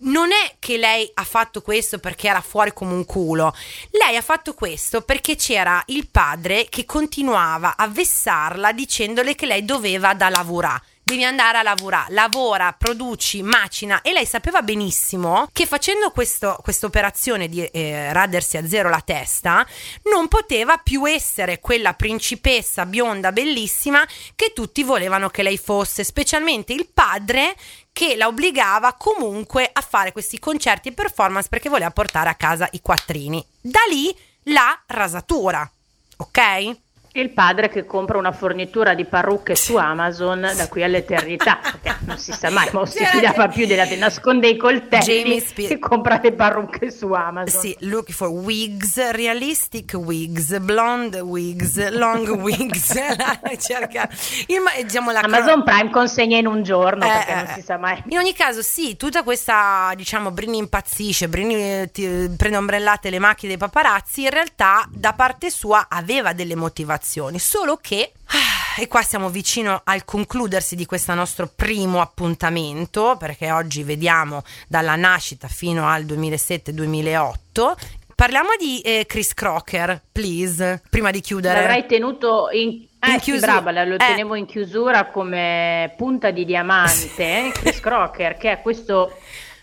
non 0.00 0.30
è 0.30 0.56
che 0.58 0.76
lei 0.76 1.10
ha 1.14 1.24
fatto 1.24 1.62
questo 1.62 1.98
perché 1.98 2.28
era 2.28 2.42
fuori 2.42 2.74
come 2.74 2.92
un 2.92 3.06
culo, 3.06 3.54
lei 3.92 4.16
ha 4.16 4.22
fatto 4.22 4.52
questo 4.52 5.00
perché 5.00 5.36
c'era 5.36 5.82
il 5.86 6.06
padre 6.10 6.66
che 6.68 6.84
continuava 6.84 7.76
a 7.78 7.88
vessarla 7.88 8.72
dicendole 8.72 9.34
che 9.34 9.46
lei 9.46 9.64
doveva 9.64 10.12
da 10.12 10.28
lavorare 10.28 10.82
devi 11.08 11.22
andare 11.22 11.58
a 11.58 11.62
lavorare, 11.62 12.12
lavora, 12.12 12.72
produci, 12.76 13.40
macina 13.40 14.02
e 14.02 14.10
lei 14.10 14.26
sapeva 14.26 14.62
benissimo 14.62 15.46
che 15.52 15.64
facendo 15.64 16.10
questa 16.10 16.58
operazione 16.82 17.48
di 17.48 17.64
eh, 17.64 18.12
radersi 18.12 18.56
a 18.56 18.66
zero 18.66 18.88
la 18.88 19.00
testa 19.00 19.64
non 20.10 20.26
poteva 20.26 20.78
più 20.78 21.08
essere 21.08 21.60
quella 21.60 21.94
principessa 21.94 22.86
bionda 22.86 23.30
bellissima 23.30 24.04
che 24.34 24.52
tutti 24.52 24.82
volevano 24.82 25.28
che 25.28 25.44
lei 25.44 25.58
fosse, 25.58 26.02
specialmente 26.02 26.72
il 26.72 26.88
padre 26.92 27.54
che 27.92 28.16
la 28.16 28.26
obbligava 28.26 28.94
comunque 28.94 29.70
a 29.72 29.82
fare 29.82 30.10
questi 30.10 30.40
concerti 30.40 30.88
e 30.88 30.92
performance 30.92 31.48
perché 31.48 31.68
voleva 31.68 31.92
portare 31.92 32.30
a 32.30 32.34
casa 32.34 32.68
i 32.72 32.80
quattrini. 32.80 33.46
Da 33.60 33.80
lì 33.88 34.12
la 34.46 34.76
rasatura, 34.86 35.70
ok? 36.16 36.84
Il 37.16 37.30
padre 37.30 37.70
che 37.70 37.86
compra 37.86 38.18
una 38.18 38.30
fornitura 38.30 38.92
di 38.92 39.06
parrucche 39.06 39.56
su 39.56 39.76
Amazon 39.76 40.52
da 40.54 40.68
qui 40.68 40.82
all'eternità, 40.82 41.58
perché 41.62 41.96
non 42.00 42.18
si 42.18 42.30
sa 42.30 42.50
mai, 42.50 42.68
ma 42.72 42.84
si 42.84 43.02
fidava 43.02 43.48
più 43.48 43.66
della 43.66 43.86
te 43.86 43.96
nasconde 43.96 44.48
i 44.48 44.58
coltelli 44.58 45.40
Spe- 45.40 45.66
che 45.66 45.78
compra 45.78 46.20
le 46.22 46.32
parrucche 46.32 46.90
su 46.90 47.10
Amazon. 47.12 47.58
Sì, 47.58 47.74
look 47.80 48.12
for 48.12 48.28
wigs, 48.28 49.12
realistic 49.12 49.94
wigs, 49.94 50.58
blonde 50.58 51.20
wigs, 51.20 51.88
long 51.88 52.28
wigs. 52.28 52.92
Cerca 53.60 54.06
il, 54.48 54.84
diciamo, 54.84 55.08
Amazon 55.12 55.62
cro- 55.62 55.72
Prime 55.72 55.88
consegna 55.88 56.36
in 56.36 56.46
un 56.46 56.62
giorno, 56.62 57.06
eh, 57.06 57.08
perché 57.08 57.34
non 57.34 57.46
si 57.54 57.62
sa 57.62 57.78
mai. 57.78 58.02
In 58.08 58.18
ogni 58.18 58.34
caso, 58.34 58.60
sì, 58.60 58.98
tutta 58.98 59.22
questa, 59.22 59.90
diciamo, 59.96 60.32
Brini 60.32 60.58
impazzisce, 60.58 61.30
Brini 61.30 61.54
eh, 61.54 61.90
ti, 61.90 62.30
prende 62.36 62.58
ombrellate 62.58 63.08
le 63.08 63.18
macchine 63.18 63.56
dei 63.56 63.58
paparazzi, 63.58 64.24
in 64.24 64.30
realtà 64.30 64.86
da 64.90 65.14
parte 65.14 65.48
sua 65.48 65.86
aveva 65.88 66.34
delle 66.34 66.54
motivazioni 66.54 67.04
situazioni, 67.06 67.38
solo 67.38 67.78
che 67.80 68.12
ah, 68.26 68.80
e 68.80 68.88
qua 68.88 69.02
siamo 69.02 69.30
vicino 69.30 69.80
al 69.84 70.04
concludersi 70.04 70.74
di 70.74 70.84
questo 70.84 71.14
nostro 71.14 71.48
primo 71.54 72.00
appuntamento, 72.00 73.16
perché 73.18 73.52
oggi 73.52 73.84
vediamo 73.84 74.42
dalla 74.66 74.96
nascita 74.96 75.46
fino 75.46 75.88
al 75.88 76.04
2007-2008. 76.04 77.72
Parliamo 78.14 78.48
di 78.58 78.80
eh, 78.80 79.04
Chris 79.06 79.34
Crocker, 79.34 80.02
please, 80.10 80.82
prima 80.90 81.10
di 81.10 81.20
chiudere. 81.20 81.60
L'avrei 81.60 81.86
tenuto 81.86 82.48
in 82.50 82.84
Ah, 82.98 83.12
in 83.12 83.20
sì, 83.20 83.38
brava, 83.38 83.70
lo 83.84 83.94
eh. 83.94 83.98
tenevo 83.98 84.34
in 84.34 84.46
chiusura 84.46 85.06
come 85.06 85.94
punta 85.96 86.32
di 86.32 86.44
diamante, 86.44 87.52
Chris 87.52 87.78
Crocker, 87.78 88.36
che 88.36 88.50
è 88.50 88.62
questo 88.62 89.12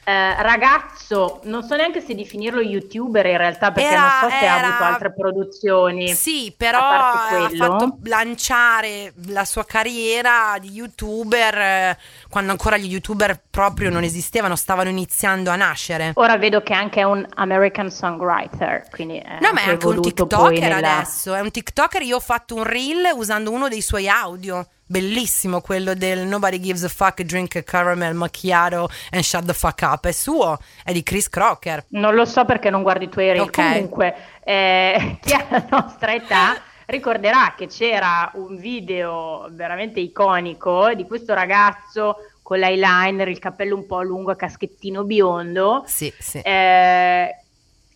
eh, 0.06 0.42
ragazzo, 0.42 1.40
non 1.44 1.64
so 1.64 1.76
neanche 1.76 2.02
se 2.02 2.14
definirlo 2.14 2.60
youtuber 2.60 3.26
in 3.26 3.38
realtà 3.38 3.72
perché 3.72 3.90
era, 3.90 4.02
non 4.02 4.10
so 4.30 4.38
se 4.38 4.46
era... 4.46 4.54
ha 4.54 4.68
avuto 4.68 4.84
altre 4.84 5.14
produzioni. 5.14 6.14
Sì, 6.14 6.54
però 6.56 6.80
ha 6.80 7.50
fatto 7.56 7.98
lanciare 8.04 9.14
la 9.28 9.46
sua 9.46 9.66
carriera 9.66 10.58
di 10.60 10.72
youtuber 10.72 11.58
eh, 11.58 11.98
quando 12.30 12.52
ancora 12.52 12.78
gli 12.78 12.92
youtuber 12.92 13.40
proprio 13.50 13.90
non 13.90 14.04
esistevano, 14.04 14.56
stavano 14.56 14.90
iniziando 14.90 15.50
a 15.50 15.56
nascere. 15.56 16.12
Ora 16.16 16.38
vedo 16.38 16.62
che 16.62 16.74
anche 16.74 17.00
è 17.00 17.04
un 17.04 17.26
American 17.36 17.90
songwriter, 17.90 18.90
quindi 18.90 19.18
è 19.18 19.38
No, 19.40 19.52
ma 19.54 19.62
è 19.62 19.70
anche 19.70 19.88
un 19.88 20.02
TikToker 20.02 20.60
nella... 20.60 20.98
adesso, 20.98 21.34
è 21.34 21.40
un 21.40 21.52
TikToker, 21.52 22.02
io 22.02 22.18
ho 22.18 22.22
fatto 22.22 22.56
un 22.56 22.64
reel 22.64 23.12
usando 23.16 23.52
uno 23.52 23.70
dei 23.70 23.82
suoi 23.82 24.10
audio 24.10 24.68
bellissimo 24.86 25.62
quello 25.62 25.94
del 25.94 26.28
Nobody 26.28 26.60
Gives 26.60 26.84
a 26.84 26.90
Fuck, 26.90 27.22
Drink 27.24 27.64
Caramel 27.64 28.14
Macchiato 28.14 28.90
and 29.12 29.24
Shut 29.24 29.46
the 29.46 29.54
Fuck 29.54 29.82
Up. 29.82 30.06
È 30.06 30.12
suo, 30.12 30.58
è 30.84 30.92
di 30.92 31.04
Chris 31.04 31.30
Crocker. 31.30 31.86
Non 31.90 32.16
lo 32.16 32.26
so 32.26 32.46
perché 32.46 32.70
non 32.70 32.82
guardi 32.82 33.06
i 33.06 33.10
tuoi 33.10 33.32
reel. 33.32 33.42
Okay. 33.42 33.74
Comunque, 33.74 34.16
eh, 34.44 35.18
chi 35.24 35.34
ha 35.34 35.46
la 35.50 35.66
nostra 35.70 36.14
età 36.14 36.62
ricorderà 36.86 37.54
che 37.56 37.68
c'era 37.68 38.30
un 38.36 38.58
video 38.58 39.48
veramente 39.52 40.00
iconico 40.00 40.94
di 40.94 41.06
questo 41.06 41.34
ragazzo 41.34 42.18
con 42.42 42.60
l'eyeliner, 42.60 43.30
il 43.30 43.40
cappello 43.40 43.76
un 43.76 43.86
po' 43.86 44.02
lungo 44.02 44.32
a 44.32 44.36
caschettino 44.36 45.04
biondo. 45.04 45.84
Sì, 45.88 46.14
sì. 46.20 46.40
Eh, 46.40 47.43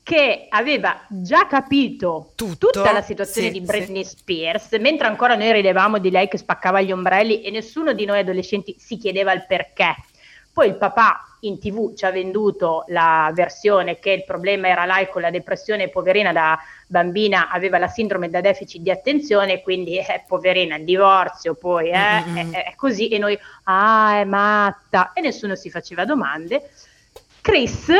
che 0.07 0.45
aveva 0.47 1.01
già 1.09 1.47
capito 1.47 2.31
Tutto, 2.33 2.69
tutta 2.69 2.93
la 2.93 3.01
situazione 3.01 3.47
sì, 3.47 3.59
di 3.59 3.65
Britney 3.65 4.05
sì. 4.05 4.15
Spears, 4.15 4.71
mentre 4.79 5.05
ancora 5.05 5.35
noi 5.35 5.51
ridevamo 5.51 5.97
di 5.97 6.09
lei 6.09 6.29
che 6.29 6.37
spaccava 6.37 6.79
gli 6.79 6.93
ombrelli 6.93 7.41
e 7.41 7.51
nessuno 7.51 7.91
di 7.91 8.05
noi 8.05 8.19
adolescenti 8.19 8.73
si 8.79 8.95
chiedeva 8.95 9.33
il 9.33 9.43
perché. 9.45 9.97
Poi 10.53 10.69
il 10.69 10.77
papà 10.77 11.37
in 11.41 11.59
tv 11.59 11.93
ci 11.93 12.05
ha 12.05 12.11
venduto 12.11 12.85
la 12.87 13.29
versione 13.33 13.99
che 13.99 14.11
il 14.11 14.23
problema 14.23 14.69
era 14.69 14.85
lei 14.85 15.09
con 15.09 15.21
la 15.21 15.29
depressione, 15.29 15.89
poverina 15.89 16.31
da 16.31 16.57
bambina 16.87 17.49
aveva 17.49 17.77
la 17.77 17.89
sindrome 17.89 18.29
da 18.29 18.39
deficit 18.39 18.81
di 18.81 18.89
attenzione, 18.89 19.61
quindi 19.61 19.97
eh, 19.97 20.23
poverina 20.25 20.77
il 20.77 20.85
divorzio, 20.85 21.55
poi 21.55 21.89
eh, 21.89 22.23
mm-hmm. 22.25 22.53
è, 22.53 22.63
è 22.63 22.75
così 22.77 23.09
e 23.09 23.17
noi, 23.17 23.37
ah 23.63 24.21
è 24.21 24.23
matta 24.23 25.11
e 25.11 25.19
nessuno 25.19 25.55
si 25.55 25.69
faceva 25.69 26.05
domande. 26.05 26.69
Chris 27.41 27.91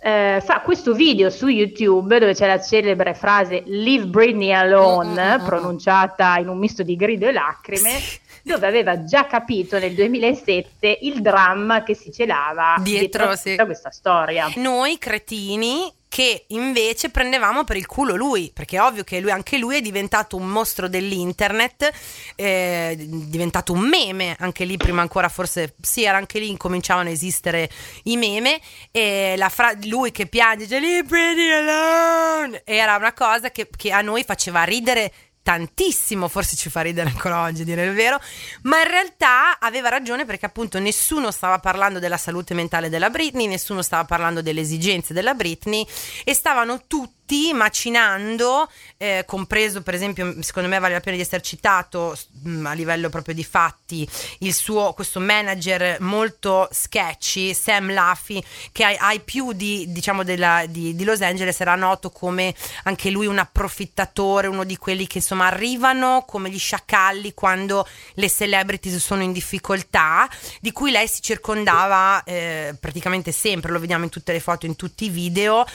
eh, 0.00 0.40
fa 0.44 0.60
questo 0.60 0.92
video 0.92 1.28
su 1.28 1.48
YouTube 1.48 2.18
dove 2.18 2.34
c'è 2.34 2.46
la 2.46 2.60
celebre 2.60 3.14
frase 3.14 3.62
Leave 3.66 4.06
Britney 4.06 4.52
alone, 4.52 5.36
mm-hmm. 5.36 5.44
pronunciata 5.44 6.36
in 6.38 6.48
un 6.48 6.58
misto 6.58 6.82
di 6.82 6.94
grido 6.94 7.26
e 7.26 7.32
lacrime, 7.32 7.98
dove 8.42 8.66
aveva 8.66 9.04
già 9.04 9.26
capito 9.26 9.78
nel 9.78 9.94
2007 9.94 10.98
il 11.02 11.20
dramma 11.20 11.82
che 11.82 11.94
si 11.94 12.12
celava 12.12 12.76
dietro, 12.80 13.26
dietro 13.26 13.36
sì. 13.36 13.56
questa 13.64 13.90
storia. 13.90 14.50
Noi 14.56 14.98
cretini 14.98 15.92
che 16.08 16.44
invece 16.48 17.10
prendevamo 17.10 17.64
per 17.64 17.76
il 17.76 17.86
culo 17.86 18.16
lui, 18.16 18.50
perché 18.52 18.76
è 18.76 18.82
ovvio 18.82 19.04
che 19.04 19.20
lui, 19.20 19.30
anche 19.30 19.58
lui 19.58 19.76
è 19.76 19.80
diventato 19.80 20.36
un 20.36 20.48
mostro 20.48 20.88
dell'internet, 20.88 21.90
è 22.34 22.94
diventato 22.96 23.72
un 23.72 23.80
meme, 23.80 24.34
anche 24.38 24.64
lì 24.64 24.76
prima 24.76 25.02
ancora 25.02 25.28
forse 25.28 25.74
sì, 25.80 26.04
era 26.04 26.16
anche 26.16 26.38
lì 26.38 26.48
incominciavano 26.48 27.08
a 27.08 27.12
esistere 27.12 27.70
i 28.04 28.16
meme 28.16 28.58
e 28.90 29.36
fra- 29.50 29.76
lui 29.84 30.10
che 30.10 30.26
piange, 30.26 30.78
Leave 30.78 31.06
pretty 31.06 31.50
alone, 31.50 32.62
era 32.64 32.96
una 32.96 33.12
cosa 33.12 33.50
che, 33.50 33.68
che 33.76 33.92
a 33.92 34.00
noi 34.00 34.24
faceva 34.24 34.62
ridere 34.64 35.12
tantissimo, 35.48 36.28
forse 36.28 36.56
ci 36.56 36.68
fa 36.68 36.82
ridere 36.82 37.08
ancora 37.08 37.40
oggi, 37.40 37.64
dire 37.64 37.86
il 37.86 37.94
vero, 37.94 38.20
ma 38.64 38.82
in 38.82 38.88
realtà 38.88 39.58
aveva 39.58 39.88
ragione 39.88 40.26
perché 40.26 40.44
appunto 40.44 40.78
nessuno 40.78 41.30
stava 41.30 41.58
parlando 41.58 41.98
della 41.98 42.18
salute 42.18 42.52
mentale 42.52 42.90
della 42.90 43.08
Britney, 43.08 43.46
nessuno 43.46 43.80
stava 43.80 44.04
parlando 44.04 44.42
delle 44.42 44.60
esigenze 44.60 45.14
della 45.14 45.32
Britney 45.32 45.86
e 46.22 46.34
stavano 46.34 46.82
tutti 46.86 47.17
tutti 47.28 47.52
macinando, 47.52 48.70
eh, 48.96 49.22
compreso 49.26 49.82
per 49.82 49.92
esempio, 49.92 50.42
secondo 50.42 50.66
me 50.66 50.78
vale 50.78 50.94
la 50.94 51.00
pena 51.00 51.16
di 51.16 51.22
essere 51.22 51.42
citato 51.42 52.16
mh, 52.42 52.64
a 52.64 52.72
livello 52.72 53.10
proprio 53.10 53.34
di 53.34 53.44
fatti, 53.44 54.08
il 54.38 54.54
suo, 54.54 54.94
questo 54.94 55.20
manager 55.20 56.00
molto 56.00 56.66
sketchy, 56.72 57.52
Sam 57.52 57.92
Laffy, 57.92 58.42
che 58.72 58.84
ai, 58.84 58.96
ai 58.98 59.20
più 59.20 59.52
di, 59.52 59.92
diciamo 59.92 60.22
della, 60.22 60.64
di, 60.66 60.96
di, 60.96 61.04
Los 61.04 61.20
Angeles 61.20 61.60
era 61.60 61.74
noto 61.74 62.10
come 62.10 62.54
anche 62.84 63.10
lui 63.10 63.26
un 63.26 63.38
approfittatore, 63.38 64.46
uno 64.46 64.64
di 64.64 64.78
quelli 64.78 65.06
che 65.06 65.18
insomma 65.18 65.48
arrivano 65.48 66.24
come 66.26 66.48
gli 66.48 66.58
sciacalli 66.58 67.34
quando 67.34 67.86
le 68.14 68.30
celebrities 68.30 68.96
sono 68.96 69.22
in 69.22 69.32
difficoltà, 69.32 70.26
di 70.60 70.72
cui 70.72 70.90
lei 70.90 71.06
si 71.06 71.20
circondava 71.20 72.22
eh, 72.24 72.74
praticamente 72.80 73.32
sempre, 73.32 73.70
lo 73.70 73.78
vediamo 73.78 74.04
in 74.04 74.10
tutte 74.10 74.32
le 74.32 74.40
foto, 74.40 74.64
in 74.64 74.76
tutti 74.76 75.04
i 75.04 75.10
video, 75.10 75.66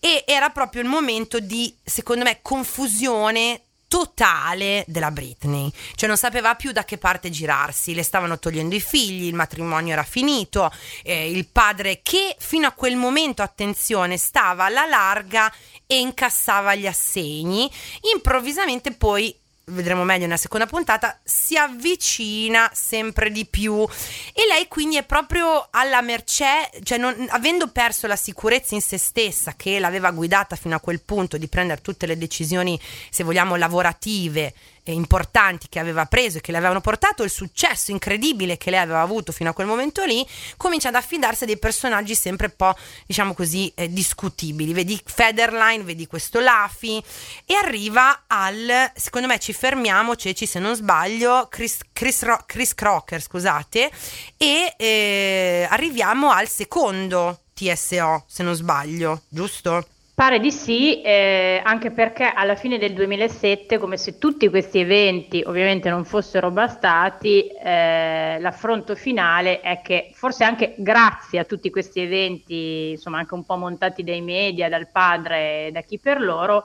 e 0.00 0.24
era 0.26 0.48
proprio 0.48 0.82
il 0.82 0.88
momento 0.88 1.38
di, 1.38 1.72
secondo 1.84 2.24
me, 2.24 2.40
confusione 2.42 3.60
totale 3.90 4.84
della 4.86 5.10
Britney, 5.10 5.68
cioè 5.96 6.06
non 6.06 6.16
sapeva 6.16 6.54
più 6.54 6.70
da 6.70 6.84
che 6.84 6.96
parte 6.96 7.28
girarsi, 7.28 7.92
le 7.92 8.04
stavano 8.04 8.38
togliendo 8.38 8.76
i 8.76 8.80
figli, 8.80 9.26
il 9.26 9.34
matrimonio 9.34 9.92
era 9.92 10.04
finito, 10.04 10.70
eh, 11.02 11.28
il 11.28 11.48
padre 11.48 11.98
che 12.00 12.36
fino 12.38 12.68
a 12.68 12.70
quel 12.70 12.94
momento, 12.94 13.42
attenzione, 13.42 14.16
stava 14.16 14.66
alla 14.66 14.86
larga 14.86 15.52
e 15.88 15.98
incassava 15.98 16.76
gli 16.76 16.86
assegni, 16.86 17.68
improvvisamente 18.14 18.92
poi 18.92 19.36
vedremo 19.70 20.04
meglio 20.04 20.24
nella 20.24 20.36
seconda 20.36 20.66
puntata, 20.66 21.18
si 21.24 21.56
avvicina 21.56 22.70
sempre 22.72 23.30
di 23.30 23.46
più. 23.46 23.86
E 24.32 24.46
lei 24.46 24.68
quindi 24.68 24.96
è 24.96 25.04
proprio 25.04 25.68
alla 25.70 26.00
mercé, 26.00 26.70
cioè 26.82 26.98
non, 26.98 27.26
avendo 27.30 27.68
perso 27.68 28.06
la 28.06 28.16
sicurezza 28.16 28.74
in 28.74 28.82
se 28.82 28.98
stessa 28.98 29.54
che 29.56 29.78
l'aveva 29.78 30.10
guidata 30.10 30.56
fino 30.56 30.74
a 30.74 30.80
quel 30.80 31.00
punto 31.00 31.36
di 31.36 31.48
prendere 31.48 31.80
tutte 31.80 32.06
le 32.06 32.18
decisioni, 32.18 32.78
se 33.10 33.24
vogliamo, 33.24 33.56
lavorative 33.56 34.54
importanti 34.84 35.68
che 35.68 35.78
aveva 35.78 36.06
preso 36.06 36.38
e 36.38 36.40
che 36.40 36.52
le 36.52 36.58
avevano 36.58 36.80
portato 36.80 37.22
il 37.22 37.30
successo 37.30 37.90
incredibile 37.90 38.56
che 38.56 38.70
lei 38.70 38.80
aveva 38.80 39.00
avuto 39.00 39.32
fino 39.32 39.50
a 39.50 39.52
quel 39.52 39.66
momento 39.66 40.04
lì, 40.04 40.26
comincia 40.56 40.88
ad 40.88 40.94
affidarsi 40.94 41.44
a 41.44 41.46
dei 41.46 41.58
personaggi 41.58 42.14
sempre 42.14 42.46
un 42.46 42.54
po', 42.56 42.76
diciamo 43.06 43.34
così, 43.34 43.70
eh, 43.74 43.92
discutibili. 43.92 44.72
Vedi 44.72 45.00
Federline, 45.04 45.84
vedi 45.84 46.06
questo 46.06 46.40
Lafi 46.40 47.02
e 47.44 47.54
arriva 47.54 48.24
al, 48.26 48.90
secondo 48.94 49.26
me 49.26 49.38
ci 49.38 49.52
fermiamo, 49.52 50.16
Ceci 50.16 50.46
se 50.46 50.58
non 50.58 50.74
sbaglio, 50.74 51.48
Chris, 51.48 51.78
Chris, 51.92 52.22
Ro- 52.22 52.42
Chris 52.46 52.74
Crocker, 52.74 53.20
scusate, 53.20 53.90
e 54.36 54.74
eh, 54.76 55.66
arriviamo 55.70 56.30
al 56.30 56.48
secondo 56.48 57.40
TSO, 57.54 58.24
se 58.26 58.42
non 58.42 58.54
sbaglio, 58.54 59.22
giusto? 59.28 59.86
Pare 60.20 60.38
di 60.38 60.52
sì, 60.52 61.00
eh, 61.00 61.62
anche 61.64 61.90
perché 61.90 62.24
alla 62.24 62.54
fine 62.54 62.76
del 62.76 62.92
2007, 62.92 63.78
come 63.78 63.96
se 63.96 64.18
tutti 64.18 64.50
questi 64.50 64.78
eventi 64.78 65.42
ovviamente 65.46 65.88
non 65.88 66.04
fossero 66.04 66.50
bastati, 66.50 67.46
eh, 67.46 68.36
l'affronto 68.38 68.94
finale 68.94 69.60
è 69.60 69.80
che 69.82 70.10
forse 70.12 70.44
anche 70.44 70.74
grazie 70.76 71.38
a 71.38 71.44
tutti 71.44 71.70
questi 71.70 72.00
eventi, 72.00 72.90
insomma 72.90 73.16
anche 73.16 73.32
un 73.32 73.46
po' 73.46 73.56
montati 73.56 74.04
dai 74.04 74.20
media, 74.20 74.68
dal 74.68 74.88
padre 74.88 75.68
e 75.68 75.70
da 75.72 75.80
chi 75.80 75.98
per 75.98 76.20
loro, 76.20 76.64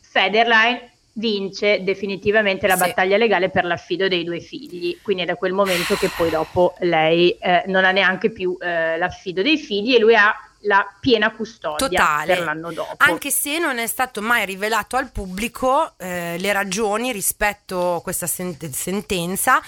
Federline 0.00 0.92
vince 1.12 1.82
definitivamente 1.82 2.66
la 2.66 2.76
sì. 2.76 2.86
battaglia 2.86 3.18
legale 3.18 3.50
per 3.50 3.66
l'affido 3.66 4.08
dei 4.08 4.24
due 4.24 4.40
figli. 4.40 4.98
Quindi 5.02 5.24
è 5.24 5.26
da 5.26 5.36
quel 5.36 5.52
momento 5.52 5.94
che 5.96 6.08
poi 6.16 6.30
dopo 6.30 6.74
lei 6.78 7.36
eh, 7.38 7.64
non 7.66 7.84
ha 7.84 7.90
neanche 7.90 8.30
più 8.30 8.56
eh, 8.58 8.96
l'affido 8.96 9.42
dei 9.42 9.58
figli 9.58 9.94
e 9.94 9.98
lui 9.98 10.16
ha 10.16 10.34
la 10.64 10.86
piena 11.00 11.30
custodia 11.32 11.88
Totale. 11.88 12.34
per 12.34 12.44
l'anno 12.44 12.72
dopo. 12.72 12.94
Anche 12.98 13.30
se 13.30 13.58
non 13.58 13.78
è 13.78 13.86
stato 13.86 14.20
mai 14.20 14.44
rivelato 14.44 14.96
al 14.96 15.10
pubblico 15.10 15.94
eh, 15.98 16.36
le 16.38 16.52
ragioni 16.52 17.12
rispetto 17.12 17.96
a 17.96 18.02
questa 18.02 18.26
sent- 18.26 18.68
sentenza, 18.70 19.62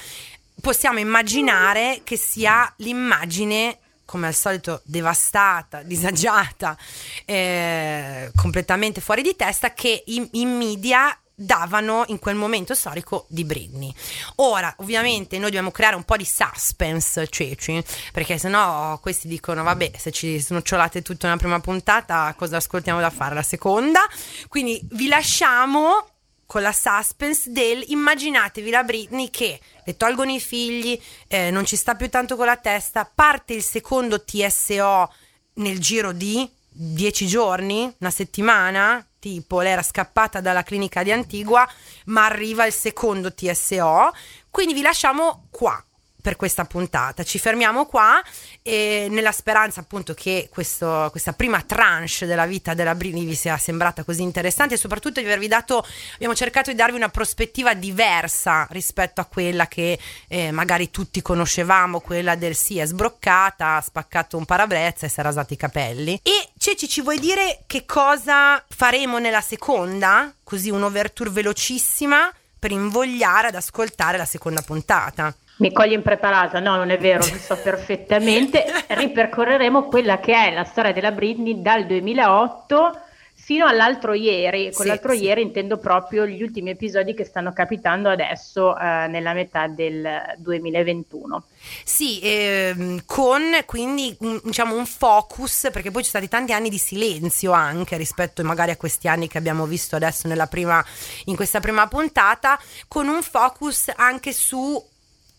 possiamo 0.61 0.99
immaginare 0.99 2.01
che 2.05 2.17
sia 2.17 2.73
l'immagine 2.79 3.79
come 4.05 4.29
al 4.29 4.35
solito 4.35 4.81
devastata, 4.85 5.83
disagiata, 5.85 6.77
eh, 7.25 8.31
completamente 8.35 9.01
fuori 9.01 9.21
di 9.21 9.35
testa 9.37 9.75
che 9.75 10.05
i, 10.07 10.29
i 10.33 10.47
media 10.47 11.17
davano 11.39 12.05
in 12.07 12.19
quel 12.19 12.35
momento 12.35 12.75
storico 12.75 13.27
di 13.29 13.45
Britney. 13.45 13.93
Ora, 14.37 14.75
ovviamente, 14.79 15.37
noi 15.37 15.47
dobbiamo 15.51 15.71
creare 15.71 15.95
un 15.95 16.05
po' 16.05 16.17
di 16.17 16.25
suspense, 16.25 17.29
ceci, 17.29 17.85
perché 18.13 18.39
sennò 18.39 18.99
questi 19.01 19.29
dicono, 19.29 19.63
vabbè, 19.63 19.93
se 19.97 20.11
ci 20.11 20.41
snocciolate 20.41 21.03
tutta 21.03 21.27
una 21.27 21.37
prima 21.37 21.61
puntata, 21.61 22.35
cosa 22.37 22.57
ascoltiamo 22.57 23.01
da 23.01 23.11
fare 23.11 23.35
la 23.35 23.43
seconda? 23.43 24.01
Quindi 24.49 24.81
vi 24.93 25.09
lasciamo 25.09 26.09
con 26.47 26.63
la 26.63 26.73
suspense 26.73 27.51
del 27.51 27.85
immaginatevi 27.89 28.71
la 28.71 28.85
Britney 28.85 29.31
che 29.31 29.61
le 29.85 29.97
tolgono 29.97 30.33
i 30.33 30.41
figli, 30.41 30.99
eh, 31.27 31.51
non 31.51 31.67
ci 31.67 31.77
sta 31.77 31.97
più 31.97 32.09
tanto 32.09 32.37
con 32.37 32.47
la 32.47 32.57
testa, 32.57 33.11
parte 33.13 33.53
il 33.53 33.63
secondo 33.63 34.23
TSO 34.25 35.13
nel 35.55 35.81
giro 35.81 36.13
di 36.13 36.49
dieci 36.69 37.27
giorni, 37.27 37.93
una 37.99 38.11
settimana, 38.11 39.06
tipo 39.19 39.61
lei 39.61 39.73
era 39.73 39.83
scappata 39.83 40.41
dalla 40.41 40.63
clinica 40.63 41.03
di 41.03 41.13
Antigua, 41.13 41.69
ma 42.07 42.25
arriva 42.27 42.67
il 42.67 42.73
secondo 42.73 43.33
TSO, 43.33 44.13
quindi 44.51 44.75
vi 44.75 44.83
lasciamo 44.83 45.47
qua 45.51 45.86
per 46.27 46.35
questa 46.35 46.65
puntata. 46.65 47.23
Ci 47.23 47.39
fermiamo 47.39 47.87
qua 47.87 48.21
e 48.61 49.07
nella 49.09 49.31
speranza 49.31 49.79
appunto 49.79 50.13
che 50.13 50.49
questo, 50.51 51.07
questa 51.13 51.33
prima 51.33 51.63
tranche 51.63 52.27
della 52.27 52.47
vita 52.47 52.75
della 52.75 52.97
Brini 52.97 53.25
vi 53.25 53.37
sia 53.37 53.57
sembrata 53.59 54.03
così 54.03 54.23
interessante 54.23 54.75
e 54.75 54.77
soprattutto 54.77 55.21
di 55.21 55.27
avervi 55.27 55.47
dato, 55.47 55.87
abbiamo 56.15 56.35
cercato 56.35 56.71
di 56.71 56.77
darvi 56.77 56.97
una 56.97 57.11
prospettiva 57.11 57.75
diversa 57.75 58.67
rispetto 58.71 59.21
a 59.21 59.27
quella 59.27 59.69
che 59.69 60.01
eh, 60.27 60.51
magari 60.51 60.91
tutti 60.91 61.23
conoscevamo, 61.23 62.01
quella 62.01 62.35
del 62.35 62.57
sì 62.57 62.81
è 62.81 62.87
sbroccata, 62.87 63.77
ha 63.77 63.81
spaccato 63.81 64.37
un 64.37 64.47
parabrezza 64.47 65.07
e 65.07 65.09
si 65.09 65.21
è 65.21 65.23
rasato 65.23 65.53
i 65.53 65.57
capelli. 65.57 66.19
E 66.25 66.49
Ceci 66.59 66.89
ci 66.89 67.03
vuoi 67.03 67.21
dire 67.21 67.61
che 67.69 67.87
cosa 67.87 68.61
faremo 68.69 69.19
nella 69.19 69.41
seconda? 69.41 70.35
Così 70.43 70.71
un'overture 70.71 71.31
velocissima 71.31 72.33
per 72.59 72.73
invogliare 72.73 73.47
ad 73.47 73.55
ascoltare 73.55 74.19
la 74.19 74.25
seconda 74.25 74.63
puntata. 74.63 75.33
Mi 75.59 75.73
coglie 75.73 75.95
impreparata, 75.95 76.61
no, 76.61 76.77
non 76.77 76.91
è 76.91 76.99
vero, 76.99 77.19
lo 77.19 77.39
so 77.39 77.57
perfettamente. 77.63 78.65
Ripercorreremo 78.89 79.85
quella 79.85 80.19
che 80.19 80.35
è 80.35 80.53
la 80.53 80.65
storia 80.65 80.93
della 80.93 81.13
Britney 81.13 81.63
dal 81.63 81.87
2008 81.87 83.01
fino 83.47 83.65
all'altro 83.65 84.13
ieri. 84.13 84.73
Con 84.73 84.83
sì, 84.83 84.89
l'altro 84.89 85.13
sì. 85.13 85.23
ieri 85.23 85.41
intendo 85.41 85.79
proprio 85.79 86.27
gli 86.27 86.43
ultimi 86.43 86.71
episodi 86.71 87.15
che 87.15 87.25
stanno 87.25 87.53
capitando 87.53 88.09
adesso 88.09 88.77
eh, 88.77 89.07
nella 89.07 89.35
metà 89.35 89.69
del 89.69 90.35
2021. 90.39 91.45
Sì, 91.85 92.19
ehm, 92.25 93.03
con 93.07 93.43
quindi 93.65 94.17
un, 94.21 94.41
diciamo 94.43 94.77
un 94.77 94.85
focus, 94.85 95.69
perché 95.73 95.93
poi 95.93 96.03
ci 96.03 96.11
sono 96.11 96.25
stati 96.25 96.29
tanti 96.29 96.53
anni 96.53 96.69
di 96.69 96.79
silenzio 96.79 97.53
anche 97.53 97.97
rispetto 97.97 98.43
magari 98.43 98.73
a 98.73 98.77
questi 98.77 99.07
anni 99.07 99.29
che 99.29 99.39
abbiamo 99.39 99.65
visto 99.65 99.95
adesso 99.95 100.29
prima, 100.51 100.85
in 101.27 101.37
questa 101.37 101.61
prima 101.61 101.87
puntata, 101.87 102.59
con 102.89 103.07
un 103.07 103.23
focus 103.23 103.93
anche 103.95 104.33
su 104.33 104.83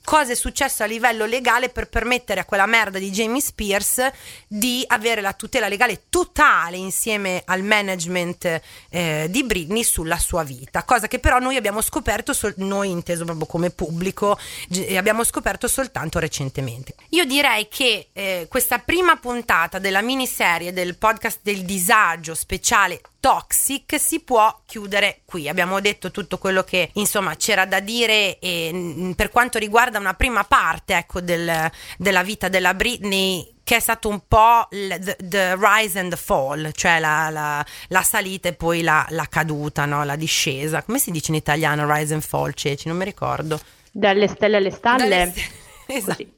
cosa 0.08 0.32
è 0.32 0.36
successo 0.36 0.84
a 0.84 0.86
livello 0.86 1.26
legale 1.26 1.68
per 1.68 1.90
permettere 1.90 2.40
a 2.40 2.46
quella 2.46 2.66
merda 2.66 2.98
di 2.98 3.12
Jamie 3.12 3.42
Spears 3.42 4.10
di 4.48 4.82
avere 4.88 5.20
la 5.20 5.34
tutela 5.34 5.68
legale 5.68 6.04
totale 6.10 6.78
insieme 6.78 7.42
al 7.44 7.62
management 7.62 8.62
eh, 8.88 9.28
di 9.30 9.44
Britney 9.44 9.84
sulla 9.84 10.18
sua 10.18 10.44
vita, 10.44 10.84
cosa 10.84 11.10
che 11.10 11.20
però 11.20 11.40
noi 11.40 11.58
abbiamo 11.58 11.82
scoperto, 11.82 12.32
sol- 12.32 12.54
noi 12.56 12.90
inteso 12.90 13.26
proprio 13.26 13.48
come 13.48 13.70
pubblico, 13.70 14.40
g- 14.70 14.96
abbiamo 14.96 15.26
scoperto 15.26 15.68
soltanto 15.68 16.20
recentemente. 16.20 16.96
Io 17.10 17.26
direi 17.26 17.68
che 17.68 18.08
eh, 18.14 18.46
questa 18.50 18.80
prima 18.80 19.18
puntata 19.18 19.78
della 19.78 20.02
miniserie 20.02 20.72
del 20.72 20.96
podcast 20.96 21.40
del 21.42 21.66
disagio 21.66 22.34
speciale 22.34 23.02
Toxic 23.20 24.00
si 24.00 24.22
può 24.22 24.62
chiudere 24.66 25.22
qui. 25.26 25.50
Abbiamo 25.50 25.82
detto 25.82 26.12
tutto 26.12 26.38
quello 26.38 26.64
che 26.64 26.92
insomma 26.94 27.36
c'era 27.36 27.66
da 27.66 27.82
dire 27.82 28.40
e, 28.40 29.14
per 29.18 29.30
quanto 29.30 29.58
riguarda 29.58 29.97
una 29.98 30.14
prima 30.14 30.44
parte 30.44 30.96
ecco, 30.96 31.22
del, 31.22 31.70
della 31.98 32.24
vita 32.24 32.50
della 32.50 32.74
Britney 32.74 33.56
che 33.64 33.76
è 33.76 33.80
stato 33.82 34.08
un 34.08 34.22
po' 34.26 34.68
the, 34.70 35.18
the 35.22 35.58
rise 35.60 36.00
and 36.00 36.10
the 36.10 36.16
fall, 36.16 36.72
cioè 36.72 37.00
la, 37.00 37.30
la, 37.30 37.66
la 37.90 38.02
salita 38.02 38.48
e 38.48 38.54
poi 38.54 38.82
la, 38.82 39.06
la 39.10 39.26
caduta, 39.30 39.84
no? 39.84 40.06
la 40.06 40.16
discesa. 40.16 40.84
Come 40.84 41.00
si 41.00 41.12
dice 41.12 41.32
in 41.32 41.38
italiano 41.38 41.92
rise 41.94 42.14
and 42.14 42.24
fall, 42.24 42.54
Ceci? 42.54 42.88
Non 42.88 42.96
mi 42.96 43.04
ricordo. 43.04 43.60
Dalle 43.92 44.30
stelle 44.30 44.56
alle 44.56 44.72
stalle. 44.72 45.10
Dalle 45.10 45.34
st- 45.36 45.52
esatto. 45.88 46.16
Così 46.16 46.32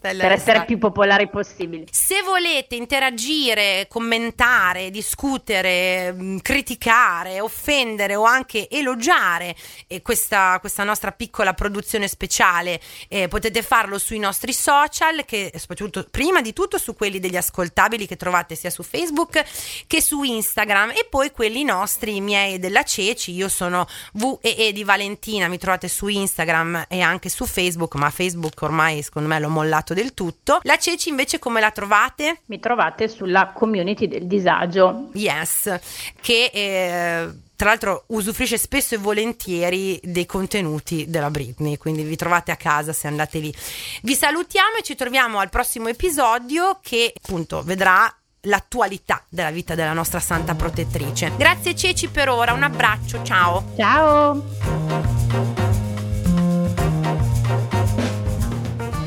per 0.00 0.32
essere 0.32 0.64
più 0.66 0.76
popolari 0.76 1.28
possibili. 1.28 1.86
Se 1.90 2.22
volete 2.22 2.74
interagire, 2.74 3.86
commentare, 3.88 4.90
discutere, 4.90 6.12
mm, 6.12 6.38
criticare, 6.38 7.40
offendere 7.40 8.14
o 8.14 8.24
anche 8.24 8.68
elogiare 8.68 9.56
eh, 9.86 10.02
questa, 10.02 10.58
questa, 10.60 10.84
nostra 10.84 11.12
piccola 11.12 11.54
produzione 11.54 12.08
speciale, 12.08 12.80
eh, 13.08 13.28
potete 13.28 13.62
farlo 13.62 13.98
sui 13.98 14.18
nostri 14.18 14.52
social, 14.52 15.24
che 15.24 15.52
soprattutto 15.56 16.06
prima 16.10 16.42
di 16.42 16.52
tutto 16.52 16.76
su 16.76 16.94
quelli 16.94 17.18
degli 17.18 17.36
ascoltabili 17.36 18.06
che 18.06 18.16
trovate 18.16 18.54
sia 18.54 18.70
su 18.70 18.82
Facebook 18.82 19.42
che 19.86 20.02
su 20.02 20.22
Instagram 20.22 20.90
e 20.90 21.06
poi 21.08 21.30
quelli 21.30 21.64
nostri, 21.64 22.16
i 22.16 22.20
miei 22.20 22.58
della 22.58 22.82
Ceci. 22.82 23.32
Io 23.32 23.48
sono 23.48 23.86
VEE 24.12 24.72
di 24.72 24.84
Valentina, 24.84 25.48
mi 25.48 25.58
trovate 25.58 25.88
su 25.88 26.08
Instagram 26.08 26.86
e 26.88 27.00
anche 27.00 27.28
su 27.28 27.46
Facebook, 27.46 27.94
ma 27.94 28.10
Facebook 28.10 28.60
ormai 28.60 29.02
secondo 29.02 29.28
me 29.28 29.38
l'ho 29.38 29.48
mollato 29.48 29.69
mollato 29.70 29.94
del 29.94 30.12
tutto. 30.12 30.60
La 30.64 30.76
Ceci 30.76 31.08
invece 31.08 31.38
come 31.38 31.60
la 31.60 31.70
trovate? 31.70 32.40
Mi 32.46 32.58
trovate 32.58 33.08
sulla 33.08 33.52
community 33.54 34.08
del 34.08 34.26
disagio. 34.26 35.10
Yes, 35.14 35.72
che... 36.20 36.50
Eh, 36.52 37.28
tra 37.60 37.68
l'altro 37.68 38.04
usufruisce 38.06 38.56
spesso 38.56 38.94
e 38.94 38.98
volentieri 38.98 40.00
dei 40.02 40.24
contenuti 40.24 41.04
della 41.10 41.28
Britney, 41.28 41.76
quindi 41.76 42.02
vi 42.04 42.16
trovate 42.16 42.50
a 42.50 42.56
casa 42.56 42.94
se 42.94 43.06
andate 43.06 43.38
lì. 43.38 43.54
Vi 44.00 44.14
salutiamo 44.14 44.76
e 44.78 44.82
ci 44.82 44.94
troviamo 44.94 45.40
al 45.40 45.50
prossimo 45.50 45.88
episodio 45.88 46.78
che 46.80 47.12
appunto 47.14 47.62
vedrà 47.62 48.10
l'attualità 48.44 49.22
della 49.28 49.50
vita 49.50 49.74
della 49.74 49.92
nostra 49.92 50.20
santa 50.20 50.54
protettrice. 50.54 51.32
Grazie 51.36 51.76
Ceci 51.76 52.08
per 52.08 52.30
ora, 52.30 52.54
un 52.54 52.62
abbraccio, 52.62 53.22
ciao. 53.24 53.74
Ciao. 53.76 55.09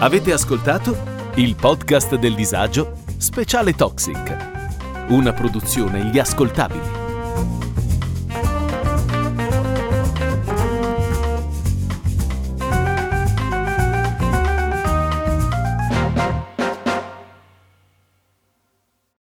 Avete 0.04 0.34
ascoltato 0.34 0.98
il 1.36 1.56
podcast 1.56 2.16
del 2.18 2.36
disagio 2.36 3.04
speciale 3.16 3.74
Toxic, 3.74 5.06
una 5.08 5.32
produzione 5.32 6.04
Gli 6.08 6.20
Ascoltabili. 6.20 7.03